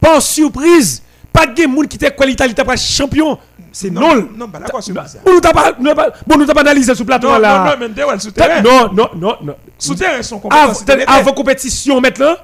par 0.00 0.20
surprise. 0.20 1.02
Pas 1.32 1.46
de 1.46 1.66
monde 1.66 1.86
qui 1.88 1.96
était 1.96 2.10
quoi 2.10 2.26
l'Italie 2.26 2.54
pas 2.54 2.76
champion. 2.76 3.38
C'est 3.72 3.90
Non, 3.90 4.14
nul. 4.14 4.28
non, 4.36 4.48
pas 4.48 4.58
d'accord 4.58 4.82
sur 4.82 4.94
ça. 4.94 5.18
Bon, 5.24 5.32
nous 5.34 5.40
t'as 5.40 5.52
pas, 5.52 5.72
pas- 5.72 6.10
bon, 6.26 6.36
nous 6.38 6.46
t'as 6.46 6.54
pas 6.54 6.62
analysé 6.62 6.92
le 6.98 7.04
plateau 7.04 7.28
Non, 7.28 7.34
non, 7.34 7.40
là. 7.40 7.64
non, 7.64 7.86
mais 7.86 7.94
t'es 7.94 8.02
ouais, 8.04 8.18
souterrain. 8.18 8.60
Non, 8.62 8.90
non, 8.92 9.10
non, 9.14 9.36
non. 9.42 9.54
Souterrain 9.78 10.22
sont 10.22 10.40
Avant, 10.50 10.72
complètement 10.74 11.14
avant 11.14 11.32
compétition 11.32 12.00
maintenant, 12.00 12.34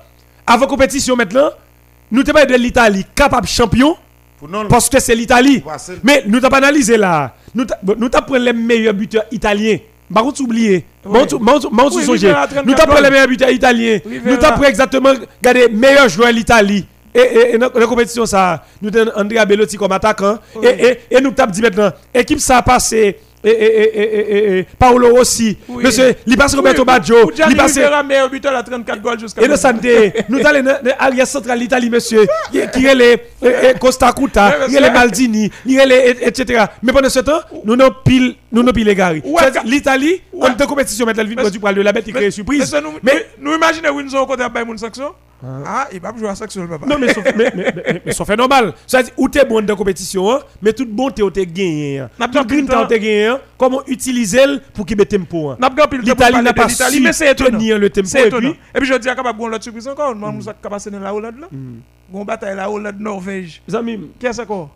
avant 0.47 0.67
compétition 0.67 1.17
maintenant, 1.17 1.51
nous 2.15 2.23
te 2.23 2.47
de 2.47 2.55
l'Italie 2.55 3.05
capable 3.15 3.47
champion 3.49 3.97
parce 4.69 4.89
que 4.89 5.01
c'est 5.01 5.15
l'Italie. 5.15 5.63
Mais 6.03 6.23
nous 6.27 6.39
t'avons 6.41 6.51
pas 6.51 6.59
analysé 6.59 6.97
là. 6.97 7.35
Nous 7.55 7.65
t'a- 7.65 7.79
nous 7.97 8.09
t'avons 8.09 8.27
pris 8.27 8.41
les 8.41 8.53
meilleurs 8.53 8.95
buteurs 8.95 9.25
italiens. 9.33 9.79
Par 11.05 11.17
contre. 11.21 11.35
Rivera 12.27 12.43
a 12.43 12.47
34 12.47 12.67
Nous 12.67 12.75
t'avons 12.75 12.93
pris 12.93 13.03
les 13.03 13.11
meilleurs 13.11 13.29
buteurs 13.29 13.51
italiens. 13.51 13.99
Nous 14.25 14.37
t'avons 14.37 14.57
pris 14.59 14.69
exactement, 14.69 15.13
regardez, 15.43 15.69
meilleurs 15.69 16.09
joueurs 16.09 16.29
de 16.31 16.35
l'Italie. 16.35 16.87
Et, 17.15 17.57
dans 17.59 17.71
la 17.75 17.87
compétition, 17.87 18.27
ça, 18.27 18.65
nous 18.83 18.91
avons 18.97 19.11
Andrea 19.17 19.45
Bellotti 19.47 19.77
comme 19.77 19.93
attaquant. 19.93 20.39
Et 20.63 21.21
nous 21.21 21.31
t'avons 21.33 21.53
dit 21.53 21.63
maintenant, 21.63 21.91
équipe 22.13 22.41
ça 22.41 22.59
a 22.59 22.63
passé. 22.63 23.17
Et, 23.45 23.51
et, 23.51 24.59
et, 24.59 24.67
Paolo 24.79 25.15
Rossi. 25.15 25.57
Oui. 25.69 25.85
Monsieur, 25.85 26.15
il 26.27 26.37
passe 26.37 26.55
Roberto 26.55 26.83
Oui, 26.83 26.87
Baggio. 26.87 27.31
Il 27.51 27.57
passe. 27.57 27.79
À 27.79 28.63
34 28.63 29.01
goals 29.03 29.21
jusqu'à 29.21 29.43
Et 29.43 29.49
maintenant. 29.49 29.71
santé, 29.73 30.13
nous 30.29 30.39
allons 30.45 30.63
dans 30.63 30.79
l'arrière 31.01 31.27
central 31.27 31.59
d'Italie, 31.59 31.91
monsieur, 31.91 32.27
qui 32.51 32.59
est 32.87 32.95
les 32.95 33.17
eh, 33.43 33.49
eh, 33.75 33.79
Costa 33.79 34.13
Cuta, 34.13 34.55
qui 34.69 34.77
est 34.77 34.81
les 34.81 34.91
Maldini, 34.91 35.51
qui 35.67 35.77
est 35.77 35.87
les 35.87 35.95
et- 36.23 36.29
etc. 36.29 36.65
Mais 36.83 36.93
pendant 36.93 37.09
ce 37.09 37.21
temps, 37.21 37.41
nous 37.65 37.77
n'avons 37.77 37.95
pile, 38.05 38.35
nous 38.55 38.63
n'avons 38.63 38.73
pile 38.73 38.89
ca- 39.53 39.63
L'Italie, 39.65 40.23
en 40.41 40.51
deux 40.51 40.67
compétitions, 40.67 41.05
maintenant, 41.07 41.23
elle 41.23 41.29
vient 41.35 41.51
du 41.51 41.61
poil 41.61 41.75
de 41.75 41.81
la 41.83 41.93
bête, 41.93 42.05
il 42.07 42.15
crée 42.15 42.31
surprise. 42.31 42.61
mais 42.61 42.67
ça, 42.67 42.81
nous, 42.81 42.93
Mais- 43.03 43.27
nous, 43.41 43.51
nous 43.51 43.57
imaginons 43.57 43.91
Windsor 43.97 44.27
côté 44.27 44.43
à 44.43 44.49
Bayern 44.49 44.79
sanction. 44.79 45.13
Ah, 45.67 45.89
il 45.93 46.01
va 46.01 46.11
pas 46.11 46.19
jouer 46.19 46.29
à 46.31 46.35
sanction, 46.35 46.63
le 46.63 46.69
papa. 46.69 46.87
Non, 46.87 46.97
mais 46.99 47.13
ça 47.13 47.21
fait- 47.23 47.55
mais- 48.07 48.13
ça 48.13 48.25
fait 48.25 48.37
normal. 48.37 48.73
C'est-à-dire, 48.87 49.13
où 49.19 49.29
t'es 49.29 49.45
bon 49.45 49.61
dans 49.61 49.75
la 49.75 49.77
compétition, 49.77 50.31
hein, 50.33 50.39
mais 50.63 50.73
toute 50.73 50.89
bonté, 50.91 51.23
où 51.23 51.31
t'es 51.31 51.45
gagné. 51.45 51.99
hein. 51.99 52.11
N'a 52.19 52.29
Tout 52.29 52.45
green 52.47 52.63
le 52.63 52.67
temps. 52.73 52.87
t'as 52.87 52.97
gagné, 52.97 53.27
hein, 53.27 53.41
comment 53.59 53.83
utiliser 53.87 54.47
le 54.47 54.61
pour 54.73 54.87
qu'il 54.87 54.97
mette 54.97 55.11
tempo. 55.11 55.51
le 55.99 56.03
pour 56.03 56.09
L'Italie 56.15 56.43
n'a 56.43 56.53
de 56.53 56.57
pas 56.57 56.69
su 56.71 56.77
mais 57.03 57.13
c'est 57.13 57.31
étonnant. 57.33 57.59
tenir 57.59 57.79
le 57.79 57.91
tempo. 57.91 58.09
C'est 58.09 58.23
Et 58.23 58.27
étonnant. 58.29 58.53
puis, 58.53 58.61
Et 58.75 58.79
puis 58.79 58.89
je 58.89 58.95
dis, 58.95 59.09
capable 59.15 59.39
de 59.39 59.47
l'autre 59.51 59.65
surprise 59.65 59.87
encore. 59.89 60.15
Je 60.15 60.41
suis 60.41 60.51
passé 60.71 60.91
dans 60.91 61.01
la 61.01 61.13
Hollande 61.15 61.41
là. 61.41 61.49
Bon 62.09 62.25
bataille 62.25 62.57
la 62.57 62.71
Hollande 62.71 62.99
Norvège. 63.01 63.61
amis, 63.75 64.01
Qui 64.19 64.25
est-ce 64.27 64.41
encore? 64.41 64.71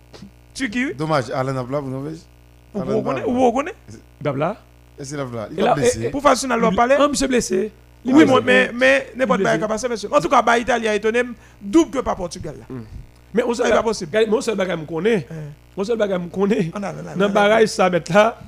Turquie. 0.53 0.93
Dommage, 0.99 1.31
Alain 1.33 1.57
Abla, 1.57 1.81
vous 1.81 1.91
Norvège 1.91 2.19
Ou 2.75 2.81
vous 2.81 3.03
connaissez 3.03 3.25
Abla. 3.25 3.29
Ou 3.29 3.35
vous 3.35 3.53
connaissez 3.53 3.75
Babla. 4.21 4.57
Et 4.99 5.05
c'est 5.05 5.17
blesser. 5.75 6.11
Pour 6.11 6.23
faire 6.23 6.37
ça, 6.37 6.49
parler. 6.77 6.97
Un 6.97 7.09
monsieur 7.09 7.29
blessé. 7.29 7.71
Oui, 8.05 8.25
moi, 8.25 8.41
mais, 8.45 8.71
mais 8.75 9.13
n'importe 9.17 9.43
quoi 9.43 9.51
blessé. 9.53 9.63
qui 9.63 9.69
passe, 9.69 9.89
monsieur. 9.89 10.09
En 10.13 10.21
tout 10.21 10.29
cas, 10.29 10.43
bah, 10.43 10.59
Italie 10.59 10.89
a 10.89 10.95
étonné 10.95 11.23
double 11.61 11.91
que 11.91 11.99
pas 11.99 12.15
Portugal. 12.15 12.55
Là. 12.59 12.77
Mais 13.35 13.43
on 13.43 13.55
seul 13.55 13.71
pas 13.71 13.83
possible. 13.83 14.27
Mon 14.29 14.41
seul 14.41 14.57
bagage 14.57 14.79
me 14.79 14.87
connaît. 14.87 15.27
Mon 15.77 15.85
seul 15.85 15.99
bagage 15.99 16.21
me 16.21 16.29
connaît. 16.29 16.71
Dans 17.17 17.29
barrage, 17.29 17.69
ça 17.69 17.91
mettre 17.91 18.13
là. 18.13 18.39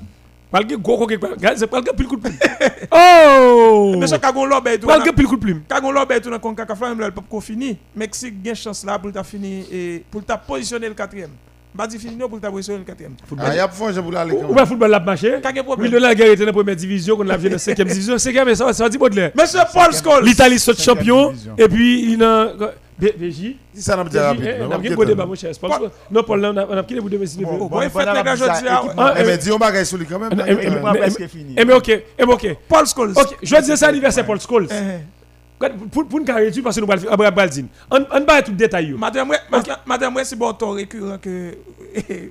Gros 0.52 0.98
coquet. 0.98 1.18
Regardez, 1.20 1.58
c'est 1.58 1.66
pas 1.66 1.80
le 1.80 1.92
pile 1.92 2.06
coup 2.06 2.16
de 2.16 2.22
plume. 2.22 2.36
Oh! 2.92 3.94
Mais 3.98 4.08
ça, 4.08 4.18
quand 4.18 4.32
on 4.34 4.46
l'a, 4.46 4.60
ben, 4.60 4.78
tout. 4.78 4.88
Malgré 4.88 5.12
pile 5.12 5.26
coup 5.26 5.36
de 5.36 5.40
plume. 5.40 5.62
Quand 5.68 5.80
on 5.84 5.92
l'a, 5.92 6.04
ben, 6.04 6.20
tout 6.20 6.30
dans 6.30 6.40
CONCACAF, 6.40 6.80
là, 6.80 6.94
le 6.94 7.10
peuple 7.12 7.40
fini. 7.40 7.78
Mexique 7.94 8.34
a 8.44 8.48
une 8.48 8.54
chance 8.56 8.84
là 8.84 8.98
pour 8.98 9.12
t'a 9.12 9.22
fini 9.22 9.64
et 9.70 10.04
pour 10.10 10.24
t'a 10.24 10.36
positionner 10.36 10.88
le 10.88 10.94
quatrième. 10.94 11.30
Pas 11.76 11.86
dit 11.86 11.98
fini, 11.98 12.16
pour 12.16 12.40
t'a 12.40 12.50
positionner 12.50 12.80
le 12.80 12.84
quatrième. 12.84 13.14
Ah, 13.38 13.48
il 13.52 13.56
y 13.56 13.58
a 13.60 13.68
pour 13.68 13.92
je 13.92 14.00
voulais 14.00 14.18
aller 14.18 14.32
Ou 14.32 14.52
bien 14.52 14.66
football 14.66 14.90
l'a 14.90 15.00
marché. 15.00 15.34
Oui, 15.78 15.88
de 15.90 15.98
la 15.98 16.14
guerre 16.14 16.32
était 16.32 16.40
dans 16.40 16.46
la 16.46 16.52
première 16.52 16.76
division, 16.76 17.16
qu'on 17.16 17.28
a 17.28 17.36
vu 17.36 17.48
dans 17.48 17.54
la 17.54 17.58
cinquième 17.58 17.88
division. 17.88 18.18
Cinquième, 18.18 18.46
mais 18.46 18.54
ça 18.54 18.64
va, 18.64 18.72
ça 18.72 18.82
va 18.84 18.90
dire 18.90 18.98
Baudelaire. 18.98 19.30
Monsieur 19.34 19.60
Paul 19.72 19.94
Scholes. 19.94 20.24
L'Italie 20.24 20.58
saute 20.58 20.80
champion. 20.82 21.32
Et 21.56 21.68
puis, 21.68 22.12
il 22.12 22.22
a. 22.22 22.52
VJ. 23.00 23.56
Si 23.74 23.82
ça 23.82 23.96
n'a 23.96 24.04
pas 24.04 24.20
rapide. 24.28 24.44
eh, 24.44 24.58
non, 24.60 24.68
on 24.68 24.72
a 24.72 24.78
bien 24.78 24.90
gros 24.92 25.02
quitter. 25.02 25.14
débat, 25.14 25.26
mon 25.26 25.34
cher. 25.34 25.52
Non, 26.10 26.22
Paul, 26.22 26.40
là, 26.40 26.52
on 26.68 26.76
a 26.76 26.82
quitté 26.82 27.00
mais 27.00 27.26
c'est 27.26 27.40
Bon, 27.40 27.52
le 27.52 27.58
bon, 27.68 27.80
il 27.82 27.88
fait 27.88 27.98
les 28.00 28.22
gars, 28.22 28.34
je 28.36 28.44
dis, 28.44 28.68
ah, 28.68 29.14
Eh, 29.16 29.20
eh, 29.20 29.24
mais 29.24 29.38
dis, 29.38 29.50
on 29.52 29.56
va 29.56 29.84
sur 29.84 29.96
lui 29.96 30.06
quand 30.06 30.18
même. 30.18 30.30
Eh, 30.32 30.50
eh, 30.50 30.56
eh, 30.60 30.70
même. 30.70 30.80
Moi, 30.80 30.92
mais-. 30.92 31.08
Eh, 31.56 31.72
ok, 31.72 31.88
eh, 31.88 32.26
mais 32.26 32.32
ok. 32.32 32.56
Paul 32.68 32.86
Scholes. 32.86 33.12
Ok, 33.16 33.38
je 33.42 33.54
vais 33.54 33.62
dire 33.62 33.78
ça 33.78 33.86
anniversaire 33.88 34.26
Paul 34.26 34.38
Scholes. 34.40 34.68
Eh, 35.62 35.66
eh. 35.66 35.88
Pour, 35.90 36.06
pour 36.06 36.20
nous 36.20 36.24
dessus, 36.24 36.62
parce 36.62 36.76
que 36.76 36.80
nous 36.84 36.90
allons 36.90 37.16
faire 37.16 37.32
Baldine. 37.32 37.66
On 37.90 37.98
va 38.24 38.42
tout 38.42 38.52
détail. 38.52 38.94
Madame, 38.96 39.32
madame, 39.86 40.18
c'est 40.24 40.36
bon 40.36 40.52
ton 40.52 40.70
récurrent 40.70 41.18
que. 41.18 41.54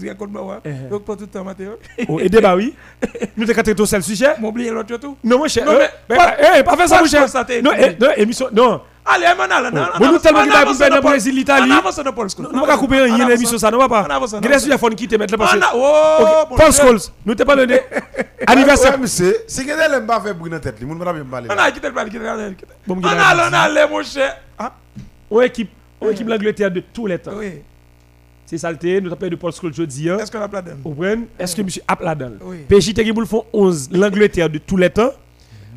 Je 0.00 0.08
raconte 0.08 0.30
moi, 0.30 0.42
ouais. 0.44 0.56
Eh. 0.64 0.88
Donc, 0.88 1.04
pas 1.04 1.14
tout 1.14 1.22
le 1.22 1.26
temps, 1.26 1.42
Mathéo. 1.44 1.72
Oh, 2.08 2.20
Et 2.20 2.28
débat, 2.28 2.54
oui. 2.54 2.74
Nous 3.36 3.44
t'es 3.46 3.52
traité 3.52 3.74
tout 3.74 3.86
seul 3.86 4.02
sujet. 4.02 4.34
M'oublier 4.38 4.70
l'autre 4.70 4.96
tout. 4.98 5.16
Non, 5.24 5.38
mon 5.38 5.48
cher. 5.48 5.64
Non, 5.64 5.72
euh, 5.72 5.86
mais- 6.08 6.16
eh, 6.58 6.62
pas 6.62 6.76
faire 6.76 6.88
ça, 6.88 7.00
mon 7.00 7.06
cher. 7.06 7.26
Eh, 7.48 7.62
non, 7.62 7.72
émission. 8.16 8.48
Non. 8.52 8.80
Allez, 9.04 9.26
man, 9.36 9.50
allez, 9.50 9.70
non, 9.74 9.86
Bon, 9.98 10.12
nous 10.12 10.18
tellement 10.18 10.42
qu'il 10.42 10.52
va 10.52 10.64
pour 10.64 10.74
faire 10.76 10.94
le 10.94 11.00
Brésil, 11.00 11.34
l'Italie. 11.34 11.70
On 11.72 11.78
avance 11.78 11.96
dans 11.96 12.12
Paul 12.12 12.28
Scholes. 12.30 12.44
Nous 12.44 12.48
ne 12.52 12.54
pouvons 12.54 12.66
pas 12.66 12.76
couper 12.78 13.00
rien, 13.00 13.28
l'émission, 13.28 13.58
ça 13.58 13.70
ne 13.70 13.76
va 13.76 13.84
On 13.86 13.88
pas. 13.88 14.00
avance, 14.02 14.32
on 14.34 14.40
Grèce, 14.40 14.62
avance. 14.64 14.66
il 14.74 14.78
faut 14.78 14.90
nous 14.90 14.96
quitter 14.96 15.16
maintenant 15.18 15.38
parce 15.38 15.52
que. 15.54 15.58
On 15.58 15.62
a- 15.62 15.70
Oh, 15.74 16.22
Ok, 16.44 16.50
mon 16.50 16.56
Paul. 16.56 16.72
Scholes, 16.72 16.98
nous 17.26 17.34
t'es 17.34 17.44
pas 17.44 17.54
le 17.56 17.64
nez. 17.66 17.80
Anniversaire. 18.46 18.92
Ouais, 18.92 18.98
monsieur, 18.98 19.36
c'est 19.48 19.64
que 19.64 19.70
elle 19.70 19.94
aime 19.94 20.06
pas 20.06 20.20
faire 20.20 20.34
bruit 20.34 20.50
dans 20.50 20.56
la 20.56 20.60
tête. 20.60 20.78
lui, 20.78 20.86
Moun 20.86 20.98
m'a 20.98 21.12
bien 21.12 21.24
parlé. 21.24 21.48
On 21.50 21.56
a 21.58 21.70
quitté 21.70 21.86
le 21.88 21.92
bal, 21.94 22.04
quitté 22.06 22.18
le 22.18 22.24
bal, 22.24 22.54
quitté. 22.56 22.72
Bon, 22.86 22.94
On 22.94 23.00
Guy, 23.00 23.08
a, 23.08 23.48
on 23.48 23.52
a, 23.52 23.58
allez, 23.58 23.86
mon 23.90 24.02
cher. 24.02 24.36
On 25.30 25.40
équipe, 25.40 25.70
on 26.00 26.10
équipe 26.10 26.28
l'Angleterre 26.28 26.70
de 26.70 26.80
Paul 29.36 29.52
Scholes 29.52 29.72
hein. 30.10 30.18
Est-ce 30.18 30.30
qu'on 30.32 30.40
a 30.42 30.48
plein 30.48 30.60
d'hommes 30.62 30.80
Vous 30.82 30.90
comprenez? 30.90 31.28
Est-ce 31.38 31.54
que 31.54 31.62
monsieur 31.62 31.82
App 31.86 32.00
là-dedans 32.00 32.32
Oui. 32.42 32.64
PJ 32.68 32.92
te 32.94 33.00
le 33.20 33.26
font 33.26 33.44
11 33.52 33.90
l'Angleterre 33.92 34.50
de 34.50 34.58
tous 34.58 34.76
les 34.76 34.90
temps. 34.90 35.10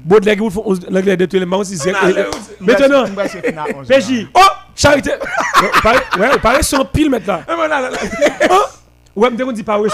Baudelaire 0.04 0.36
qui 0.36 0.39
vous 0.41 0.49
font 0.49 0.64
11 0.66 0.82
l'Angleterre 0.89 1.18
de 1.18 1.26
tous 1.26 1.38
les 1.38 1.45
On 1.91 2.06
allez, 2.06 2.26
Maintenant, 2.60 2.97
Moi, 3.08 3.10
presque 3.16 3.45
fini 3.45 3.58
à 3.58 3.66
11 3.78 3.88
PJ. 3.88 4.28
Oh 4.34 4.39
Charité 4.76 5.12
Ouais, 5.12 5.70
vous 5.74 5.82
parlez- 5.82 5.99
Ouais, 6.20 6.30
vous 6.34 6.39
parlez 6.39 6.64
sur 6.64 6.89
pile 6.89 7.10
maintenant. 7.10 7.41
Eh, 7.47 7.51
on 7.54 7.62
Oh 8.49 8.62
Ouais, 9.16 9.30
me 9.30 9.38
dit 9.54 9.64
pas 9.64 9.78
on 9.78 9.82
oui. 9.84 9.89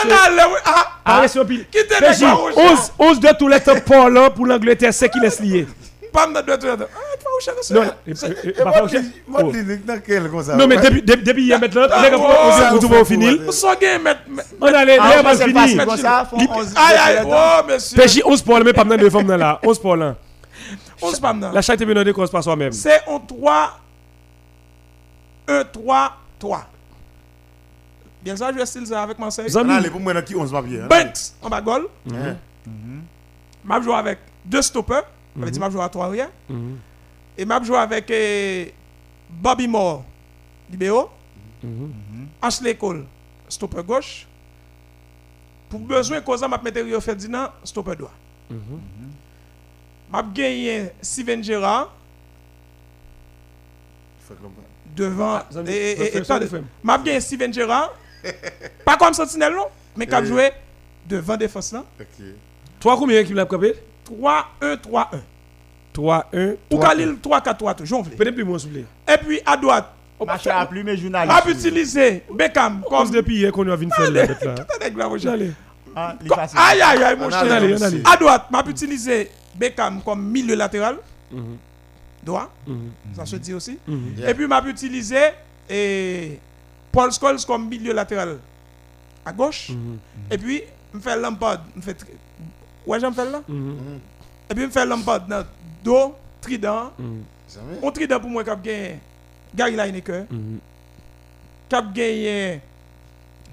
Ah, 0.65 0.87
Parlez 1.03 1.27
sur 1.27 1.45
pile. 1.45 1.65
PJ, 1.65 2.21
gars, 2.21 2.35
mon 2.35 2.51
cher. 2.53 2.71
11 2.71 2.91
11 2.99 3.19
de 3.19 3.29
tous 3.37 3.47
les 3.47 3.59
temps 3.59 3.79
pour 4.31 4.45
l'Angleterre, 4.45 4.93
c'est 4.93 5.09
qui 5.09 5.19
laisse 5.19 5.39
lier. 5.41 5.67
Donner 6.13 6.57
tout 6.59 6.67
le 6.67 6.77
temps. 6.77 6.85
Ah, 6.93 7.15
tu 7.17 7.23
vas 7.25 7.31
où 7.37 7.41
cher, 7.41 7.53
Non, 7.71 7.83
je- 8.05 8.13
je 8.15 8.63
dans 9.85 10.57
Non, 10.57 10.67
mais 10.67 10.77
depuis 10.77 11.01
depuis- 11.01 11.43
hier 11.43 11.59
maintenant, 11.59 11.81
les 11.83 12.09
gars, 12.09 12.17
vous- 12.17 12.23
vous 12.23 12.51
ça, 12.57 12.69
vous 12.71 12.87
faut- 12.87 13.05
finir. 13.05 13.37
On 14.59 14.67
a 14.67 14.85
les 14.85 14.99
on 14.99 15.03
font 16.25 16.37
11 16.37 16.73
Aïe, 16.75 16.97
aïe, 17.17 17.25
oh, 17.25 17.61
monsieur. 17.67 17.97
PJ 18.01 18.21
11 18.25 18.41
pour 18.41 18.59
mais 18.63 18.73
pas 18.73 18.83
maintenant 18.83 19.03
de 19.03 19.09
femmes 19.09 19.35
là. 19.35 19.59
11 19.63 19.79
pour 19.79 19.95
là. 19.95 20.15
On 21.01 21.11
se 21.11 21.21
parle, 21.21 21.37
non. 21.37 21.51
La 21.51 21.61
charité 21.61 21.85
bien 21.85 22.03
de 22.03 22.11
cause 22.11 22.29
par 22.29 22.43
soi-même. 22.43 22.71
C'est 22.73 23.01
en 23.07 23.19
3, 23.19 23.79
1, 25.47 25.63
3, 25.63 26.11
3. 26.37 26.65
Bien 28.21 28.35
ça, 28.35 28.51
je 28.57 28.65
style 28.65 28.85
ça 28.85 29.03
avec 29.03 29.17
Marseille. 29.17 29.47
On 29.55 29.59
amis, 29.59 29.71
a 29.71 29.75
allé 29.77 29.89
pour 29.89 30.01
moi 30.01 30.13
dans 30.13 30.21
qui 30.21 30.35
11 30.35 30.51
m'a 30.51 30.61
bien. 30.61 30.87
Banks 30.87 31.31
en 31.41 31.49
bas 31.49 31.61
goal. 31.61 31.87
Hein. 32.11 32.35
M'a 33.63 33.81
joué 33.81 33.95
avec 33.95 34.19
deux 34.43 34.61
stoppers. 34.61 35.03
Ça 35.37 35.45
veut 35.45 35.51
dire 35.51 35.61
m'a 35.61 35.69
joué 35.69 35.81
à 35.81 35.89
3 35.89 36.05
arrière. 36.05 36.29
Et 37.37 37.45
m'a 37.45 37.61
joué 37.61 37.77
avec 37.77 38.09
eh, 38.11 38.73
Bobby 39.29 39.67
Moore, 39.67 40.03
libéro. 40.69 41.09
Ashley 42.41 42.75
Cole, 42.75 43.05
stopper 43.47 43.83
gauche. 43.83 44.27
Pour 45.69 45.79
besoin 45.79 46.21
cause 46.21 46.41
m'a 46.41 46.57
mettre 46.57 46.81
Rio 46.81 46.99
Ferdinand, 46.99 47.49
stopper 47.63 47.95
droit. 47.95 48.13
M'a 50.11 50.23
gagné 50.23 50.89
Steven 51.01 51.43
Gerrard 51.43 51.93
devant 54.95 55.35
Ah, 55.35 55.47
et, 55.67 56.21
m'a 56.83 56.97
gagné 56.97 57.19
Steven 57.21 57.53
Gerrard. 57.53 57.93
pas 58.83 58.97
comme 58.97 59.13
sentinelle 59.13 59.53
non, 59.53 59.67
mais 59.95 60.07
qui 60.07 60.15
a 60.15 60.23
joué 60.23 60.51
devant 61.07 61.37
défense 61.37 61.71
là. 61.71 61.85
Ok. 61.99 62.25
3 62.79 62.97
combien 62.97 63.23
qui 63.23 63.33
l'a 63.33 63.45
capé? 63.45 63.75
3 64.09 64.45
1 64.61 64.77
3 64.77 65.09
1. 65.13 65.17
3 65.93 66.25
1 66.33 66.51
Ou 66.71 66.79
Khalil 66.79 67.15
3 67.21 67.41
4 67.41 67.57
3 67.57 67.73
toujours. 67.75 68.03
Peut-être 68.03 68.35
plus 68.35 68.43
vous 68.43 68.57
plaît. 68.67 68.85
Et 69.07 69.17
puis 69.17 69.39
à 69.45 69.55
droite, 69.57 69.93
Match 70.25 70.47
à 70.47 70.65
plus, 70.65 70.83
mais 70.83 70.95
m'a 70.95 70.97
journaliste. 71.01 71.47
utilisé 71.49 72.23
Beckham 72.33 72.81
Comme 72.89 73.09
depuis 73.09 73.37
hier 73.37 73.51
qu'on 73.53 73.67
a 73.69 73.75
vu 73.75 73.85
une 73.85 73.91
faire 73.91 74.11
là 74.11 74.25
mon. 75.07 75.29
Allez. 75.31 75.51
Ah. 75.95 76.15
Aïe 76.57 76.81
aïe 76.81 77.03
aïe 77.03 77.15
mon 77.17 77.25
On 77.25 77.31
a 77.31 77.39
cher. 77.79 78.01
À 78.05 78.17
droite, 78.17 78.51
m'a 78.51 78.63
utilisé 78.67 79.31
Beckham 79.55 80.01
comme 80.03 80.21
milieu 80.29 80.55
latéral. 80.55 80.97
Mhm. 81.31 81.57
Droit, 82.23 82.49
Mhm. 82.67 82.91
ça 83.15 83.25
se 83.25 83.37
dit 83.37 83.53
aussi. 83.53 83.79
Mhm. 83.87 84.15
Yeah. 84.17 84.29
Et 84.31 84.33
puis 84.33 84.45
m'a 84.47 84.61
utilisé 84.67 85.17
et 85.69 86.37
Paul 86.91 87.11
Scholes 87.13 87.39
comme 87.47 87.69
milieu 87.69 87.93
latéral 87.93 88.39
à 89.25 89.31
gauche. 89.31 89.69
Et 90.29 90.37
puis 90.37 90.61
me 90.93 90.99
fait 90.99 91.15
Lampard, 91.15 91.59
me 91.75 91.81
fait 91.81 91.93
tri- 91.93 92.09
Ouais, 92.89 92.99
j'aime 92.99 93.13
faire 93.13 93.29
là. 93.29 93.41
Mhm. 93.47 93.99
Et 94.49 94.55
puis 94.55 94.65
me 94.65 94.71
fait 94.71 94.85
Lampard 94.85 95.21
dans 95.27 95.45
dos 95.83 96.15
trident. 96.41 96.91
Mhm. 96.97 97.21
Jamais. 97.53 97.77
On 97.83 97.91
trident 97.91 98.19
pour 98.19 98.29
moi 98.31 98.43
qui 98.43 98.49
a 98.49 98.55
gagné 98.55 98.99
Gary 99.55 99.75
Lineker, 99.75 100.25
qui 101.69 101.75
a 101.75 101.81
gagné 101.81 102.61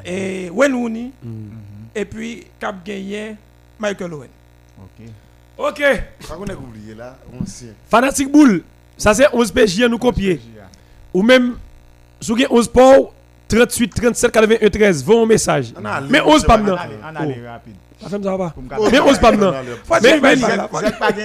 et 0.05 0.51
Wayne 0.51 0.75
Rooney 0.75 1.11
Mhm. 1.23 1.51
et 1.95 2.05
puis 2.07 2.47
qui 2.59 2.65
a 2.67 2.73
gagné 2.73 3.37
Michael 3.79 4.13
Owen. 4.15 4.29
Ok. 4.79 5.07
Ok. 5.59 5.83
Contre, 6.29 6.41
on 6.41 6.47
a 6.49 6.55
oublié 6.55 6.95
là. 6.95 7.17
On 7.39 7.45
sait. 7.45 7.75
Fanatic 7.91 8.31
Bull. 8.33 8.63
Ça 8.97 9.13
c'est 9.13 9.27
11 9.35 9.53
PJ 9.53 9.83
à 9.83 9.89
nous 9.89 9.99
copier. 9.99 10.41
Ou 11.13 11.23
même, 11.23 11.57
si 12.21 12.29
vous 12.31 12.37
avez 12.39 12.47
11 12.51 12.69
pour 12.69 13.13
38, 13.49 13.89
37, 13.95 14.33
81, 14.33 14.69
13, 14.71 15.05
vos 15.05 15.25
message. 15.27 15.73
On 15.79 15.85
a 15.85 15.93
allé, 15.93 16.09
Mais 16.11 16.21
on 16.21 16.29
11 16.31 16.41
sait 16.41 16.47
pas 16.47 16.57
maintenant. 16.57 16.77
On 17.03 17.17
allait 17.17 17.49
rapide. 17.49 17.75
Mais 18.93 18.99
ose 19.01 19.19
pas 19.19 19.31
maintenant. 19.31 19.53
Faut 19.85 19.95
Mais- 20.03 20.21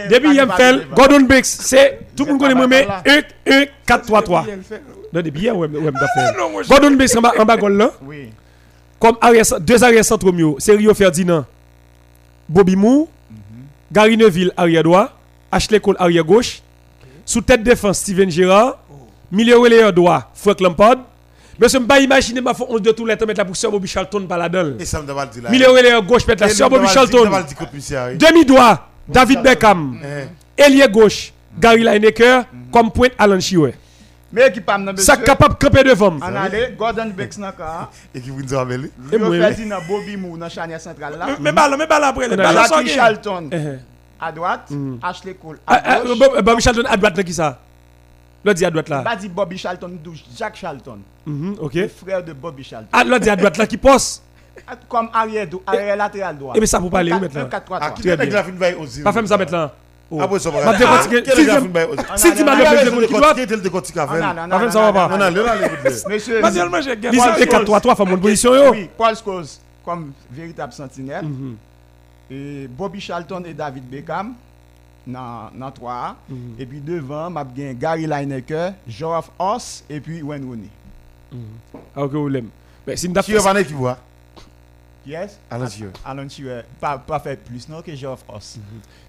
Depuis 0.10 0.38
pas 0.38 0.74
Gordon 0.96 1.22
Briggs, 1.22 1.46
c'est 1.46 2.00
tout 2.16 2.26
le 2.26 2.32
monde 2.32 2.42
connaît 2.42 2.56
moi, 2.56 2.68
mais 2.68 2.86
Là. 2.86 3.04
1, 3.48 3.52
1, 3.52 3.66
4, 3.86 4.06
3, 4.06 4.22
3. 4.22 4.46
Elle 4.50 4.64
fait- 4.64 4.82
Non, 5.14 5.22
depuis 5.22 5.42
hier, 5.42 5.56
ouais, 5.58 5.68
ouais. 5.68 5.92
Non, 5.92 6.62
Gordon 6.68 6.92
Briggs 6.96 7.18
en 7.18 7.22
bas, 7.22 7.34
en 7.40 7.46
bas, 7.46 7.58
goal 7.58 7.74
là. 7.78 7.92
Oui. 8.04 8.30
Comme 9.00 9.16
arrière, 9.22 9.46
deux 9.60 9.84
arrières 9.84 10.06
centraux 10.06 10.32
mieux, 10.32 10.54
c'est 10.60 10.74
Rio 10.76 10.94
Ferdinand, 10.94 11.46
Bobby 12.48 12.76
Moore, 12.76 13.08
Gary 13.92 14.16
Neville 14.18 14.52
arrière 14.56 14.84
droit, 14.84 15.10
Ashley 15.52 15.80
Cole 15.80 15.96
arrière 16.00 16.24
gauche, 16.24 16.62
sous 17.26 17.42
tête 17.42 17.64
défense 17.64 17.98
Steven 18.00 18.30
Gerrard, 18.30 18.78
milieu 19.32 19.58
relayeur 19.58 19.92
droit 19.92 20.30
Frank 20.34 20.60
Lampard. 20.62 20.98
Mais 21.62 21.70
je 21.70 21.78
ne 21.78 21.82
peux 21.84 21.88
pas 21.90 22.00
imaginer 22.00 22.42
ma 22.42 22.54
11 22.58 22.82
de 22.82 22.92
tout 22.92 23.06
le 23.06 23.16
temps 23.16 23.26
mettre 23.28 23.38
la 23.38 23.46
pour 23.46 23.56
Sir 23.56 23.70
Bobby 23.70 23.88
Charlton 23.88 24.26
par 24.28 24.40
la 24.40 24.50
dalle. 24.50 24.78
Et 24.80 24.86
ça 24.86 25.00
me 25.00 25.06
demande 25.06 25.30
de 25.36 25.42
là. 25.42 25.50
Milieu 25.52 25.70
relayeur 25.70 26.02
gauche 26.02 26.26
mettre 26.28 26.42
la 26.42 26.50
Sir 26.50 26.68
Bobby 26.70 26.88
Charlton. 26.88 27.30
Demi 28.18 28.46
droit 28.46 28.90
David 29.08 29.44
Beckham. 29.44 30.00
Eh, 30.04 30.62
Ailier 30.64 30.88
gauche 30.90 31.32
Gary 31.60 31.84
Lineker 31.84 32.46
comme 32.72 32.92
pointe 32.92 33.12
Alan 33.20 33.40
Chiwe. 33.40 33.74
Mais 34.34 34.48
équipe 34.48 34.66
pas 34.66 34.78
nan 34.78 34.96
Ça 34.98 35.14
monsieur? 35.14 35.26
capable 35.26 35.56
de 35.56 35.60
camper 35.60 35.84
devant. 35.84 36.16
En 36.16 36.22
aller, 36.36 36.74
Gordon 36.78 37.12
Bex 37.16 37.38
nan 37.38 37.52
ka. 37.56 37.90
Et 38.16 38.22
qui 38.22 38.30
vous 38.30 38.42
nous 38.42 38.58
rappelle 38.58 38.90
Et 39.12 39.18
Rio 39.18 39.26
moi, 39.28 39.38
Ferdinand 39.38 39.80
Bobby 39.88 40.16
Moore 40.16 40.38
dans 40.38 40.48
charnière 40.50 40.80
centrale 40.80 41.18
là. 41.20 41.28
Mais 41.42 41.52
balle, 41.52 41.76
mais 41.78 41.86
balle 41.86 42.06
après. 42.06 42.30
les 42.30 42.38
On 42.38 42.64
sont 42.64 42.82
gay. 42.82 42.92
Charlton 42.92 43.50
Eh, 43.52 43.56
eh. 43.58 43.78
à 44.20 44.32
droite, 44.32 44.70
Ashley 45.04 45.34
Cole 45.34 45.60
Ah, 45.68 45.76
à 45.76 45.94
ah. 45.98 46.02
Bob- 46.18 46.42
Bobby 46.44 46.62
Charlton 46.62 46.84
à 46.90 46.96
droite 46.96 47.22
qui 47.24 47.34
ça? 47.34 47.60
L'autre 48.44 48.58
dit 48.58 48.66
à 48.66 48.72
droite 48.72 48.90
là. 48.90 49.02
Pas 49.02 49.16
dit 49.16 49.30
Bobby 49.30 49.58
Charlton, 49.58 49.92
douche 50.04 50.24
Jack 50.36 50.56
Charlton, 50.56 51.00
Mhm, 51.26 51.56
OK. 51.60 51.74
le 51.76 51.88
frère 51.88 52.24
de 52.24 52.34
Bobby 52.34 52.64
Charlton. 52.64 52.90
Ah, 52.92 53.04
l'autre 53.04 53.20
dit 53.24 53.30
à 53.30 53.36
droite 53.36 53.58
là 53.58 53.68
qui 53.68 53.78
passe. 53.78 54.22
Comme 54.90 55.10
arrière, 55.14 55.48
do- 55.48 55.64
arrière 55.66 55.96
latéral 55.96 56.38
droit. 56.38 56.54
Eh 56.56 56.60
mais 56.60 56.66
ça 56.66 56.80
pour 56.80 56.90
parler 56.90 57.12
où 57.14 57.20
maintenant? 57.20 57.46
4 57.48 57.66
3 57.66 57.78
Ah, 57.82 57.90
3 57.92 58.02
qui 58.02 58.10
est 58.10 58.16
la 58.16 58.44
fin 58.44 58.52
de 58.52 59.04
Pas 59.04 59.12
faire 59.14 59.28
ça. 59.28 59.38
Ah, 60.20 60.28
ça 60.40 60.52
va. 60.52 60.62
Si 62.18 62.34
tu 62.36 62.44
m'as 62.44 62.56
le 62.56 62.64
non, 62.64 62.70
fait 62.72 62.86
de 62.86 63.06
qui 63.08 63.14
doit. 63.14 63.34
Qui 63.34 63.42
était 63.42 63.56
le 63.56 63.62
décortique 63.62 63.98
à 63.98 64.08
faire 64.08 64.20
Pas 64.50 64.70
ça 64.72 64.92
va 64.92 65.08
pas. 65.08 65.18
Non, 65.18 65.32
non, 65.32 65.42
Monsieur, 66.10 66.42
Vas-y, 66.42 66.70
moi, 66.70 66.82
j'ai 66.82 66.98
gagné. 66.98 67.16
Lisez 67.18 67.30
Paul 67.30 67.40
les 67.40 67.48
4 67.48 67.64
3 67.66 67.80
3 67.80 67.96
font 67.96 68.06
bonne 68.06 68.20
position 68.20 68.54
yo. 68.54 68.72
oui, 68.72 68.90
Paul 68.98 69.16
Scholes 69.16 69.46
comme 69.86 70.12
véritable 70.30 70.74
sentinelle. 70.74 71.26
Mhm. 71.26 71.56
Et 72.30 72.68
Bobby 72.68 73.00
Charlton 73.00 73.44
et 73.46 73.54
David 73.54 73.90
Beckham 73.90 74.34
dans 75.08 75.50
dans 75.54 75.72
3 75.72 76.16
Mhm. 76.30 76.56
Et 76.60 76.66
puis 76.66 76.80
devant, 76.80 77.30
m'a 77.30 77.46
gen 77.56 77.78
Gary 77.78 78.06
Lineker, 78.06 78.74
Geoff 78.88 79.32
Hoss 79.40 79.84
et 79.90 80.00
puis 80.00 80.22
Wayne 80.22 80.46
Rooney. 80.46 80.70
Ah 81.96 82.04
OK, 82.04 82.12
vous 82.14 82.28
l'aime. 82.28 82.50
Mais 82.86 82.96
si 82.98 83.12
Qui 83.12 83.34
est 83.34 83.38
Vanet 83.40 83.66
qui 83.66 83.74
voit 83.74 83.98
Yes? 85.06 85.40
Alain 85.50 85.68
Chieux. 85.68 85.92
Alan 86.06 86.30
Chioué, 86.30 86.62
pas, 86.80 86.98
pas 86.98 87.20
fait 87.20 87.36
plus 87.36 87.68
non 87.68 87.82
que 87.82 87.96
Geoff 87.96 88.24
Hoss. 88.28 88.60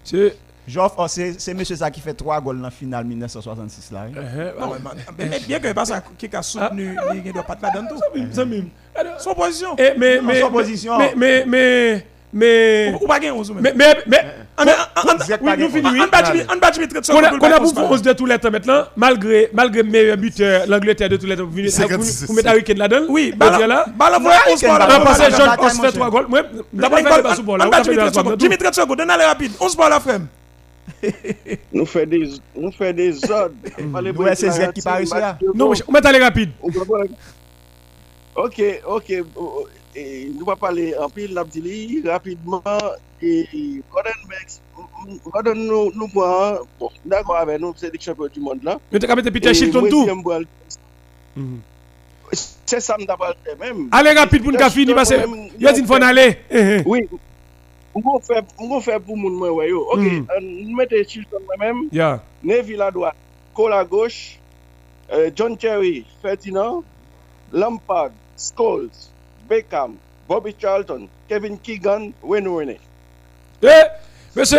C'est 0.03 0.35
Geoff 0.67 0.95
Hoss, 0.97 1.13
c'est 1.13 1.39
c'est 1.41 1.53
monsieur 1.53 1.77
ça 1.77 1.91
qui 1.91 2.01
fait 2.01 2.15
3 2.15 2.41
goals 2.41 2.57
dans 2.57 2.63
la 2.63 2.71
finale 2.71 3.05
1966 3.05 3.91
là. 3.93 4.07
oui. 4.09 4.15
Non, 4.59 4.73
mais- 5.19 5.27
mais 5.29 5.41
bien 5.41 5.59
que 5.61 5.71
pas 5.73 5.85
ça 5.85 6.03
qui 6.17 6.35
a 6.35 6.43
soutenu, 6.43 6.97
il 7.15 7.23
ne 7.23 7.33
doit 7.33 7.43
pas 7.43 7.57
te 7.57 7.63
la 7.63 7.71
donner 7.73 7.89
tout. 7.89 7.99
ça 8.33 8.45
même. 8.47 8.69
Son 9.19 9.35
position. 9.35 9.75
Eh 9.77 9.93
mais 9.99 10.21
mais 10.23 10.41
son 10.41 10.51
position. 10.51 10.99
mais 11.17 11.45
mais 12.33 12.93
mais 12.93 12.93
mais 12.93 12.99
Ou 13.03 13.07
pas 13.07 13.19
gagner 13.19 13.31
11 13.33 13.53
mais 13.61 13.73
mais 13.75 13.95
mais 14.07 14.19
Ah, 14.57 14.65
mais, 14.67 14.73
nous 15.57 15.69
finissons. 15.71 15.91
de 15.93 16.39
mi- 16.39 16.45
30 16.89 17.07
Qu'on 17.07 17.19
a, 17.19 17.23
secondes, 17.25 17.39
qu'on 17.41 17.47
a 17.47 17.49
le 17.51 17.63
pour 17.63 17.73
balle, 17.75 17.85
11 17.93 18.03
de 18.03 18.13
tous 18.13 18.27
les 18.27 18.39
temps 18.39 18.51
maintenant, 18.51 18.83
malgré, 18.97 19.49
malgré 19.53 19.83
meilleur 19.83 20.17
buteur, 20.17 20.65
l'Angleterre 20.69 21.09
de 21.09 21.17
tous 21.17 21.27
les 21.27 21.37
temps, 21.37 21.45
vous 21.45 21.51
venez- 21.51 21.69
vous 21.69 21.71
56. 21.73 22.27
vous 22.27 22.35
mettez 22.35 22.49
Harry 22.49 22.63
Kane 22.65 22.79
là-dedans? 22.79 23.07
Oui, 23.09 23.33
balle, 23.37 23.67
là? 23.67 23.87
balle, 23.97 24.13
Non, 24.21 24.29
ouais, 24.29 24.35
Harry 24.35 24.53
11 24.53 24.61
Kane, 24.61 24.79
balles, 24.79 24.89
balle, 24.89 25.01
On 25.01 25.05
passé 25.05 25.21
balle, 25.23 25.31
John 25.31 25.39
fait 25.77 25.83
balle, 25.83 25.93
3 25.93 26.11
goals. 26.11 26.27
Moi, 26.29 26.43
d'abord, 26.73 26.99
il 26.99 27.05
sous 27.35 27.43
là. 27.57 27.65
On 27.67 27.71
de 27.71 27.75
fait 27.85 27.91
mi- 27.91 27.97
de 27.97 28.01
la 28.01 28.11
30 28.11 28.15
secondes. 28.15 28.29
balle. 28.33 28.41
Jimmy, 28.41 28.59
30 28.59 28.75
secondes, 28.75 28.99
donne-le 28.99 29.25
rapide. 29.25 29.53
11 29.61 29.77
balles 29.77 29.93
à 29.93 30.01
frame. 30.01 30.27
nous 31.73 31.87
fait 31.87 32.07
des 32.07 32.29
nous 32.57 32.73
fait 32.73 32.93
des 32.93 33.31
ordres. 33.31 33.55
Fallait 33.93 34.11
Ouais, 34.11 34.35
c'est 34.35 34.51
qui 34.73 34.83
paraît 34.83 35.07
ça. 35.07 35.39
Non, 35.55 35.73
on 35.89 35.93
met 35.93 36.07
aller 36.07 36.19
rapide. 36.23 36.51
Ok, 38.35 38.63
ok. 38.87 39.13
Et 39.95 40.31
nous 40.39 40.45
va 40.45 40.57
parler 40.57 40.95
en 40.97 41.09
pile 41.09 41.35
l'Abdili 41.35 42.03
rapidement. 42.07 42.63
Et 43.21 43.47
Gordon 45.31 45.55
nous 45.55 45.93
nous 45.95 46.09
prend, 46.09 46.59
bon, 46.81 46.91
d'accord 47.05 47.37
avec 47.37 47.61
nous, 47.61 47.73
c'est 47.77 47.93
des 47.93 48.01
champions 48.01 48.27
du 48.27 48.41
monde 48.41 48.63
là. 48.63 48.79
Mais 48.91 48.99
tu 48.99 49.07
as 49.07 49.17
mis 49.17 49.23
Peter 49.23 49.51
Et 49.51 49.55
Shilton 49.55 49.89
tout. 49.89 50.07
Mhm. 51.37 51.61
C'est 52.65 52.81
ça 52.81 52.97
d'abord 53.07 53.35
même. 53.61 53.89
Allez 53.93 54.13
rapide 54.13 54.43
pour 54.43 54.53
nous 54.53 54.71
finir 54.71 54.95
parce 54.95 55.11
que 55.11 55.17
il 55.59 55.73
dit 55.73 56.37
eh. 56.51 56.83
Oui. 56.87 57.01
On 57.95 58.01
va 58.01 58.21
faire, 58.21 58.43
on 58.59 59.01
pour 59.01 59.17
mon 59.19 59.29
moi, 59.29 59.53
ouais. 59.53 59.71
Ok, 59.73 59.99
euh, 59.99 60.23
nous 60.41 60.75
moi-même. 60.75 61.89
Yeah. 61.93 62.23
Neville 62.43 62.81
à 62.81 62.91
droite, 62.91 63.15
Cole 63.55 63.75
à 63.75 63.85
gauche, 63.85 64.39
euh, 65.13 65.31
John 65.35 65.59
Terry, 65.59 66.07
Ferdinand, 66.23 66.83
Lampard, 67.53 68.13
Scholes, 68.39 68.89
Beckham, 69.49 69.95
Bobby 70.29 70.55
Charlton, 70.59 71.09
Kevin 71.29 71.59
Keegan, 71.59 72.13
Wayne 72.23 72.49
Rooney. 72.49 72.79
Eh, 73.63 73.69
monsieur, 74.35 74.59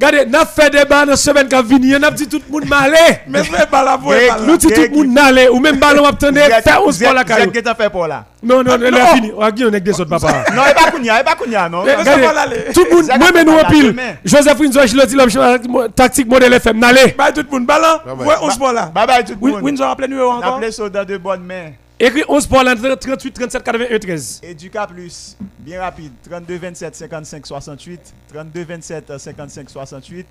regardez, 0.00 0.26
n'a 0.26 0.46
fait 0.46 0.70
des 0.70 0.84
bas 0.84 1.04
dans 1.04 1.10
la 1.10 1.16
semaine 1.16 1.48
qui 1.48 1.54
a 1.54 1.60
venu, 1.62 1.96
on 1.96 2.02
a 2.02 2.10
dit 2.10 2.26
tout 2.28 2.40
le 2.46 2.52
monde 2.52 2.68
m'aller. 2.68 2.96
Mais 3.26 3.42
fais 3.44 3.66
balle 3.66 3.88
à 3.88 3.96
vous, 3.96 4.08
Greg, 4.10 4.28
balle. 4.28 4.42
Nous 4.46 4.56
dit 4.56 4.68
tout 4.68 4.80
le 4.80 4.88
monde 4.90 5.08
n'aller, 5.08 5.48
ou 5.48 5.58
même 5.58 5.78
ballon 5.78 6.04
attendez, 6.04 6.40
faire 6.62 6.82
11 6.84 7.02
pour 7.02 7.12
la 7.12 7.24
caillou. 7.24 7.50
t'a 7.50 7.74
fait 7.74 7.90
pour 7.90 8.06
là? 8.06 8.24
Non, 8.42 8.62
non, 8.62 8.74
elle 8.80 8.94
a 8.94 9.06
fini. 9.08 9.32
On 9.36 9.40
a 9.42 9.50
dit 9.50 9.64
on 9.64 9.72
est 9.72 9.80
des 9.80 10.00
autres 10.00 10.08
papa. 10.10 10.44
Non, 10.54 10.62
il 10.68 10.74
pas 10.74 10.90
Kounia, 10.90 11.18
il 11.20 11.24
pas 11.24 11.34
Kounia 11.34 11.68
non. 11.68 11.84
Eh. 11.84 12.72
Tout 12.72 12.84
le 12.88 12.96
monde, 12.96 13.06
moi, 13.18 13.28
mais 13.34 13.44
nous 13.44 13.52
pas 13.52 13.58
en 13.58 13.62
la 13.62 13.68
pile. 13.70 13.96
Joseph 14.24 14.58
Windsor, 14.60 14.86
je 14.86 14.96
le 14.96 15.06
dis, 15.06 15.14
l'homme 15.16 15.88
tactique 15.94 16.28
modèle 16.28 16.52
FM, 16.54 16.78
n'allez. 16.78 17.12
Bye 17.18 17.32
tout 17.34 17.42
le 17.42 17.50
monde. 17.50 17.66
Bye. 17.66 17.80
ouais, 18.24 18.34
11 18.40 18.58
balles 18.58 18.74
là. 18.74 18.92
Bye 18.94 19.06
bye 19.06 19.24
tout 19.24 19.36
le 19.42 19.52
monde. 19.52 19.62
Windsor, 19.62 19.90
appelez 19.90 20.14
On 20.16 20.30
encore. 20.30 20.54
appelé 20.56 20.70
Soda 20.70 21.04
de 21.04 21.16
bonne 21.16 21.42
main. 21.42 21.70
Écrit 22.00 22.22
11 22.28 22.46
pour 22.46 22.62
la 22.62 22.76
38, 22.76 23.32
37, 23.32 23.62
81, 23.64 23.98
13. 23.98 24.40
Educa 24.44 24.86
Plus, 24.86 25.36
bien 25.58 25.80
rapide, 25.80 26.12
32 26.22 26.56
27 26.56 26.94
55 26.94 27.44
68, 27.44 28.00
32 28.28 28.64
27 28.64 29.18
55 29.18 29.68
68, 29.68 30.26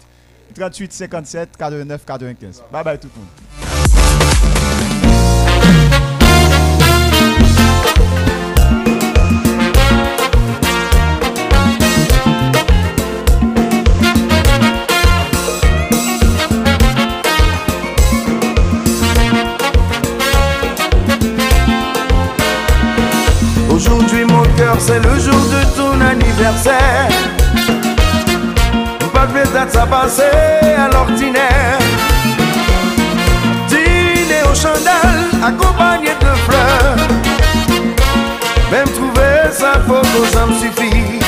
38 0.55 0.93
57 0.93 1.49
89 1.57 2.05
95. 2.05 2.63
Bye 2.71 2.83
bye 2.85 2.97
tout 2.97 3.09
le 3.13 3.19
monde. 3.19 4.96
C'est 24.79 24.99
le 24.99 25.19
jour 25.19 25.41
de 25.55 25.75
ton 25.75 26.01
anniversaire. 26.01 27.09
Pas 29.13 29.25
de 29.25 29.53
date 29.53 29.71
ça 29.71 29.85
passer 29.85 30.23
à 30.77 30.89
l'ordinaire. 30.91 31.79
Dîner 33.67 34.43
aux 34.49 34.55
chandelles 34.55 35.27
accompagné 35.43 36.09
de 36.19 36.31
fleurs. 36.45 37.07
Même 38.71 38.89
trouver 38.89 39.51
sa 39.51 39.73
photo 39.79 40.25
ça 40.31 40.45
me 40.45 40.53
suffit 40.53 41.26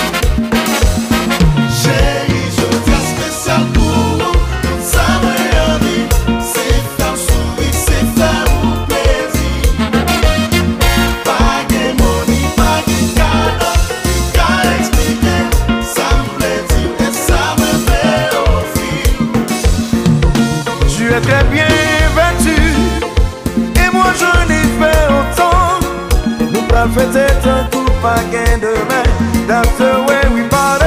coup 28.19 28.31
pas 28.31 28.31
gain 28.31 28.57
demain 28.57 29.03
That's 29.47 29.71
the 29.77 30.05
way 30.07 30.21
we 30.33 30.47
party. 30.49 30.85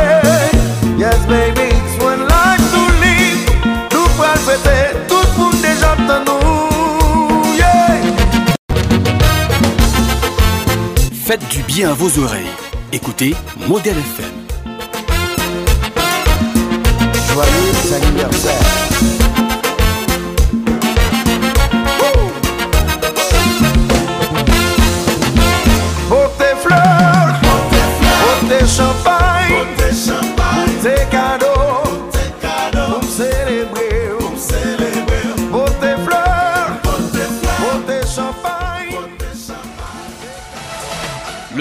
Yes 0.98 1.26
baby, 1.26 1.74
it's 1.74 2.02
one 2.02 2.20
life 2.28 2.62
to 2.72 2.82
live. 3.00 3.40
Nous 3.92 4.08
pas 4.16 4.36
fêter 4.36 4.96
tout 5.08 5.16
le 5.16 5.38
monde 5.38 5.60
déjà 5.60 5.96
dans 5.96 6.24
nous. 6.24 7.56
Yeah. 7.56 8.00
Faites 11.24 11.48
du 11.48 11.62
bien 11.62 11.90
à 11.90 11.94
vos 11.94 12.18
oreilles. 12.22 12.46
Écoutez 12.92 13.34
Modèle 13.68 13.98
FM. 13.98 14.32
Joyeux 17.32 17.94
anniversaire 17.96 19.21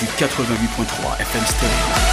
du 0.00 0.06
88.3 0.06 1.20
FM 1.20 1.46
Stereo. 1.46 2.03